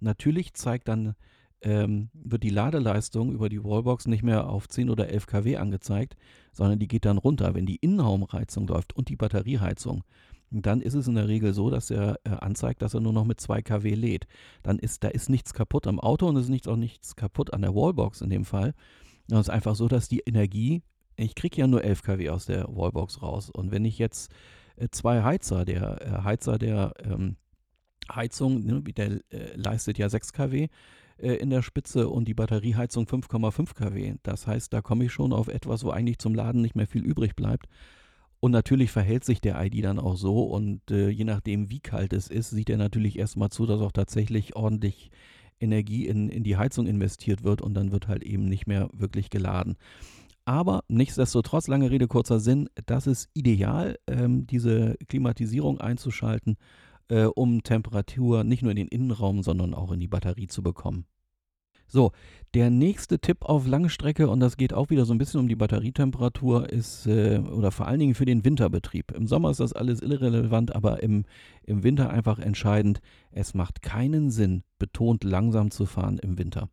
Natürlich 0.00 0.54
zeigt 0.54 0.88
dann, 0.88 1.14
ähm, 1.60 2.08
wird 2.14 2.42
die 2.42 2.50
Ladeleistung 2.50 3.30
über 3.30 3.48
die 3.48 3.62
Wallbox 3.62 4.06
nicht 4.06 4.22
mehr 4.22 4.48
auf 4.48 4.68
10 4.68 4.88
oder 4.88 5.08
11 5.08 5.26
kW 5.26 5.56
angezeigt, 5.58 6.16
sondern 6.52 6.78
die 6.78 6.88
geht 6.88 7.04
dann 7.04 7.18
runter, 7.18 7.54
wenn 7.54 7.66
die 7.66 7.76
Innenraumheizung 7.76 8.66
läuft 8.66 8.96
und 8.96 9.10
die 9.10 9.16
Batterieheizung 9.16 10.02
dann 10.52 10.82
ist 10.82 10.94
es 10.94 11.08
in 11.08 11.14
der 11.14 11.28
Regel 11.28 11.54
so, 11.54 11.70
dass 11.70 11.90
er 11.90 12.18
äh, 12.24 12.30
anzeigt, 12.30 12.82
dass 12.82 12.94
er 12.94 13.00
nur 13.00 13.12
noch 13.12 13.24
mit 13.24 13.40
2 13.40 13.62
kW 13.62 13.94
lädt. 13.94 14.26
Dann 14.62 14.78
ist, 14.78 15.02
da 15.02 15.08
ist 15.08 15.30
nichts 15.30 15.54
kaputt 15.54 15.86
am 15.86 15.98
Auto 15.98 16.28
und 16.28 16.36
es 16.36 16.48
ist 16.48 16.68
auch 16.68 16.76
nichts 16.76 17.16
kaputt 17.16 17.54
an 17.54 17.62
der 17.62 17.74
Wallbox 17.74 18.20
in 18.20 18.30
dem 18.30 18.44
Fall. 18.44 18.74
Es 19.30 19.38
ist 19.38 19.50
einfach 19.50 19.74
so, 19.74 19.88
dass 19.88 20.08
die 20.08 20.20
Energie, 20.20 20.82
ich 21.16 21.34
kriege 21.34 21.60
ja 21.60 21.66
nur 21.66 21.82
11 21.82 22.02
kW 22.02 22.28
aus 22.30 22.46
der 22.46 22.66
Wallbox 22.68 23.22
raus. 23.22 23.50
Und 23.50 23.70
wenn 23.70 23.84
ich 23.84 23.98
jetzt 23.98 24.30
äh, 24.76 24.88
zwei 24.90 25.22
Heizer, 25.22 25.64
der 25.64 26.02
äh, 26.02 26.22
Heizer 26.24 26.58
der 26.58 26.92
ähm, 27.02 27.36
Heizung, 28.12 28.64
ne, 28.64 28.82
der 28.82 29.20
äh, 29.30 29.56
leistet 29.56 29.98
ja 29.98 30.08
6 30.08 30.32
kW 30.32 30.68
äh, 31.18 31.34
in 31.34 31.50
der 31.50 31.62
Spitze 31.62 32.08
und 32.08 32.26
die 32.26 32.34
Batterieheizung 32.34 33.06
5,5 33.06 33.74
kW. 33.74 34.14
Das 34.22 34.46
heißt, 34.46 34.72
da 34.72 34.82
komme 34.82 35.04
ich 35.04 35.12
schon 35.12 35.32
auf 35.32 35.48
etwas, 35.48 35.84
wo 35.84 35.90
eigentlich 35.90 36.18
zum 36.18 36.34
Laden 36.34 36.62
nicht 36.62 36.76
mehr 36.76 36.86
viel 36.86 37.04
übrig 37.04 37.36
bleibt. 37.36 37.66
Und 38.44 38.50
natürlich 38.50 38.90
verhält 38.90 39.24
sich 39.24 39.40
der 39.40 39.64
ID 39.64 39.84
dann 39.84 40.00
auch 40.00 40.16
so 40.16 40.42
und 40.42 40.90
äh, 40.90 41.10
je 41.10 41.22
nachdem, 41.22 41.70
wie 41.70 41.78
kalt 41.78 42.12
es 42.12 42.26
ist, 42.26 42.50
sieht 42.50 42.70
er 42.70 42.76
natürlich 42.76 43.16
erstmal 43.16 43.50
zu, 43.50 43.66
dass 43.66 43.80
auch 43.80 43.92
tatsächlich 43.92 44.56
ordentlich 44.56 45.12
Energie 45.60 46.08
in, 46.08 46.28
in 46.28 46.42
die 46.42 46.56
Heizung 46.56 46.88
investiert 46.88 47.44
wird 47.44 47.62
und 47.62 47.74
dann 47.74 47.92
wird 47.92 48.08
halt 48.08 48.24
eben 48.24 48.46
nicht 48.46 48.66
mehr 48.66 48.88
wirklich 48.92 49.30
geladen. 49.30 49.76
Aber 50.44 50.82
nichtsdestotrotz, 50.88 51.68
lange 51.68 51.92
Rede, 51.92 52.08
kurzer 52.08 52.40
Sinn, 52.40 52.68
das 52.84 53.06
ist 53.06 53.30
ideal, 53.32 53.96
ähm, 54.08 54.44
diese 54.48 54.96
Klimatisierung 55.08 55.80
einzuschalten, 55.80 56.56
äh, 57.06 57.26
um 57.26 57.62
Temperatur 57.62 58.42
nicht 58.42 58.62
nur 58.62 58.72
in 58.72 58.76
den 58.76 58.88
Innenraum, 58.88 59.44
sondern 59.44 59.72
auch 59.72 59.92
in 59.92 60.00
die 60.00 60.08
Batterie 60.08 60.48
zu 60.48 60.64
bekommen. 60.64 61.06
So, 61.92 62.12
der 62.54 62.70
nächste 62.70 63.18
Tipp 63.18 63.42
auf 63.42 63.66
Langstrecke, 63.66 64.30
und 64.30 64.40
das 64.40 64.56
geht 64.56 64.72
auch 64.72 64.88
wieder 64.88 65.04
so 65.04 65.12
ein 65.12 65.18
bisschen 65.18 65.40
um 65.40 65.48
die 65.48 65.56
Batterietemperatur, 65.56 66.70
ist, 66.70 67.06
äh, 67.06 67.38
oder 67.38 67.70
vor 67.70 67.86
allen 67.86 68.00
Dingen 68.00 68.14
für 68.14 68.24
den 68.24 68.46
Winterbetrieb. 68.46 69.12
Im 69.12 69.26
Sommer 69.26 69.50
ist 69.50 69.60
das 69.60 69.74
alles 69.74 70.00
irrelevant, 70.00 70.74
aber 70.74 71.02
im, 71.02 71.26
im 71.64 71.82
Winter 71.82 72.08
einfach 72.08 72.38
entscheidend. 72.38 73.02
Es 73.30 73.52
macht 73.52 73.82
keinen 73.82 74.30
Sinn, 74.30 74.62
betont 74.78 75.22
langsam 75.22 75.70
zu 75.70 75.84
fahren 75.84 76.18
im 76.18 76.38
Winter. 76.38 76.70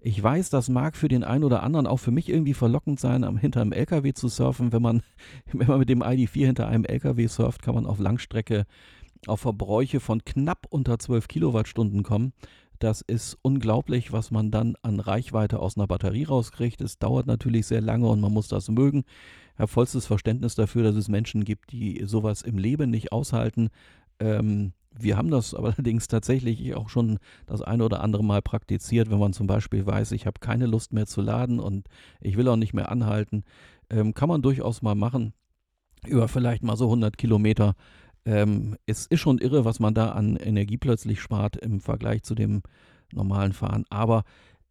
Ich 0.00 0.20
weiß, 0.20 0.50
das 0.50 0.68
mag 0.68 0.96
für 0.96 1.08
den 1.08 1.22
einen 1.22 1.44
oder 1.44 1.62
anderen 1.62 1.86
auch 1.86 1.98
für 1.98 2.10
mich 2.10 2.28
irgendwie 2.28 2.54
verlockend 2.54 2.98
sein, 2.98 3.22
am, 3.22 3.36
hinter 3.36 3.60
einem 3.60 3.72
LKW 3.72 4.12
zu 4.12 4.26
surfen. 4.26 4.72
Wenn 4.72 4.82
man, 4.82 5.02
wenn 5.52 5.68
man 5.68 5.78
mit 5.78 5.88
dem 5.88 6.02
ID4 6.02 6.46
hinter 6.46 6.66
einem 6.66 6.84
LKW 6.84 7.28
surft, 7.28 7.62
kann 7.62 7.76
man 7.76 7.86
auf 7.86 8.00
Langstrecke 8.00 8.66
auf 9.26 9.40
Verbräuche 9.40 10.00
von 10.00 10.24
knapp 10.24 10.66
unter 10.70 10.98
12 10.98 11.28
Kilowattstunden 11.28 12.02
kommen. 12.02 12.32
Das 12.78 13.00
ist 13.00 13.36
unglaublich, 13.42 14.12
was 14.12 14.30
man 14.30 14.50
dann 14.50 14.76
an 14.82 15.00
Reichweite 15.00 15.58
aus 15.58 15.76
einer 15.76 15.86
Batterie 15.86 16.24
rauskriegt. 16.24 16.80
Es 16.80 16.98
dauert 16.98 17.26
natürlich 17.26 17.66
sehr 17.66 17.80
lange 17.80 18.06
und 18.06 18.20
man 18.20 18.32
muss 18.32 18.48
das 18.48 18.68
mögen. 18.68 19.04
Ich 19.54 19.60
habe 19.60 19.68
vollstes 19.68 20.06
Verständnis 20.06 20.54
dafür, 20.54 20.84
dass 20.84 20.94
es 20.94 21.08
Menschen 21.08 21.44
gibt, 21.44 21.72
die 21.72 22.02
sowas 22.04 22.42
im 22.42 22.58
Leben 22.58 22.90
nicht 22.90 23.10
aushalten. 23.10 23.70
Ähm, 24.20 24.72
wir 24.96 25.16
haben 25.16 25.30
das 25.30 25.54
allerdings 25.54 26.08
tatsächlich 26.08 26.74
auch 26.74 26.88
schon 26.88 27.18
das 27.46 27.62
eine 27.62 27.84
oder 27.84 28.00
andere 28.02 28.24
Mal 28.24 28.42
praktiziert, 28.42 29.10
wenn 29.10 29.18
man 29.18 29.32
zum 29.32 29.46
Beispiel 29.46 29.84
weiß, 29.84 30.12
ich 30.12 30.26
habe 30.26 30.40
keine 30.40 30.66
Lust 30.66 30.92
mehr 30.92 31.06
zu 31.06 31.20
laden 31.20 31.58
und 31.58 31.88
ich 32.20 32.36
will 32.36 32.48
auch 32.48 32.56
nicht 32.56 32.74
mehr 32.74 32.90
anhalten. 32.92 33.44
Ähm, 33.90 34.14
kann 34.14 34.28
man 34.28 34.42
durchaus 34.42 34.82
mal 34.82 34.94
machen. 34.94 35.32
Über 36.06 36.28
vielleicht 36.28 36.62
mal 36.62 36.76
so 36.76 36.84
100 36.84 37.18
Kilometer 37.18 37.74
ähm, 38.28 38.76
es 38.84 39.06
ist 39.06 39.20
schon 39.20 39.38
irre, 39.38 39.64
was 39.64 39.80
man 39.80 39.94
da 39.94 40.10
an 40.10 40.36
Energie 40.36 40.76
plötzlich 40.76 41.20
spart 41.20 41.56
im 41.56 41.80
Vergleich 41.80 42.22
zu 42.24 42.34
dem 42.34 42.62
normalen 43.10 43.54
Fahren. 43.54 43.86
Aber 43.88 44.24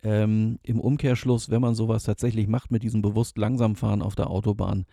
ähm, 0.04 0.60
im 0.62 0.80
Umkehrschluss, 0.80 1.50
wenn 1.50 1.62
man 1.62 1.74
sowas 1.74 2.04
tatsächlich 2.04 2.48
macht 2.48 2.70
mit 2.70 2.84
diesem 2.84 3.02
bewusst 3.02 3.36
langsam 3.36 3.76
Fahren 3.76 4.04
auf 4.04 4.14
der 4.14 4.30
Autobahn, 4.30 4.86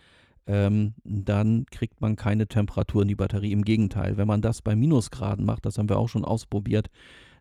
ähm, 0.47 0.95
dann 1.03 1.67
kriegt 1.69 2.01
man 2.01 2.15
keine 2.15 2.47
Temperatur 2.47 3.03
in 3.03 3.07
die 3.07 3.15
Batterie. 3.15 3.51
Im 3.51 3.63
Gegenteil, 3.63 4.17
wenn 4.17 4.27
man 4.27 4.41
das 4.41 4.63
bei 4.63 4.75
Minusgraden 4.75 5.45
macht, 5.45 5.65
das 5.67 5.77
haben 5.77 5.89
wir 5.89 5.99
auch 5.99 6.09
schon 6.09 6.25
ausprobiert, 6.25 6.89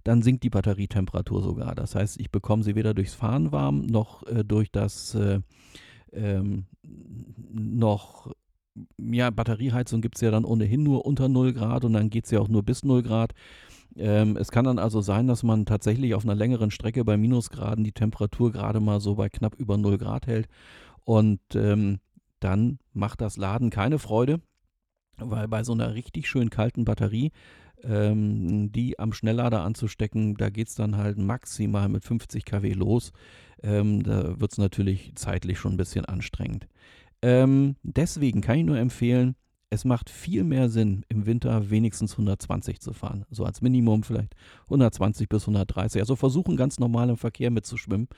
dann 0.04 0.20
sinkt 0.20 0.42
die 0.42 0.50
Batterietemperatur 0.50 1.42
sogar. 1.42 1.74
Das 1.74 1.94
heißt, 1.94 2.20
ich 2.20 2.30
bekomme 2.30 2.62
sie 2.62 2.74
weder 2.74 2.92
durchs 2.92 3.14
Fahren 3.14 3.50
warm 3.50 3.86
noch 3.86 4.26
äh, 4.26 4.44
durch 4.44 4.70
das 4.70 5.14
äh, 5.14 5.40
ähm, 6.12 6.66
noch 7.50 8.30
ja, 8.98 9.30
Batterieheizung 9.30 10.00
gibt 10.00 10.16
es 10.16 10.20
ja 10.20 10.30
dann 10.30 10.44
ohnehin 10.44 10.82
nur 10.82 11.06
unter 11.06 11.28
0 11.28 11.52
Grad 11.52 11.84
und 11.84 11.92
dann 11.92 12.10
geht 12.10 12.24
es 12.24 12.30
ja 12.30 12.40
auch 12.40 12.48
nur 12.48 12.62
bis 12.62 12.84
0 12.84 13.02
Grad. 13.02 13.32
Ähm, 13.96 14.36
es 14.36 14.50
kann 14.50 14.64
dann 14.64 14.78
also 14.78 15.00
sein, 15.00 15.28
dass 15.28 15.42
man 15.42 15.66
tatsächlich 15.66 16.14
auf 16.14 16.24
einer 16.24 16.34
längeren 16.34 16.70
Strecke 16.70 17.04
bei 17.04 17.16
Minusgraden 17.16 17.84
die 17.84 17.92
Temperatur 17.92 18.52
gerade 18.52 18.80
mal 18.80 19.00
so 19.00 19.14
bei 19.14 19.28
knapp 19.28 19.54
über 19.54 19.76
0 19.76 19.98
Grad 19.98 20.26
hält. 20.26 20.48
Und 21.04 21.40
ähm, 21.54 22.00
dann 22.40 22.78
macht 22.92 23.20
das 23.20 23.36
Laden 23.36 23.70
keine 23.70 23.98
Freude, 23.98 24.40
weil 25.18 25.46
bei 25.48 25.62
so 25.62 25.72
einer 25.72 25.94
richtig 25.94 26.28
schön 26.28 26.50
kalten 26.50 26.84
Batterie 26.84 27.30
ähm, 27.84 28.72
die 28.72 28.98
am 28.98 29.12
Schnelllader 29.12 29.62
anzustecken, 29.62 30.36
da 30.36 30.50
geht 30.50 30.68
es 30.68 30.74
dann 30.74 30.96
halt 30.96 31.18
maximal 31.18 31.88
mit 31.88 32.04
50 32.04 32.44
kW 32.44 32.72
los. 32.72 33.12
Ähm, 33.62 34.02
da 34.02 34.40
wird 34.40 34.52
es 34.52 34.58
natürlich 34.58 35.12
zeitlich 35.14 35.58
schon 35.58 35.74
ein 35.74 35.78
bisschen 35.78 36.04
anstrengend. 36.04 36.66
Ähm, 37.24 37.76
deswegen 37.82 38.42
kann 38.42 38.58
ich 38.58 38.66
nur 38.66 38.76
empfehlen, 38.76 39.34
es 39.70 39.86
macht 39.86 40.10
viel 40.10 40.44
mehr 40.44 40.68
Sinn, 40.68 41.06
im 41.08 41.24
Winter 41.24 41.70
wenigstens 41.70 42.12
120 42.12 42.80
zu 42.80 42.92
fahren. 42.92 43.24
So 43.30 43.46
als 43.46 43.62
Minimum 43.62 44.02
vielleicht 44.02 44.34
120 44.64 45.30
bis 45.30 45.44
130. 45.44 46.02
Also 46.02 46.16
versuchen 46.16 46.58
ganz 46.58 46.78
normal 46.78 47.08
im 47.08 47.16
Verkehr 47.16 47.50
mitzuschwimmen. 47.50 48.08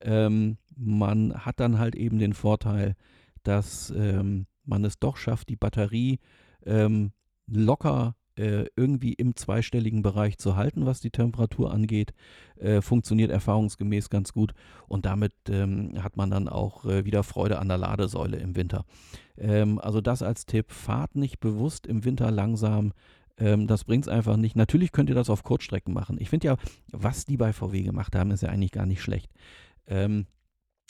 Ähm, 0.00 0.58
man 0.76 1.34
hat 1.34 1.58
dann 1.58 1.80
halt 1.80 1.96
eben 1.96 2.20
den 2.20 2.32
Vorteil, 2.32 2.94
dass 3.42 3.90
ähm, 3.90 4.46
man 4.64 4.84
es 4.84 5.00
doch 5.00 5.16
schafft, 5.16 5.48
die 5.48 5.56
Batterie 5.56 6.20
ähm, 6.64 7.10
locker 7.48 8.14
äh, 8.36 8.66
irgendwie 8.76 9.12
im 9.12 9.36
zweistelligen 9.36 10.02
Bereich 10.02 10.38
zu 10.38 10.56
halten, 10.56 10.86
was 10.86 11.00
die 11.00 11.10
Temperatur 11.10 11.72
angeht. 11.72 12.12
Äh, 12.56 12.80
funktioniert 12.80 13.30
erfahrungsgemäß 13.30 14.10
ganz 14.10 14.32
gut 14.32 14.54
und 14.88 15.06
damit 15.06 15.32
ähm, 15.48 16.02
hat 16.02 16.16
man 16.16 16.30
dann 16.30 16.48
auch 16.48 16.84
äh, 16.84 17.04
wieder 17.04 17.22
Freude 17.22 17.58
an 17.58 17.68
der 17.68 17.78
Ladesäule 17.78 18.36
im 18.36 18.56
Winter. 18.56 18.84
Ähm, 19.36 19.78
also 19.78 20.00
das 20.00 20.22
als 20.22 20.46
Tipp, 20.46 20.70
fahrt 20.70 21.16
nicht 21.16 21.40
bewusst 21.40 21.86
im 21.86 22.04
Winter 22.04 22.30
langsam. 22.30 22.92
Ähm, 23.36 23.66
das 23.66 23.84
bringt 23.84 24.04
es 24.04 24.08
einfach 24.08 24.36
nicht. 24.36 24.56
Natürlich 24.56 24.92
könnt 24.92 25.08
ihr 25.08 25.14
das 25.14 25.30
auf 25.30 25.42
Kurzstrecken 25.42 25.92
machen. 25.92 26.16
Ich 26.20 26.30
finde 26.30 26.46
ja, 26.46 26.56
was 26.92 27.24
die 27.24 27.36
bei 27.36 27.52
VW 27.52 27.82
gemacht 27.82 28.14
haben, 28.14 28.30
ist 28.30 28.42
ja 28.42 28.48
eigentlich 28.48 28.72
gar 28.72 28.86
nicht 28.86 29.02
schlecht. 29.02 29.30
Ähm, 29.86 30.26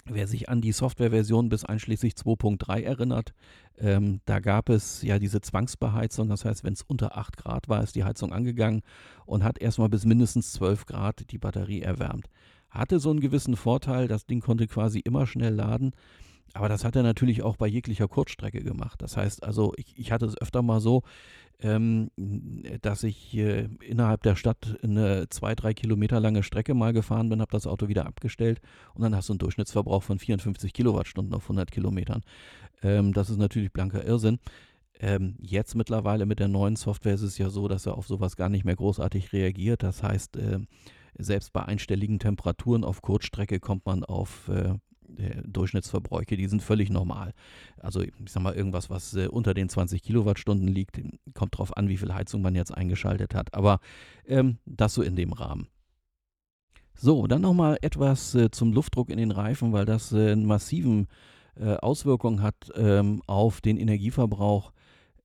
Wer 0.06 0.26
sich 0.26 0.50
an 0.50 0.60
die 0.60 0.72
Softwareversion 0.72 1.48
bis 1.48 1.64
einschließlich 1.64 2.12
2.3 2.12 2.82
erinnert, 2.82 3.32
ähm, 3.78 4.20
da 4.26 4.38
gab 4.38 4.68
es 4.68 5.00
ja 5.00 5.18
diese 5.18 5.40
Zwangsbeheizung. 5.40 6.28
Das 6.28 6.44
heißt, 6.44 6.62
wenn 6.62 6.74
es 6.74 6.82
unter 6.82 7.16
8 7.16 7.38
Grad 7.38 7.68
war, 7.70 7.82
ist 7.82 7.96
die 7.96 8.04
Heizung 8.04 8.32
angegangen 8.32 8.82
und 9.24 9.44
hat 9.44 9.58
erstmal 9.58 9.88
bis 9.88 10.04
mindestens 10.04 10.52
12 10.52 10.84
Grad 10.84 11.30
die 11.30 11.38
Batterie 11.38 11.80
erwärmt. 11.80 12.28
Hatte 12.68 13.00
so 13.00 13.10
einen 13.10 13.20
gewissen 13.20 13.56
Vorteil, 13.56 14.06
das 14.06 14.26
Ding 14.26 14.40
konnte 14.40 14.66
quasi 14.66 14.98
immer 14.98 15.26
schnell 15.26 15.54
laden. 15.54 15.92
Aber 16.52 16.68
das 16.68 16.84
hat 16.84 16.96
er 16.96 17.02
natürlich 17.02 17.42
auch 17.42 17.56
bei 17.56 17.66
jeglicher 17.66 18.06
Kurzstrecke 18.06 18.62
gemacht. 18.62 19.00
Das 19.00 19.16
heißt 19.16 19.42
also, 19.42 19.72
ich, 19.76 19.98
ich 19.98 20.12
hatte 20.12 20.26
es 20.26 20.36
öfter 20.38 20.62
mal 20.62 20.80
so, 20.80 21.02
ähm, 21.60 22.10
dass 22.82 23.02
ich 23.02 23.36
äh, 23.36 23.68
innerhalb 23.86 24.22
der 24.22 24.36
Stadt 24.36 24.78
eine 24.82 25.28
zwei, 25.28 25.54
drei 25.54 25.74
Kilometer 25.74 26.20
lange 26.20 26.42
Strecke 26.42 26.74
mal 26.74 26.92
gefahren 26.92 27.28
bin, 27.28 27.40
habe 27.40 27.52
das 27.52 27.66
Auto 27.66 27.88
wieder 27.88 28.06
abgestellt 28.06 28.60
und 28.94 29.02
dann 29.02 29.14
hast 29.14 29.28
du 29.28 29.32
einen 29.32 29.38
Durchschnittsverbrauch 29.38 30.02
von 30.02 30.18
54 30.18 30.72
Kilowattstunden 30.72 31.34
auf 31.34 31.44
100 31.44 31.70
Kilometern. 31.70 32.22
Ähm, 32.82 33.12
das 33.12 33.30
ist 33.30 33.38
natürlich 33.38 33.72
blanker 33.72 34.04
Irrsinn. 34.04 34.38
Ähm, 35.00 35.36
jetzt 35.40 35.74
mittlerweile 35.74 36.26
mit 36.26 36.38
der 36.38 36.48
neuen 36.48 36.76
Software 36.76 37.14
ist 37.14 37.22
es 37.22 37.38
ja 37.38 37.50
so, 37.50 37.68
dass 37.68 37.86
er 37.86 37.96
auf 37.96 38.06
sowas 38.06 38.36
gar 38.36 38.48
nicht 38.48 38.64
mehr 38.64 38.76
großartig 38.76 39.32
reagiert. 39.32 39.82
Das 39.82 40.02
heißt, 40.02 40.36
äh, 40.36 40.60
selbst 41.18 41.52
bei 41.52 41.64
einstelligen 41.64 42.18
Temperaturen 42.18 42.84
auf 42.84 43.02
Kurzstrecke 43.02 43.60
kommt 43.60 43.86
man 43.86 44.04
auf 44.04 44.48
äh, 44.48 44.74
Durchschnittsverbräuche, 45.44 46.36
die 46.36 46.46
sind 46.46 46.62
völlig 46.62 46.90
normal. 46.90 47.32
Also 47.78 48.02
ich 48.02 48.12
sag 48.26 48.42
mal, 48.42 48.54
irgendwas, 48.54 48.90
was 48.90 49.14
äh, 49.14 49.28
unter 49.28 49.54
den 49.54 49.68
20 49.68 50.02
Kilowattstunden 50.02 50.68
liegt, 50.68 51.00
kommt 51.34 51.54
darauf 51.54 51.76
an, 51.76 51.88
wie 51.88 51.96
viel 51.96 52.12
Heizung 52.12 52.42
man 52.42 52.54
jetzt 52.54 52.74
eingeschaltet 52.74 53.34
hat. 53.34 53.54
Aber 53.54 53.80
ähm, 54.26 54.58
das 54.66 54.94
so 54.94 55.02
in 55.02 55.16
dem 55.16 55.32
Rahmen. 55.32 55.68
So, 56.96 57.26
dann 57.26 57.42
nochmal 57.42 57.78
etwas 57.82 58.34
äh, 58.34 58.50
zum 58.50 58.72
Luftdruck 58.72 59.10
in 59.10 59.18
den 59.18 59.32
Reifen, 59.32 59.72
weil 59.72 59.84
das 59.84 60.12
äh, 60.12 60.32
einen 60.32 60.46
massiven 60.46 61.08
äh, 61.56 61.74
Auswirkungen 61.74 62.42
hat 62.42 62.70
ähm, 62.76 63.22
auf 63.26 63.60
den 63.60 63.76
Energieverbrauch. 63.76 64.72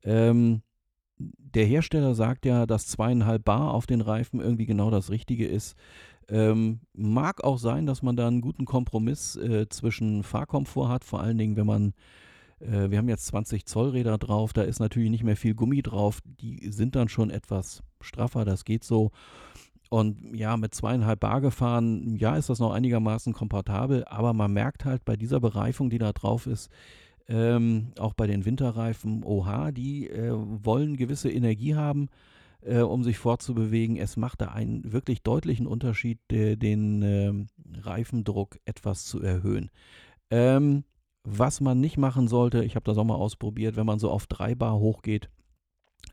Ähm, 0.03 0.61
der 1.19 1.65
Hersteller 1.65 2.15
sagt 2.15 2.45
ja, 2.45 2.65
dass 2.65 2.87
zweieinhalb 2.87 3.43
Bar 3.43 3.73
auf 3.73 3.85
den 3.85 4.01
Reifen 4.01 4.39
irgendwie 4.39 4.65
genau 4.65 4.89
das 4.89 5.09
Richtige 5.09 5.47
ist. 5.47 5.75
Ähm, 6.30 6.82
mag 6.93 7.43
auch 7.43 7.57
sein, 7.57 7.86
dass 7.86 8.03
man 8.03 8.15
da 8.15 8.27
einen 8.27 8.41
guten 8.41 8.65
Kompromiss 8.65 9.36
äh, 9.36 9.67
zwischen 9.69 10.23
Fahrkomfort 10.23 10.89
hat, 10.89 11.03
vor 11.03 11.21
allen 11.21 11.38
Dingen, 11.38 11.55
wenn 11.55 11.65
man, 11.65 11.93
äh, 12.59 12.91
wir 12.91 12.99
haben 12.99 13.09
jetzt 13.09 13.25
20 13.27 13.65
Zoll 13.65 13.89
Räder 13.89 14.17
drauf, 14.17 14.53
da 14.53 14.61
ist 14.61 14.80
natürlich 14.80 15.09
nicht 15.09 15.23
mehr 15.23 15.36
viel 15.36 15.55
Gummi 15.55 15.82
drauf, 15.82 16.19
die 16.23 16.71
sind 16.71 16.95
dann 16.95 17.09
schon 17.09 17.32
etwas 17.32 17.82
straffer, 17.99 18.45
das 18.45 18.63
geht 18.63 18.84
so. 18.84 19.11
Und 19.89 20.36
ja, 20.36 20.55
mit 20.55 20.75
zweieinhalb 20.75 21.19
Bar 21.19 21.41
gefahren, 21.41 22.15
ja, 22.15 22.36
ist 22.36 22.49
das 22.49 22.59
noch 22.59 22.71
einigermaßen 22.71 23.34
komfortabel, 23.34 24.05
aber 24.05 24.34
man 24.34 24.53
merkt 24.53 24.86
halt 24.86 25.03
bei 25.03 25.15
dieser 25.15 25.39
Bereifung, 25.39 25.89
die 25.89 25.97
da 25.97 26.13
drauf 26.13 26.45
ist, 26.45 26.69
ähm, 27.27 27.88
auch 27.97 28.13
bei 28.13 28.27
den 28.27 28.45
Winterreifen, 28.45 29.23
oha, 29.23 29.71
die 29.71 30.07
äh, 30.09 30.32
wollen 30.32 30.95
gewisse 30.95 31.32
Energie 31.32 31.73
haben 31.73 32.09
äh, 32.62 32.80
um 32.80 33.03
sich 33.03 33.18
fortzubewegen. 33.18 33.97
Es 33.97 34.18
macht 34.18 34.41
da 34.41 34.47
einen 34.47 34.91
wirklich 34.91 35.24
deutlichen 35.24 35.68
Unterschied, 35.68 36.20
äh, 36.32 36.55
den 36.55 37.01
ähm, 37.01 37.47
Reifendruck 37.82 38.57
etwas 38.66 39.05
zu 39.05 39.22
erhöhen. 39.22 39.70
Ähm, 40.32 40.84
was 41.24 41.62
man 41.62 41.80
nicht 41.80 41.97
machen 41.97 42.28
sollte, 42.28 42.64
ich 42.64 42.76
habe 42.76 42.86
das 42.86 42.97
auch 42.97 43.03
mal 43.03 43.16
ausprobiert, 43.16 43.76
wenn 43.76 43.86
man 43.86 43.99
so 43.99 44.10
auf 44.10 44.28
3 44.28 44.55
Bar 44.55 44.80
hochgeht, 44.80 45.30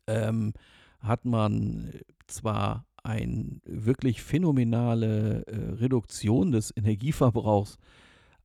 ähm, 0.06 0.52
hat 1.00 1.24
man 1.24 1.92
zwar 2.26 2.86
eine 3.02 3.60
wirklich 3.64 4.22
phänomenale 4.22 5.46
äh, 5.46 5.74
Reduktion 5.74 6.50
des 6.50 6.72
Energieverbrauchs, 6.76 7.78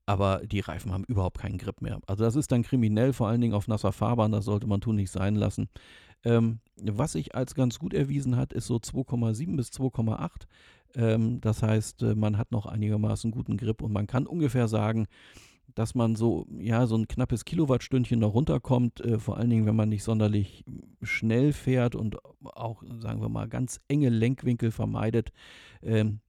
aber 0.05 0.41
die 0.45 0.59
Reifen 0.59 0.91
haben 0.91 1.03
überhaupt 1.05 1.39
keinen 1.39 1.57
Grip 1.57 1.81
mehr. 1.81 1.99
Also 2.05 2.23
das 2.23 2.35
ist 2.35 2.51
dann 2.51 2.63
kriminell, 2.63 3.13
vor 3.13 3.27
allen 3.27 3.41
Dingen 3.41 3.53
auf 3.55 3.67
nasser 3.67 3.91
Fahrbahn, 3.91 4.31
das 4.31 4.45
sollte 4.45 4.67
man 4.67 4.81
tun 4.81 4.95
nicht 4.95 5.11
sein 5.11 5.35
lassen. 5.35 5.67
Ähm, 6.23 6.59
was 6.75 7.13
sich 7.13 7.35
als 7.35 7.55
ganz 7.55 7.79
gut 7.79 7.93
erwiesen 7.93 8.35
hat, 8.35 8.53
ist 8.53 8.67
so 8.67 8.75
2,7 8.75 9.55
bis 9.55 9.69
2,8. 9.69 10.29
Ähm, 10.95 11.41
das 11.41 11.63
heißt, 11.63 12.03
äh, 12.03 12.15
man 12.15 12.37
hat 12.37 12.51
noch 12.51 12.65
einigermaßen 12.65 13.31
guten 13.31 13.57
Grip 13.57 13.81
und 13.81 13.91
man 13.91 14.07
kann 14.07 14.27
ungefähr 14.27 14.67
sagen, 14.67 15.07
dass 15.75 15.95
man 15.95 16.15
so, 16.15 16.47
ja, 16.59 16.85
so 16.85 16.95
ein 16.97 17.07
knappes 17.07 17.45
Kilowattstündchen 17.45 18.19
noch 18.19 18.33
runterkommt, 18.33 19.01
äh, 19.01 19.19
vor 19.19 19.37
allen 19.37 19.49
Dingen, 19.49 19.65
wenn 19.65 19.75
man 19.75 19.89
nicht 19.89 20.03
sonderlich 20.03 20.65
schnell 21.01 21.53
fährt 21.53 21.95
und 21.95 22.17
auch, 22.43 22.83
sagen 22.99 23.21
wir 23.21 23.29
mal, 23.29 23.47
ganz 23.47 23.79
enge 23.87 24.09
Lenkwinkel 24.09 24.71
vermeidet. 24.71 25.31
Ähm, 25.81 26.19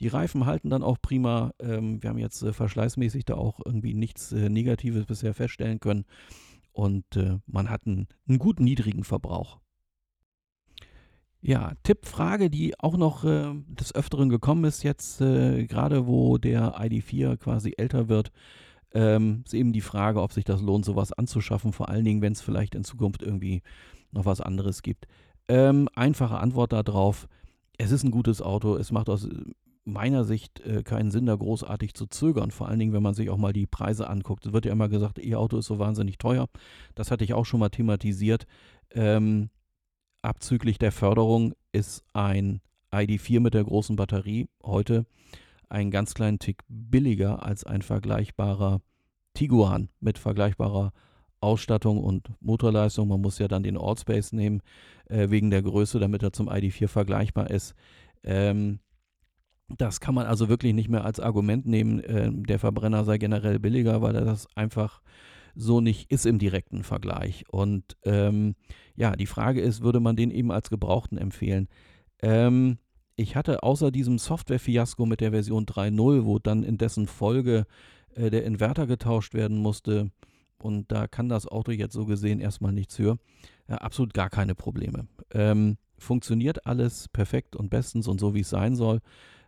die 0.00 0.08
Reifen 0.08 0.44
halten 0.44 0.70
dann 0.70 0.82
auch 0.82 0.98
prima. 1.00 1.52
Ähm, 1.58 2.02
wir 2.02 2.10
haben 2.10 2.18
jetzt 2.18 2.42
äh, 2.42 2.52
verschleißmäßig 2.52 3.24
da 3.24 3.34
auch 3.34 3.60
irgendwie 3.64 3.94
nichts 3.94 4.30
äh, 4.30 4.48
Negatives 4.48 5.06
bisher 5.06 5.34
feststellen 5.34 5.80
können 5.80 6.04
und 6.76 7.16
äh, 7.16 7.38
man 7.46 7.70
hat 7.70 7.86
einen, 7.86 8.06
einen 8.28 8.38
guten 8.38 8.64
niedrigen 8.64 9.02
Verbrauch. 9.02 9.58
Ja, 11.40 11.72
Tipp, 11.84 12.06
Frage, 12.06 12.50
die 12.50 12.78
auch 12.78 12.96
noch 12.96 13.24
äh, 13.24 13.54
des 13.66 13.94
Öfteren 13.94 14.28
gekommen 14.28 14.64
ist, 14.64 14.82
jetzt 14.82 15.20
äh, 15.20 15.66
gerade 15.66 16.06
wo 16.06 16.38
der 16.38 16.78
ID4 16.78 17.36
quasi 17.36 17.72
älter 17.76 18.08
wird, 18.08 18.30
ähm, 18.92 19.42
ist 19.46 19.54
eben 19.54 19.72
die 19.72 19.80
Frage, 19.80 20.20
ob 20.20 20.32
sich 20.32 20.44
das 20.44 20.60
lohnt, 20.60 20.84
sowas 20.84 21.12
anzuschaffen, 21.12 21.72
vor 21.72 21.88
allen 21.88 22.04
Dingen, 22.04 22.20
wenn 22.20 22.32
es 22.32 22.42
vielleicht 22.42 22.74
in 22.74 22.84
Zukunft 22.84 23.22
irgendwie 23.22 23.62
noch 24.12 24.26
was 24.26 24.40
anderes 24.40 24.82
gibt. 24.82 25.06
Ähm, 25.48 25.88
einfache 25.94 26.38
Antwort 26.38 26.72
darauf, 26.72 27.28
es 27.78 27.90
ist 27.90 28.02
ein 28.02 28.10
gutes 28.10 28.42
Auto, 28.42 28.76
es 28.76 28.90
macht 28.90 29.08
aus 29.08 29.28
meiner 29.86 30.24
Sicht 30.24 30.60
äh, 30.60 30.82
keinen 30.82 31.10
Sinn, 31.10 31.26
da 31.26 31.36
großartig 31.36 31.94
zu 31.94 32.06
zögern. 32.06 32.50
Vor 32.50 32.68
allen 32.68 32.78
Dingen, 32.78 32.92
wenn 32.92 33.02
man 33.02 33.14
sich 33.14 33.30
auch 33.30 33.36
mal 33.36 33.52
die 33.52 33.66
Preise 33.66 34.10
anguckt. 34.10 34.44
Es 34.44 34.52
wird 34.52 34.66
ja 34.66 34.72
immer 34.72 34.88
gesagt, 34.88 35.18
E-Auto 35.18 35.58
ist 35.58 35.66
so 35.66 35.78
wahnsinnig 35.78 36.18
teuer. 36.18 36.48
Das 36.94 37.10
hatte 37.10 37.24
ich 37.24 37.34
auch 37.34 37.46
schon 37.46 37.60
mal 37.60 37.68
thematisiert. 37.68 38.46
Ähm, 38.90 39.48
abzüglich 40.22 40.78
der 40.78 40.92
Förderung 40.92 41.54
ist 41.72 42.04
ein 42.12 42.60
ID4 42.92 43.40
mit 43.40 43.54
der 43.54 43.64
großen 43.64 43.96
Batterie 43.96 44.48
heute 44.64 45.06
einen 45.68 45.90
ganz 45.90 46.14
kleinen 46.14 46.38
Tick 46.38 46.62
billiger 46.68 47.44
als 47.44 47.64
ein 47.64 47.82
vergleichbarer 47.82 48.80
Tiguan 49.34 49.88
mit 50.00 50.18
vergleichbarer 50.18 50.92
Ausstattung 51.40 52.02
und 52.02 52.30
Motorleistung. 52.40 53.08
Man 53.08 53.20
muss 53.20 53.38
ja 53.38 53.48
dann 53.48 53.62
den 53.62 53.76
Allspace 53.76 54.32
nehmen 54.32 54.62
äh, 55.06 55.30
wegen 55.30 55.50
der 55.50 55.62
Größe, 55.62 56.00
damit 56.00 56.22
er 56.22 56.32
zum 56.32 56.48
ID4 56.48 56.88
vergleichbar 56.88 57.50
ist. 57.50 57.74
Ähm, 58.24 58.80
das 59.68 60.00
kann 60.00 60.14
man 60.14 60.26
also 60.26 60.48
wirklich 60.48 60.74
nicht 60.74 60.88
mehr 60.88 61.04
als 61.04 61.20
Argument 61.20 61.66
nehmen, 61.66 62.00
äh, 62.00 62.30
der 62.32 62.58
Verbrenner 62.58 63.04
sei 63.04 63.18
generell 63.18 63.58
billiger, 63.58 64.02
weil 64.02 64.14
er 64.14 64.24
das 64.24 64.46
einfach 64.54 65.00
so 65.54 65.80
nicht 65.80 66.10
ist 66.10 66.26
im 66.26 66.38
direkten 66.38 66.84
Vergleich. 66.84 67.44
Und 67.50 67.96
ähm, 68.04 68.54
ja, 68.94 69.16
die 69.16 69.26
Frage 69.26 69.60
ist, 69.60 69.82
würde 69.82 70.00
man 70.00 70.16
den 70.16 70.30
eben 70.30 70.52
als 70.52 70.70
Gebrauchten 70.70 71.18
empfehlen? 71.18 71.68
Ähm, 72.22 72.78
ich 73.16 73.34
hatte 73.34 73.62
außer 73.62 73.90
diesem 73.90 74.18
Software-Fiasko 74.18 75.06
mit 75.06 75.20
der 75.20 75.30
Version 75.30 75.64
3.0, 75.64 76.24
wo 76.24 76.38
dann 76.38 76.62
in 76.62 76.76
dessen 76.76 77.06
Folge 77.06 77.64
äh, 78.14 78.30
der 78.30 78.44
Inverter 78.44 78.86
getauscht 78.86 79.34
werden 79.34 79.56
musste, 79.56 80.10
und 80.58 80.90
da 80.90 81.06
kann 81.06 81.28
das 81.28 81.46
Auto 81.46 81.70
jetzt 81.72 81.92
so 81.92 82.06
gesehen 82.06 82.40
erstmal 82.40 82.72
nichts 82.72 82.96
für, 82.96 83.18
äh, 83.68 83.74
absolut 83.74 84.14
gar 84.14 84.30
keine 84.30 84.54
Probleme. 84.54 85.06
Ähm, 85.32 85.76
funktioniert 85.98 86.66
alles 86.66 87.08
perfekt 87.08 87.56
und 87.56 87.70
bestens 87.70 88.08
und 88.08 88.20
so, 88.20 88.34
wie 88.34 88.40
es 88.40 88.50
sein 88.50 88.74
soll. 88.74 89.00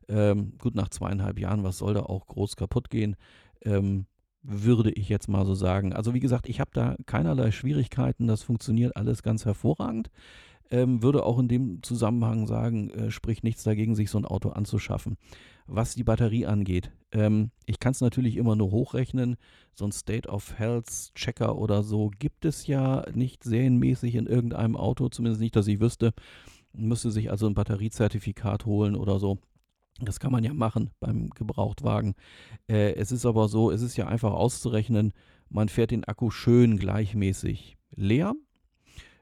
Ähm, 0.08 0.54
gut, 0.58 0.74
nach 0.74 0.88
zweieinhalb 0.88 1.38
Jahren, 1.38 1.64
was 1.64 1.78
soll 1.78 1.94
da 1.94 2.00
auch 2.02 2.26
groß 2.26 2.56
kaputt 2.56 2.90
gehen? 2.90 3.16
Ähm, 3.62 4.06
würde 4.42 4.90
ich 4.92 5.08
jetzt 5.08 5.28
mal 5.28 5.44
so 5.44 5.54
sagen. 5.54 5.92
Also 5.92 6.14
wie 6.14 6.20
gesagt, 6.20 6.48
ich 6.48 6.60
habe 6.60 6.70
da 6.72 6.96
keinerlei 7.06 7.50
Schwierigkeiten. 7.50 8.26
Das 8.26 8.42
funktioniert 8.42 8.96
alles 8.96 9.22
ganz 9.22 9.44
hervorragend. 9.44 10.10
ähm, 10.70 11.02
würde 11.02 11.24
auch 11.24 11.38
in 11.38 11.48
dem 11.48 11.82
Zusammenhang 11.82 12.46
sagen, 12.46 12.90
äh, 12.90 13.10
spricht 13.10 13.44
nichts 13.44 13.62
dagegen, 13.62 13.94
sich 13.94 14.10
so 14.10 14.18
ein 14.18 14.24
Auto 14.26 14.50
anzuschaffen. 14.50 15.16
Was 15.66 15.94
die 15.94 16.04
Batterie 16.04 16.46
angeht, 16.46 16.90
ähm, 17.12 17.50
ich 17.66 17.78
kann 17.78 17.92
es 17.92 18.00
natürlich 18.00 18.36
immer 18.36 18.56
nur 18.56 18.70
hochrechnen. 18.70 19.36
So 19.74 19.84
ein 19.86 19.92
State 19.92 20.28
of 20.28 20.58
Health 20.58 21.14
Checker 21.14 21.56
oder 21.56 21.82
so 21.82 22.10
gibt 22.18 22.44
es 22.44 22.66
ja 22.66 23.04
nicht 23.14 23.44
serienmäßig 23.44 24.14
in 24.14 24.26
irgendeinem 24.26 24.76
Auto, 24.76 25.08
zumindest 25.08 25.40
nicht, 25.40 25.56
dass 25.56 25.66
ich 25.68 25.80
wüsste. 25.80 26.12
Müsste 26.72 27.10
sich 27.10 27.30
also 27.30 27.46
ein 27.46 27.54
Batteriezertifikat 27.54 28.66
holen 28.66 28.94
oder 28.94 29.18
so. 29.18 29.38
Das 30.00 30.20
kann 30.20 30.32
man 30.32 30.44
ja 30.44 30.54
machen 30.54 30.90
beim 31.00 31.30
Gebrauchtwagen. 31.30 32.14
Äh, 32.68 32.94
es 32.94 33.10
ist 33.10 33.26
aber 33.26 33.48
so, 33.48 33.70
es 33.70 33.82
ist 33.82 33.96
ja 33.96 34.06
einfach 34.06 34.32
auszurechnen, 34.32 35.12
man 35.50 35.68
fährt 35.68 35.90
den 35.90 36.04
Akku 36.04 36.30
schön 36.30 36.78
gleichmäßig 36.78 37.78
leer. 37.94 38.34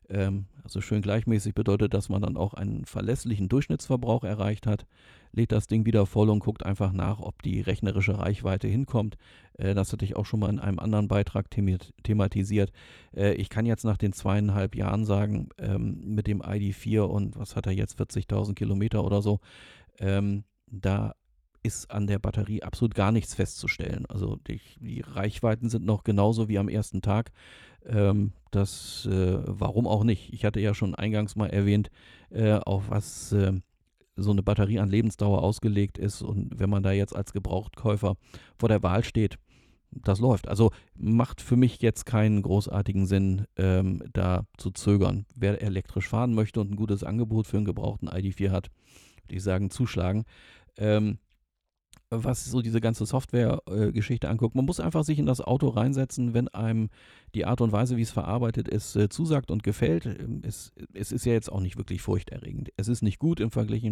Ähm, 0.08 0.46
also 0.62 0.80
schön 0.80 1.02
gleichmäßig 1.02 1.54
bedeutet, 1.54 1.94
dass 1.94 2.08
man 2.08 2.22
dann 2.22 2.36
auch 2.36 2.54
einen 2.54 2.84
verlässlichen 2.84 3.48
Durchschnittsverbrauch 3.48 4.24
erreicht 4.24 4.66
hat. 4.66 4.86
Lädt 5.32 5.52
das 5.52 5.66
Ding 5.66 5.86
wieder 5.86 6.06
voll 6.06 6.28
und 6.30 6.40
guckt 6.40 6.64
einfach 6.64 6.92
nach, 6.92 7.20
ob 7.20 7.42
die 7.42 7.60
rechnerische 7.60 8.18
Reichweite 8.18 8.68
hinkommt. 8.68 9.16
Äh, 9.54 9.74
das 9.74 9.92
hatte 9.92 10.04
ich 10.04 10.16
auch 10.16 10.26
schon 10.26 10.40
mal 10.40 10.50
in 10.50 10.58
einem 10.58 10.78
anderen 10.78 11.08
Beitrag 11.08 11.50
thematisiert. 11.50 12.72
Äh, 13.16 13.34
ich 13.34 13.48
kann 13.48 13.66
jetzt 13.66 13.84
nach 13.84 13.96
den 13.96 14.12
zweieinhalb 14.12 14.74
Jahren 14.74 15.04
sagen, 15.04 15.48
ähm, 15.58 16.00
mit 16.04 16.26
dem 16.26 16.42
ID4 16.42 17.02
und 17.02 17.38
was 17.38 17.56
hat 17.56 17.66
er 17.66 17.72
jetzt, 17.72 18.00
40.000 18.00 18.54
Kilometer 18.54 19.04
oder 19.04 19.22
so, 19.22 19.40
ähm, 19.98 20.44
da 20.66 21.14
ist 21.62 21.90
an 21.90 22.06
der 22.06 22.18
Batterie 22.18 22.62
absolut 22.62 22.94
gar 22.94 23.12
nichts 23.12 23.34
festzustellen. 23.34 24.06
Also 24.06 24.36
die, 24.46 24.60
die 24.78 25.00
Reichweiten 25.00 25.68
sind 25.68 25.84
noch 25.84 26.04
genauso 26.04 26.48
wie 26.48 26.58
am 26.58 26.68
ersten 26.68 27.02
Tag. 27.02 27.32
Ähm, 27.84 28.32
das, 28.52 29.06
äh, 29.06 29.38
warum 29.44 29.86
auch 29.86 30.04
nicht? 30.04 30.32
Ich 30.32 30.44
hatte 30.44 30.60
ja 30.60 30.74
schon 30.74 30.94
eingangs 30.94 31.34
mal 31.34 31.50
erwähnt, 31.50 31.90
äh, 32.30 32.52
auf 32.54 32.88
was 32.88 33.32
äh, 33.32 33.52
so 34.16 34.30
eine 34.30 34.42
Batterie 34.42 34.78
an 34.78 34.88
Lebensdauer 34.88 35.42
ausgelegt 35.42 35.98
ist. 35.98 36.22
Und 36.22 36.58
wenn 36.58 36.70
man 36.70 36.82
da 36.82 36.92
jetzt 36.92 37.14
als 37.14 37.32
Gebrauchtkäufer 37.32 38.16
vor 38.58 38.68
der 38.68 38.82
Wahl 38.82 39.04
steht, 39.04 39.36
das 39.90 40.20
läuft. 40.20 40.48
Also 40.48 40.70
macht 40.94 41.40
für 41.40 41.56
mich 41.56 41.80
jetzt 41.80 42.06
keinen 42.06 42.42
großartigen 42.42 43.06
Sinn, 43.06 43.46
ähm, 43.56 44.02
da 44.12 44.44
zu 44.56 44.70
zögern. 44.70 45.26
Wer 45.34 45.62
elektrisch 45.62 46.08
fahren 46.08 46.34
möchte 46.34 46.60
und 46.60 46.70
ein 46.70 46.76
gutes 46.76 47.04
Angebot 47.04 47.46
für 47.46 47.56
einen 47.56 47.66
gebrauchten 47.66 48.08
ID4 48.08 48.50
hat, 48.50 48.70
würde 49.26 49.36
ich 49.36 49.42
sagen, 49.42 49.70
zuschlagen. 49.70 50.24
Ähm, 50.76 51.18
was 52.10 52.44
so 52.44 52.62
diese 52.62 52.80
ganze 52.80 53.04
Software-Geschichte 53.04 54.28
anguckt. 54.28 54.54
Man 54.54 54.64
muss 54.64 54.78
einfach 54.78 55.02
sich 55.02 55.18
in 55.18 55.26
das 55.26 55.40
Auto 55.40 55.68
reinsetzen, 55.68 56.34
wenn 56.34 56.48
einem 56.48 56.88
die 57.34 57.44
Art 57.44 57.60
und 57.60 57.72
Weise, 57.72 57.96
wie 57.96 58.02
es 58.02 58.12
verarbeitet 58.12 58.68
ist, 58.68 58.94
äh, 58.94 59.08
zusagt 59.08 59.50
und 59.50 59.62
gefällt. 59.64 60.06
Ähm, 60.06 60.42
es, 60.44 60.72
es, 60.94 61.10
ist 61.10 61.26
ja 61.26 61.32
jetzt 61.32 61.50
auch 61.50 61.60
nicht 61.60 61.76
wirklich 61.76 62.02
furchterregend. 62.02 62.70
Es 62.76 62.88
ist 62.88 63.02
nicht 63.02 63.18
gut 63.18 63.40
im 63.40 63.50
Vergleich 63.50 63.82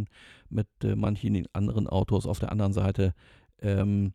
mit 0.48 0.68
äh, 0.84 0.94
manchen 0.94 1.46
anderen 1.52 1.88
Autos. 1.88 2.26
Auf 2.26 2.38
der 2.38 2.52
anderen 2.52 2.72
Seite, 2.72 3.14
ähm, 3.60 4.14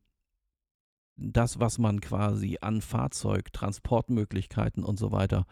das, 1.18 1.60
was 1.60 1.78
man 1.78 2.00
quasi 2.00 2.58
an 2.62 2.82
Fahrzeug, 2.82 3.52
Transportmöglichkeiten 3.52 4.86
und 4.86 4.98
so 4.98 5.12
weiter 5.12 5.46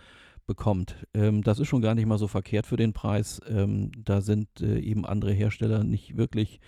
bekommt, 0.48 0.95
ähm, 1.14 1.43
das 1.43 1.60
ist 1.60 1.68
schon 1.68 1.82
gar 1.82 1.93
nicht 1.93 2.06
mal 2.08 2.18
so 2.18 2.28
verkehrt 2.28 2.66
für 2.66 2.78
den 2.78 2.93
Preis. 2.93 3.39
Ähm, 3.48 3.91
da 4.04 4.22
sind 4.22 4.62
äh, 4.62 4.80
eben 4.80 5.06
andere 5.06 5.34
Hersteller 5.34 5.84
nicht 5.84 6.18
wirklich 6.18 6.60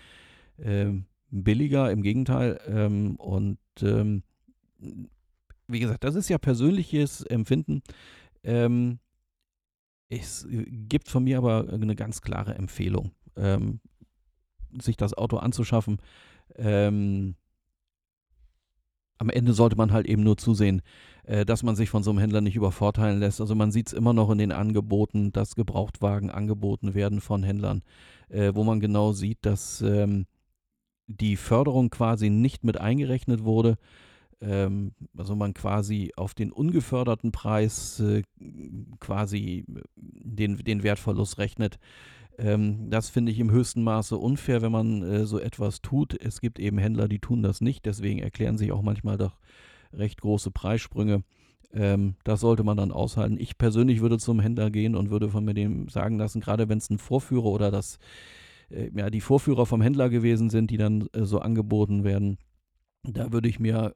ähm, 0.59 1.05
billiger, 1.31 1.89
im 1.89 2.03
Gegenteil. 2.03 2.59
Ähm, 2.67 3.15
und 3.15 3.57
ähm, 3.81 4.23
wie 5.67 5.79
gesagt, 5.79 6.03
das 6.03 6.15
ist 6.15 6.29
ja 6.29 6.37
persönliches 6.37 7.23
Empfinden. 7.23 7.81
Ähm, 8.43 8.99
es 10.09 10.47
gibt 10.49 11.07
von 11.09 11.23
mir 11.23 11.37
aber 11.37 11.71
eine 11.71 11.95
ganz 11.95 12.21
klare 12.21 12.55
Empfehlung, 12.55 13.11
sich 14.81 14.97
das 14.97 15.13
Auto 15.13 15.37
anzuschaffen. 15.37 16.01
Am 16.57 17.35
Ende 19.19 19.53
sollte 19.53 19.75
man 19.75 19.91
halt 19.91 20.07
eben 20.07 20.23
nur 20.23 20.35
zusehen, 20.37 20.81
äh, 21.29 21.45
dass 21.45 21.61
man 21.61 21.75
sich 21.75 21.91
von 21.91 22.01
so 22.01 22.09
einem 22.09 22.17
Händler 22.17 22.41
nicht 22.41 22.55
übervorteilen 22.55 23.19
lässt. 23.19 23.39
Also 23.39 23.53
man 23.53 23.71
sieht 23.71 23.87
es 23.87 23.93
immer 23.93 24.13
noch 24.13 24.31
in 24.31 24.39
den 24.39 24.51
Angeboten, 24.51 25.31
dass 25.31 25.55
Gebrauchtwagen 25.55 26.31
angeboten 26.31 26.95
werden 26.95 27.21
von 27.21 27.43
Händlern, 27.43 27.83
äh, 28.29 28.51
wo 28.55 28.63
man 28.63 28.79
genau 28.79 29.11
sieht, 29.11 29.37
dass 29.43 29.81
ähm, 29.81 30.25
die 31.05 31.35
Förderung 31.35 31.91
quasi 31.91 32.31
nicht 32.31 32.63
mit 32.63 32.81
eingerechnet 32.81 33.43
wurde. 33.43 33.77
Ähm, 34.41 34.93
also 35.15 35.35
man 35.35 35.53
quasi 35.53 36.13
auf 36.15 36.33
den 36.33 36.51
ungeförderten 36.51 37.31
Preis 37.31 37.99
äh, 37.99 38.23
quasi 38.99 39.65
den, 39.95 40.57
den 40.57 40.81
Wertverlust 40.81 41.37
rechnet. 41.37 41.77
Ähm, 42.39 42.89
das 42.89 43.09
finde 43.09 43.31
ich 43.31 43.37
im 43.37 43.51
höchsten 43.51 43.83
Maße 43.83 44.17
unfair, 44.17 44.63
wenn 44.63 44.71
man 44.71 45.03
äh, 45.03 45.25
so 45.27 45.37
etwas 45.37 45.83
tut. 45.83 46.19
Es 46.19 46.41
gibt 46.41 46.57
eben 46.57 46.79
Händler, 46.79 47.07
die 47.07 47.19
tun 47.19 47.43
das 47.43 47.61
nicht. 47.61 47.85
Deswegen 47.85 48.17
erklären 48.17 48.57
sich 48.57 48.71
auch 48.71 48.81
manchmal 48.81 49.19
doch 49.19 49.37
recht 49.93 50.21
große 50.21 50.51
Preissprünge. 50.51 51.23
Ähm, 51.71 52.15
das 52.23 52.41
sollte 52.41 52.63
man 52.63 52.77
dann 52.77 52.91
aushalten. 52.91 53.37
Ich 53.39 53.57
persönlich 53.57 54.01
würde 54.01 54.17
zum 54.17 54.39
Händler 54.39 54.71
gehen 54.71 54.95
und 54.95 55.09
würde 55.09 55.29
von 55.29 55.45
mir 55.45 55.53
dem 55.53 55.87
sagen 55.89 56.17
lassen, 56.17 56.41
gerade 56.41 56.69
wenn 56.69 56.79
es 56.79 56.89
ein 56.89 56.97
Vorführer 56.97 57.45
oder 57.45 57.71
das 57.71 57.99
äh, 58.69 58.89
ja, 58.95 59.09
die 59.09 59.21
Vorführer 59.21 59.65
vom 59.65 59.81
Händler 59.81 60.09
gewesen 60.09 60.49
sind, 60.49 60.71
die 60.71 60.77
dann 60.77 61.07
äh, 61.13 61.23
so 61.23 61.39
angeboten 61.39 62.03
werden. 62.03 62.37
Da 63.03 63.31
würde 63.31 63.49
ich 63.49 63.59
mir 63.59 63.95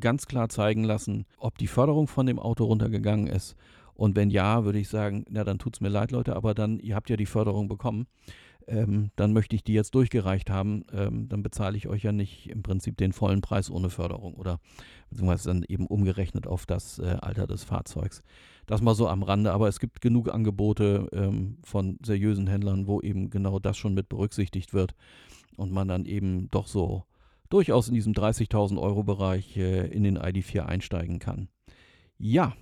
ganz 0.00 0.26
klar 0.26 0.48
zeigen 0.48 0.84
lassen, 0.84 1.24
ob 1.38 1.58
die 1.58 1.66
Förderung 1.66 2.06
von 2.06 2.26
dem 2.26 2.38
Auto 2.38 2.64
runtergegangen 2.64 3.26
ist. 3.26 3.56
Und 3.94 4.16
wenn 4.16 4.30
ja, 4.30 4.64
würde 4.64 4.78
ich 4.78 4.88
sagen, 4.88 5.24
na 5.28 5.44
dann 5.44 5.58
tut 5.58 5.74
es 5.74 5.80
mir 5.80 5.88
leid, 5.88 6.12
Leute, 6.12 6.36
aber 6.36 6.54
dann, 6.54 6.78
ihr 6.78 6.94
habt 6.94 7.10
ja 7.10 7.16
die 7.16 7.26
Förderung 7.26 7.68
bekommen 7.68 8.06
ähm, 8.66 9.10
dann 9.16 9.32
möchte 9.32 9.56
ich 9.56 9.64
die 9.64 9.72
jetzt 9.72 9.94
durchgereicht 9.94 10.50
haben, 10.50 10.84
ähm, 10.92 11.28
dann 11.28 11.42
bezahle 11.42 11.76
ich 11.76 11.88
euch 11.88 12.02
ja 12.02 12.12
nicht 12.12 12.50
im 12.50 12.62
Prinzip 12.62 12.96
den 12.96 13.12
vollen 13.12 13.40
Preis 13.40 13.70
ohne 13.70 13.90
Förderung 13.90 14.34
oder 14.34 14.60
beziehungsweise 15.10 15.48
dann 15.48 15.64
eben 15.68 15.86
umgerechnet 15.86 16.46
auf 16.46 16.66
das 16.66 16.98
äh, 16.98 17.16
Alter 17.20 17.46
des 17.46 17.64
Fahrzeugs. 17.64 18.22
Das 18.66 18.80
mal 18.80 18.94
so 18.94 19.08
am 19.08 19.22
Rande, 19.22 19.52
aber 19.52 19.68
es 19.68 19.80
gibt 19.80 20.00
genug 20.00 20.32
Angebote 20.32 21.08
ähm, 21.12 21.58
von 21.62 21.98
seriösen 22.04 22.46
Händlern, 22.46 22.86
wo 22.86 23.00
eben 23.00 23.30
genau 23.30 23.58
das 23.58 23.76
schon 23.76 23.94
mit 23.94 24.08
berücksichtigt 24.08 24.72
wird 24.72 24.94
und 25.56 25.72
man 25.72 25.88
dann 25.88 26.04
eben 26.04 26.50
doch 26.50 26.66
so 26.66 27.04
durchaus 27.48 27.88
in 27.88 27.94
diesem 27.94 28.14
30.000 28.14 28.80
Euro 28.80 29.02
Bereich 29.02 29.56
äh, 29.56 29.86
in 29.88 30.04
den 30.04 30.18
ID4 30.18 30.62
einsteigen 30.62 31.18
kann. 31.18 31.48
Ja, 32.18 32.54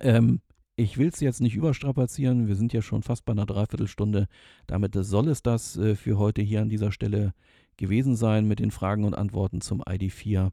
ähm, 0.00 0.40
ich 0.78 0.96
will 0.96 1.08
es 1.08 1.18
jetzt 1.18 1.40
nicht 1.40 1.56
überstrapazieren. 1.56 2.46
Wir 2.46 2.54
sind 2.54 2.72
ja 2.72 2.82
schon 2.82 3.02
fast 3.02 3.24
bei 3.24 3.32
einer 3.32 3.46
Dreiviertelstunde. 3.46 4.28
Damit 4.68 4.94
soll 4.94 5.28
es 5.28 5.42
das 5.42 5.76
äh, 5.76 5.96
für 5.96 6.18
heute 6.18 6.40
hier 6.40 6.62
an 6.62 6.68
dieser 6.68 6.92
Stelle 6.92 7.34
gewesen 7.76 8.14
sein 8.14 8.46
mit 8.46 8.60
den 8.60 8.70
Fragen 8.70 9.02
und 9.02 9.14
Antworten 9.14 9.60
zum 9.60 9.82
ID4. 9.82 10.52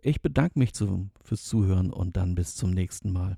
Ich 0.00 0.22
bedanke 0.22 0.58
mich 0.58 0.72
zu, 0.72 1.10
fürs 1.22 1.44
Zuhören 1.44 1.90
und 1.90 2.16
dann 2.16 2.34
bis 2.34 2.54
zum 2.54 2.70
nächsten 2.70 3.12
Mal. 3.12 3.36